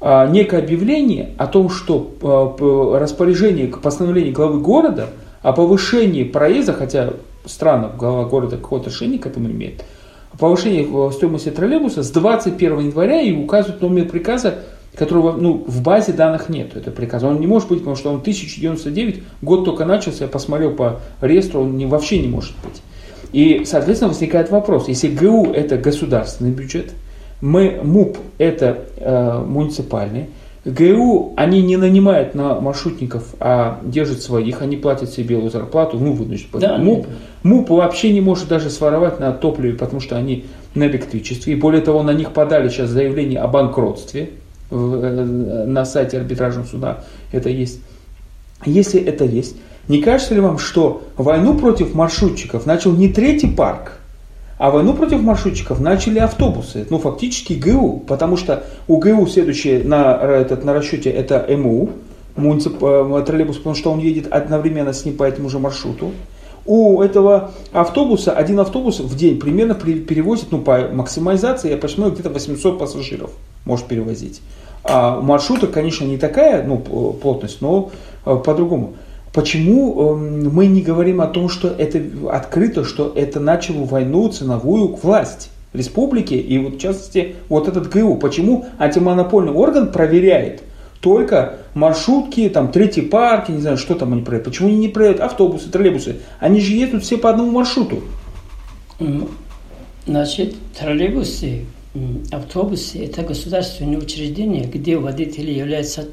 а, 0.00 0.26
некое 0.28 0.58
объявление 0.60 1.30
о 1.38 1.46
том, 1.46 1.70
что 1.70 1.98
п- 2.00 2.98
распоряжение 2.98 3.68
к 3.68 3.80
постановлению 3.80 4.34
главы 4.34 4.60
города 4.60 5.08
о 5.46 5.52
повышении 5.52 6.24
проезда, 6.24 6.72
хотя 6.72 7.12
странно, 7.44 7.92
глава 7.96 8.24
города 8.24 8.56
какое-то 8.56 8.88
отношение 8.88 9.20
к 9.20 9.26
этому 9.26 9.48
имеет, 9.48 9.84
о 10.32 10.36
повышении 10.36 10.82
э, 10.82 11.12
стоимости 11.12 11.50
троллейбуса 11.50 12.02
с 12.02 12.10
21 12.10 12.80
января 12.80 13.20
и 13.20 13.30
указывают 13.30 13.80
номер 13.80 14.08
приказа, 14.08 14.56
которого 14.96 15.36
ну, 15.36 15.62
в 15.64 15.82
базе 15.82 16.12
данных 16.12 16.48
нет. 16.48 16.74
Это 16.74 16.90
приказ. 16.90 17.22
Он 17.22 17.38
не 17.38 17.46
может 17.46 17.68
быть, 17.68 17.78
потому 17.78 17.94
что 17.94 18.10
он 18.10 18.16
1099, 18.16 19.22
год 19.40 19.64
только 19.64 19.84
начался, 19.84 20.24
я 20.24 20.28
посмотрел 20.28 20.72
по 20.72 20.98
реестру, 21.20 21.60
он 21.60 21.76
не, 21.76 21.86
вообще 21.86 22.18
не 22.18 22.26
может 22.26 22.54
быть. 22.64 22.82
И, 23.30 23.62
соответственно, 23.66 24.08
возникает 24.08 24.50
вопрос, 24.50 24.88
если 24.88 25.06
ГУ 25.06 25.52
это 25.52 25.76
государственный 25.76 26.50
бюджет, 26.50 26.90
мы, 27.40 27.80
МУП 27.84 28.18
это 28.38 28.78
э, 28.96 29.44
муниципальный, 29.46 30.26
ГУ 30.66 31.32
они 31.36 31.62
не 31.62 31.76
нанимают 31.76 32.34
на 32.34 32.60
маршрутников, 32.60 33.34
а 33.38 33.80
держат 33.84 34.20
своих, 34.20 34.62
они 34.62 34.76
платят 34.76 35.10
себе 35.10 35.28
белую 35.28 35.50
зарплату, 35.50 35.96
ну, 35.96 36.12
вынуждены 36.12 36.50
платить. 36.50 36.68
Да, 36.68 36.78
МУП, 36.78 37.06
МУП 37.44 37.70
вообще 37.70 38.12
не 38.12 38.20
может 38.20 38.48
даже 38.48 38.68
своровать 38.68 39.20
на 39.20 39.32
топливе, 39.32 39.74
потому 39.74 40.00
что 40.00 40.16
они 40.16 40.46
на 40.74 40.88
электричестве. 40.88 41.52
И 41.52 41.56
более 41.56 41.82
того, 41.82 42.02
на 42.02 42.10
них 42.10 42.32
подали 42.32 42.68
сейчас 42.68 42.90
заявление 42.90 43.38
о 43.38 43.46
банкротстве 43.46 44.30
э, 44.70 44.74
на 44.74 45.84
сайте 45.84 46.18
арбитражного 46.18 46.66
суда. 46.66 47.04
Это 47.30 47.48
есть. 47.48 47.80
Если 48.64 49.00
это 49.00 49.24
есть, 49.24 49.54
не 49.86 50.02
кажется 50.02 50.34
ли 50.34 50.40
вам, 50.40 50.58
что 50.58 51.04
войну 51.16 51.56
против 51.56 51.94
маршрутчиков 51.94 52.66
начал 52.66 52.92
не 52.92 53.08
третий 53.08 53.48
парк, 53.48 54.00
а 54.58 54.70
войну 54.70 54.94
против 54.94 55.20
маршрутчиков 55.22 55.80
начали 55.80 56.18
автобусы, 56.18 56.86
ну 56.88 56.98
фактически 56.98 57.52
ГУ, 57.52 58.02
потому 58.06 58.36
что 58.36 58.64
у 58.88 58.98
ГУ 58.98 59.26
следующее 59.26 59.84
на, 59.84 60.18
э, 60.20 60.40
этот, 60.42 60.64
на 60.64 60.72
расчете 60.72 61.10
это 61.10 61.44
МУ, 61.56 61.90
муницип, 62.36 62.82
э, 62.82 63.22
троллейбус, 63.26 63.58
потому 63.58 63.74
что 63.74 63.92
он 63.92 63.98
едет 63.98 64.28
одновременно 64.28 64.92
с 64.92 65.04
ним 65.04 65.16
по 65.16 65.24
этому 65.24 65.48
же 65.50 65.58
маршруту. 65.58 66.12
У 66.64 67.00
этого 67.00 67.52
автобуса, 67.72 68.32
один 68.32 68.58
автобус 68.58 68.98
в 68.98 69.16
день 69.16 69.38
примерно 69.38 69.74
при- 69.74 70.00
перевозит, 70.00 70.46
ну 70.50 70.60
по 70.60 70.88
максимализации, 70.92 71.70
я 71.70 71.76
посмотрел, 71.76 72.14
где-то 72.14 72.30
800 72.30 72.78
пассажиров 72.78 73.30
может 73.64 73.86
перевозить. 73.86 74.40
А 74.82 75.20
маршрута, 75.20 75.66
конечно, 75.66 76.04
не 76.04 76.16
такая 76.16 76.64
ну, 76.64 76.78
плотность, 76.78 77.60
но 77.60 77.90
э, 78.24 78.36
по-другому. 78.36 78.94
Почему 79.36 80.14
эм, 80.14 80.48
мы 80.48 80.64
не 80.66 80.80
говорим 80.80 81.20
о 81.20 81.26
том, 81.26 81.50
что 81.50 81.68
это 81.68 82.00
открыто, 82.30 82.86
что 82.86 83.12
это 83.14 83.38
начало 83.38 83.84
войну 83.84 84.26
ценовую 84.30 84.96
к 84.96 85.04
власти 85.04 85.50
республики 85.74 86.32
и 86.32 86.56
вот 86.56 86.76
в 86.76 86.78
частности 86.78 87.34
вот 87.50 87.68
этот 87.68 87.92
ГУ? 87.92 88.16
Почему 88.16 88.64
антимонопольный 88.78 89.52
орган 89.52 89.92
проверяет 89.92 90.62
только 91.02 91.58
маршрутки, 91.74 92.48
там 92.48 92.72
третий 92.72 93.02
парк, 93.02 93.50
не 93.50 93.60
знаю, 93.60 93.76
что 93.76 93.94
там 93.94 94.14
они 94.14 94.22
проверяют? 94.22 94.46
Почему 94.46 94.68
они 94.68 94.78
не 94.78 94.88
проверяют 94.88 95.20
автобусы, 95.20 95.68
троллейбусы? 95.68 96.16
Они 96.40 96.58
же 96.58 96.72
едут 96.72 97.04
все 97.04 97.18
по 97.18 97.28
одному 97.28 97.50
маршруту. 97.50 98.04
Значит, 100.06 100.54
троллейбусы, 100.78 101.66
автобусы– 102.32 103.04
это 103.04 103.20
государственные 103.20 103.98
учреждения, 103.98 104.64
где 104.64 104.96
водители 104.96 105.50
являются 105.50 106.06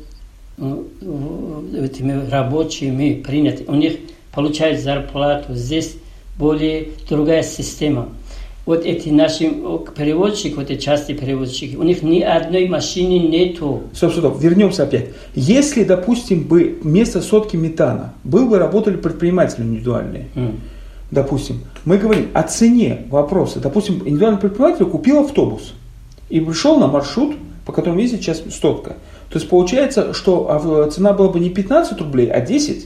этими 0.58 2.30
рабочими, 2.30 3.22
приняты. 3.26 3.66
У 3.68 3.76
них 3.76 3.98
получают 4.34 4.80
зарплату. 4.80 5.54
Здесь 5.56 5.96
более 6.38 6.90
другая 7.10 7.44
система. 7.44 8.10
Вот 8.66 8.86
эти 8.86 9.10
наши 9.10 9.50
переводчики, 9.96 10.54
вот 10.54 10.70
эти 10.70 10.80
частные 10.80 11.18
переводчики, 11.18 11.76
у 11.76 11.84
них 11.84 12.02
ни 12.02 12.22
одной 12.22 12.68
машины 12.70 13.20
нету. 13.20 13.84
Стоп, 13.94 14.14
стоп, 14.14 14.42
вернемся 14.42 14.84
опять. 14.84 15.10
Если, 15.36 15.84
допустим, 15.84 16.44
бы 16.44 16.80
вместо 16.82 17.22
сотки 17.22 17.58
метана 17.58 18.14
был 18.24 18.48
бы 18.48 18.58
работали 18.60 18.96
предприниматели 18.96 19.64
индивидуальные, 19.66 20.28
М. 20.36 20.62
допустим, 21.12 21.60
мы 21.84 21.98
говорим 21.98 22.30
о 22.34 22.44
цене 22.44 23.02
вопроса. 23.10 23.60
Допустим, 23.60 23.96
индивидуальный 23.96 24.40
предприниматель 24.40 24.86
купил 24.86 25.20
автобус 25.20 25.74
и 26.30 26.40
пришел 26.40 26.80
на 26.80 26.88
маршрут, 26.88 27.36
по 27.66 27.74
которому 27.74 28.00
ездит 28.00 28.22
сейчас 28.22 28.44
стотка. 28.50 28.96
То 29.34 29.40
есть 29.40 29.50
получается, 29.50 30.14
что 30.14 30.48
а, 30.50 30.90
цена 30.92 31.12
была 31.12 31.30
бы 31.30 31.40
не 31.40 31.50
15 31.50 32.00
рублей, 32.00 32.32
а 32.32 32.40
10. 32.40 32.86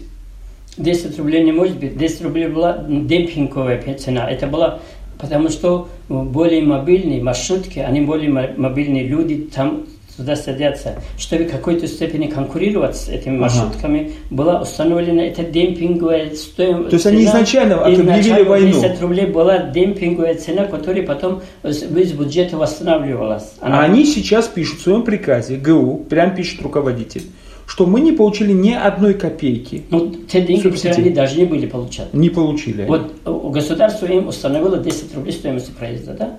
10 0.77 1.19
рублей 1.19 1.43
не 1.43 1.51
может 1.51 1.77
быть. 1.77 1.97
10 1.97 2.21
рублей 2.23 2.47
была 2.47 2.77
демпинговая 2.87 3.83
цена. 3.95 4.29
Это 4.29 4.47
была 4.47 4.79
потому 5.17 5.49
что 5.49 5.89
э, 6.09 6.13
более 6.13 6.61
мобильные 6.63 7.21
маршрутки, 7.21 7.79
они 7.79 8.01
более 8.01 8.29
мо- 8.29 8.53
мобильные 8.55 9.07
люди 9.07 9.49
там 9.53 9.83
туда 10.17 10.35
садятся. 10.35 10.95
Чтобы 11.17 11.45
в 11.45 11.51
какой-то 11.51 11.87
степени 11.87 12.27
конкурировать 12.27 12.97
с 12.97 13.07
этими 13.07 13.35
Ага. 13.35 13.41
маршрутками, 13.43 14.11
была 14.31 14.61
установлена 14.61 15.23
эта 15.23 15.43
демпинговая 15.43 16.35
стоимость. 16.35 16.89
То 16.89 16.95
есть 16.95 17.05
они 17.05 17.23
изначально 17.23 17.85
объявили 17.85 18.43
войну. 18.43 18.81
10 18.81 19.01
рублей 19.01 19.27
была 19.27 19.59
демпинговая 19.59 20.35
цена, 20.35 20.65
которая 20.65 21.03
потом 21.05 21.41
из 21.63 21.83
бюджета 21.83 22.57
восстанавливалась. 22.57 23.53
А 23.61 23.81
они 23.83 24.05
сейчас 24.05 24.47
пишут 24.47 24.79
в 24.79 24.83
своем 24.83 25.03
приказе, 25.03 25.57
ГУ, 25.57 26.05
прям 26.09 26.35
пишет 26.35 26.61
руководитель, 26.61 27.23
что 27.67 27.85
мы 27.85 27.99
не 28.01 28.11
получили 28.11 28.53
ни 28.53 28.71
одной 28.71 29.13
копейки. 29.13 29.83
Ну, 29.91 30.09
те 30.27 30.41
деньги, 30.41 30.63
которые 30.63 30.79
Субсидии. 30.79 31.01
они 31.01 31.09
должны 31.11 31.45
были 31.45 31.67
получать. 31.67 32.13
Не 32.13 32.29
получили. 32.29 32.85
Вот 32.85 33.13
э, 33.25 33.39
государство 33.51 34.05
им 34.07 34.27
установило 34.29 34.77
10 34.77 35.13
рублей 35.15 35.33
стоимости 35.33 35.71
проезда, 35.71 36.13
да? 36.13 36.37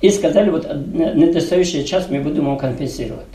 И 0.00 0.10
сказали, 0.10 0.50
вот 0.50 0.66
э, 0.66 0.74
недостающий 1.14 1.84
час 1.84 2.06
мы 2.10 2.20
будем 2.20 2.44
вам 2.46 2.58
компенсировать. 2.58 3.26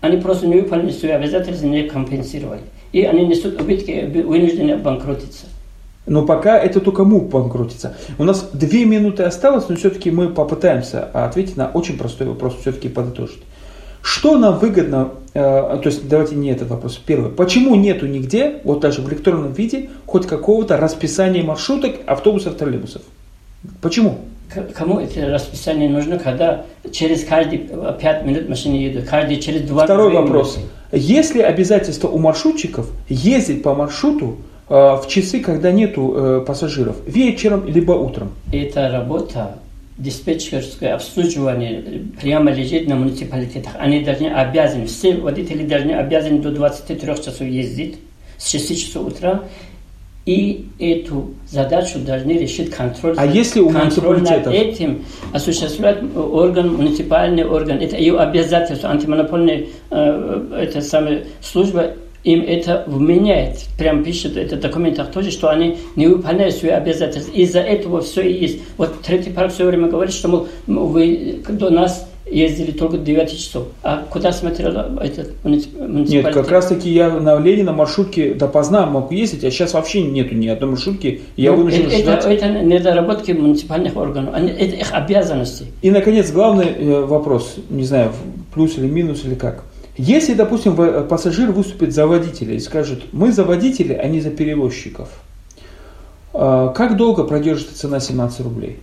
Они 0.00 0.18
просто 0.18 0.46
не 0.46 0.56
выполнили 0.56 0.92
свои 0.92 1.12
обязательства, 1.12 1.66
не 1.66 1.84
компенсировали. 1.84 2.60
И 2.92 3.02
они 3.02 3.26
несут 3.26 3.60
убытки, 3.60 3.90
э, 3.90 4.22
вынуждены 4.22 4.72
обанкротиться. 4.72 5.46
Но 6.06 6.26
пока 6.26 6.58
это 6.58 6.80
только 6.80 7.04
МУП 7.04 7.30
банкротится. 7.30 7.96
У 8.18 8.24
нас 8.24 8.50
две 8.52 8.84
минуты 8.84 9.22
осталось, 9.22 9.68
но 9.70 9.76
все-таки 9.76 10.10
мы 10.10 10.28
попытаемся 10.28 11.04
ответить 11.04 11.56
на 11.56 11.68
очень 11.68 11.96
простой 11.96 12.26
вопрос, 12.26 12.56
все-таки 12.60 12.90
подытожить. 12.90 13.42
Что 14.02 14.36
нам 14.36 14.58
выгодно, 14.58 15.12
э, 15.32 15.40
то 15.40 15.82
есть 15.86 16.06
давайте 16.06 16.34
не 16.34 16.50
этот 16.50 16.68
вопрос, 16.68 17.00
первый. 17.04 17.30
Почему 17.30 17.74
нету 17.74 18.06
нигде, 18.06 18.56
вот 18.64 18.80
даже 18.80 19.00
в 19.00 19.08
электронном 19.08 19.54
виде, 19.54 19.88
хоть 20.04 20.26
какого-то 20.26 20.76
расписания 20.76 21.42
маршруток, 21.42 21.96
автобусов, 22.04 22.56
троллейбусов? 22.56 23.00
Почему? 23.80 24.18
Кому 24.74 25.00
это 25.00 25.26
расписание 25.26 25.88
нужно, 25.88 26.18
когда 26.18 26.64
через 26.92 27.24
каждые 27.24 27.68
5 28.00 28.24
минут 28.24 28.48
машины 28.48 28.76
едут, 28.76 29.04
каждый 29.04 29.36
через 29.36 29.62
2 29.62 29.84
Второй 29.84 30.12
вопрос. 30.12 30.58
Есть 30.92 31.34
ли 31.34 31.42
обязательство 31.42 32.08
у 32.08 32.18
маршрутчиков 32.18 32.90
ездить 33.08 33.62
по 33.62 33.74
маршруту 33.74 34.36
э, 34.68 34.74
в 34.74 35.06
часы, 35.08 35.40
когда 35.40 35.72
нету 35.72 36.14
э, 36.16 36.44
пассажиров, 36.46 36.96
вечером 37.06 37.66
либо 37.66 37.92
утром? 37.92 38.30
Эта 38.52 38.88
работа, 38.88 39.58
диспетчерское 39.98 40.94
обслуживание 40.94 41.82
э, 41.84 42.00
прямо 42.20 42.52
лежит 42.52 42.86
на 42.88 42.94
муниципалитетах. 42.94 43.72
Они 43.78 44.04
должны 44.04 44.28
обязаны, 44.28 44.86
все 44.86 45.16
водители 45.16 45.66
должны 45.66 45.92
обязаны 45.92 46.38
до 46.38 46.50
23 46.50 47.14
часов 47.16 47.40
ездить 47.40 47.98
с 48.38 48.50
6 48.50 48.86
часов 48.86 49.08
утра. 49.08 49.42
И 50.26 50.68
эту 50.78 51.34
задачу 51.50 51.98
должны 51.98 52.32
решить 52.32 52.70
контроль. 52.70 53.14
А 53.18 53.26
если 53.26 53.60
у 53.60 53.68
контроль 53.68 54.22
над 54.22 54.46
этим 54.46 55.04
осуществляет 55.32 56.02
орган, 56.16 56.74
муниципальный 56.74 57.44
орган. 57.44 57.78
Это 57.78 57.96
ее 57.96 58.18
обязательство. 58.18 58.88
Антимонопольная 58.88 59.66
э, 59.90 60.58
это 60.62 60.80
самая 60.80 61.24
служба 61.42 61.94
им 62.24 62.42
это 62.42 62.84
вменяет. 62.86 63.66
Прям 63.78 64.02
пишет 64.02 64.36
это 64.36 64.56
в 64.56 64.60
документах 64.60 65.12
тоже, 65.12 65.30
что 65.30 65.50
они 65.50 65.76
не 65.94 66.06
выполняют 66.06 66.54
свои 66.54 66.72
обязательства. 66.72 67.30
Из-за 67.32 67.60
этого 67.60 68.00
все 68.00 68.22
и 68.22 68.32
есть. 68.32 68.62
Вот 68.78 69.02
третий 69.02 69.30
парк 69.30 69.52
все 69.52 69.66
время 69.66 69.88
говорит, 69.88 70.14
что 70.14 70.28
мол, 70.28 70.48
вы 70.66 71.42
до 71.46 71.68
нас 71.68 72.08
ездили 72.26 72.70
только 72.70 72.96
9 72.98 73.30
часов. 73.38 73.66
А 73.82 74.04
куда 74.10 74.32
смотрел 74.32 74.70
этот 74.98 75.32
муници- 75.44 75.68
муниципалитет? 75.78 76.24
Нет, 76.24 76.34
как 76.34 76.50
раз 76.50 76.66
таки 76.68 76.90
я 76.90 77.10
на 77.10 77.38
Ленина 77.38 77.72
маршрутке 77.72 78.34
допоздна 78.34 78.86
могу 78.86 79.14
ездить, 79.14 79.44
а 79.44 79.50
сейчас 79.50 79.74
вообще 79.74 80.02
нету 80.02 80.34
ни 80.34 80.48
одной 80.48 80.70
маршрутки. 80.70 81.20
Я 81.36 81.50
Ну, 81.52 81.58
вынужден 81.58 81.86
это, 81.86 81.98
ждать. 81.98 82.24
это, 82.24 82.46
это 82.46 82.62
недоработки 82.64 83.32
муниципальных 83.32 83.96
органов. 83.96 84.34
Они- 84.34 84.48
это 84.50 84.76
их 84.76 84.92
обязанности. 84.92 85.66
И, 85.82 85.90
наконец, 85.90 86.30
главный 86.32 86.66
э, 86.66 87.00
вопрос, 87.04 87.56
не 87.70 87.84
знаю, 87.84 88.12
плюс 88.54 88.78
или 88.78 88.86
минус 88.86 89.24
или 89.24 89.34
как. 89.34 89.64
Если, 89.96 90.34
допустим, 90.34 90.74
в- 90.74 91.02
пассажир 91.02 91.52
выступит 91.52 91.92
за 91.94 92.06
водителя 92.06 92.54
и 92.54 92.58
скажет, 92.58 93.02
мы 93.12 93.30
за 93.32 93.44
водителей, 93.44 93.94
а 93.96 94.08
не 94.08 94.20
за 94.20 94.30
перевозчиков, 94.30 95.08
э, 96.32 96.72
как 96.74 96.96
долго 96.96 97.24
продержится 97.24 97.78
цена 97.78 98.00
17 98.00 98.40
рублей? 98.40 98.78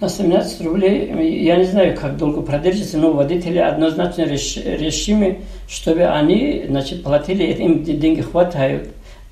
На 0.00 0.08
17 0.08 0.60
рублей, 0.66 1.08
я 1.44 1.56
не 1.56 1.64
знаю, 1.64 1.96
как 1.96 2.16
долго 2.16 2.42
продержится, 2.42 2.98
но 2.98 3.12
водители 3.12 3.58
однозначно 3.58 4.22
реш- 4.22 4.60
решимы, 4.64 5.38
чтобы 5.68 6.02
они 6.04 6.64
значит, 6.68 7.04
платили, 7.04 7.44
им 7.44 7.84
деньги 7.84 8.20
хватают. 8.20 8.88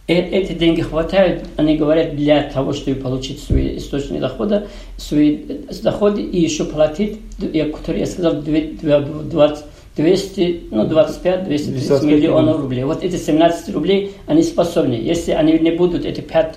Э- 0.06 0.14
Эти 0.14 0.52
деньги 0.52 0.80
хватают, 0.82 1.44
они 1.56 1.76
говорят, 1.76 2.14
для 2.14 2.44
того, 2.44 2.72
чтобы 2.74 3.00
получить 3.00 3.42
свои 3.42 3.76
источники 3.76 4.20
дохода, 4.20 4.68
свои 4.96 5.36
э, 5.48 5.74
доходы 5.82 6.22
и 6.22 6.40
еще 6.40 6.64
платить, 6.64 7.18
я, 7.38 7.68
который 7.68 8.00
я 8.00 8.06
сказал, 8.06 8.34
две- 8.34 8.72
две- 8.80 9.00
20, 9.00 9.64
200, 9.96 10.60
ну, 10.70 10.86
25, 10.86 11.44
230 11.44 11.88
25 11.88 12.02
миллионов 12.16 12.60
рублей. 12.60 12.84
Вот 12.84 13.02
эти 13.02 13.16
17 13.16 13.74
рублей 13.74 14.12
они 14.28 14.42
способны. 14.44 14.94
Если 14.94 15.32
они 15.32 15.58
не 15.58 15.72
будут 15.72 16.04
эти 16.04 16.20
5, 16.20 16.54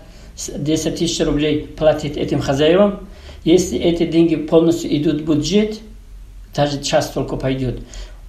10 0.57 0.95
тысяч 0.95 1.19
рублей 1.25 1.61
платить 1.75 2.17
этим 2.17 2.39
хозяевам, 2.39 3.07
если 3.45 3.79
эти 3.79 4.05
деньги 4.05 4.35
полностью 4.35 4.95
идут 4.95 5.21
в 5.21 5.25
бюджет, 5.25 5.79
даже 6.53 6.81
час 6.81 7.11
только 7.11 7.37
пойдет, 7.37 7.81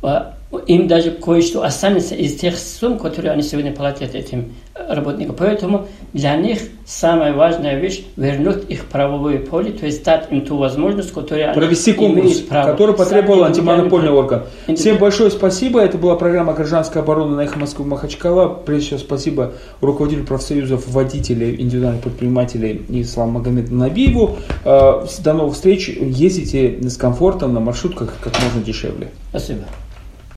а, 0.02 0.36
им 0.58 0.88
даже 0.88 1.10
кое-что 1.10 1.62
останется 1.62 2.14
из 2.14 2.36
тех 2.36 2.56
сумм, 2.58 2.98
которые 2.98 3.32
они 3.32 3.42
сегодня 3.42 3.72
платят 3.72 4.14
этим 4.14 4.52
работникам. 4.74 5.34
Поэтому 5.36 5.86
для 6.12 6.36
них 6.36 6.60
самая 6.84 7.32
важная 7.32 7.78
вещь– 7.78 8.04
вернуть 8.16 8.68
их 8.68 8.84
правовое 8.86 9.38
поле, 9.38 9.72
то 9.72 9.86
есть 9.86 10.04
дать 10.04 10.30
им 10.30 10.42
ту 10.44 10.56
возможность, 10.56 11.12
которую 11.12 11.46
они 11.48 11.54
Провести 11.58 11.92
конкурс, 11.92 12.24
имеют 12.24 12.48
право. 12.48 12.70
который 12.72 12.94
потребовал 12.94 13.44
антимонопольный 13.44 14.10
орган. 14.10 14.42
Всем 14.76 14.98
большое 14.98 15.30
спасибо. 15.30 15.80
Это 15.80 15.98
была 15.98 16.16
программа 16.16 16.52
«Гражданская 16.52 17.02
оборона» 17.02 17.36
на 17.36 17.40
«Эхо 17.42 17.58
Москвы» 17.58 17.84
Махачкала. 17.86 18.48
Прежде 18.48 18.86
всего, 18.86 18.98
спасибо 19.00 19.52
руководителю 19.80 20.24
профсоюзов 20.26 20.86
водителей, 20.88 21.60
индивидуальных 21.60 22.02
предпринимателей 22.02 22.84
Исламу 22.88 23.38
Магомеду 23.38 23.74
Набиеву. 23.74 24.36
Э, 24.64 25.04
До 25.24 25.32
новых 25.32 25.54
встреч. 25.54 25.88
Ездите 25.88 26.78
с 26.88 26.96
комфортом 26.96 27.54
на 27.54 27.60
маршрутках 27.60 28.14
как 28.20 28.34
можно 28.42 28.62
дешевле. 28.62 29.08
Спасибо. 29.30 29.64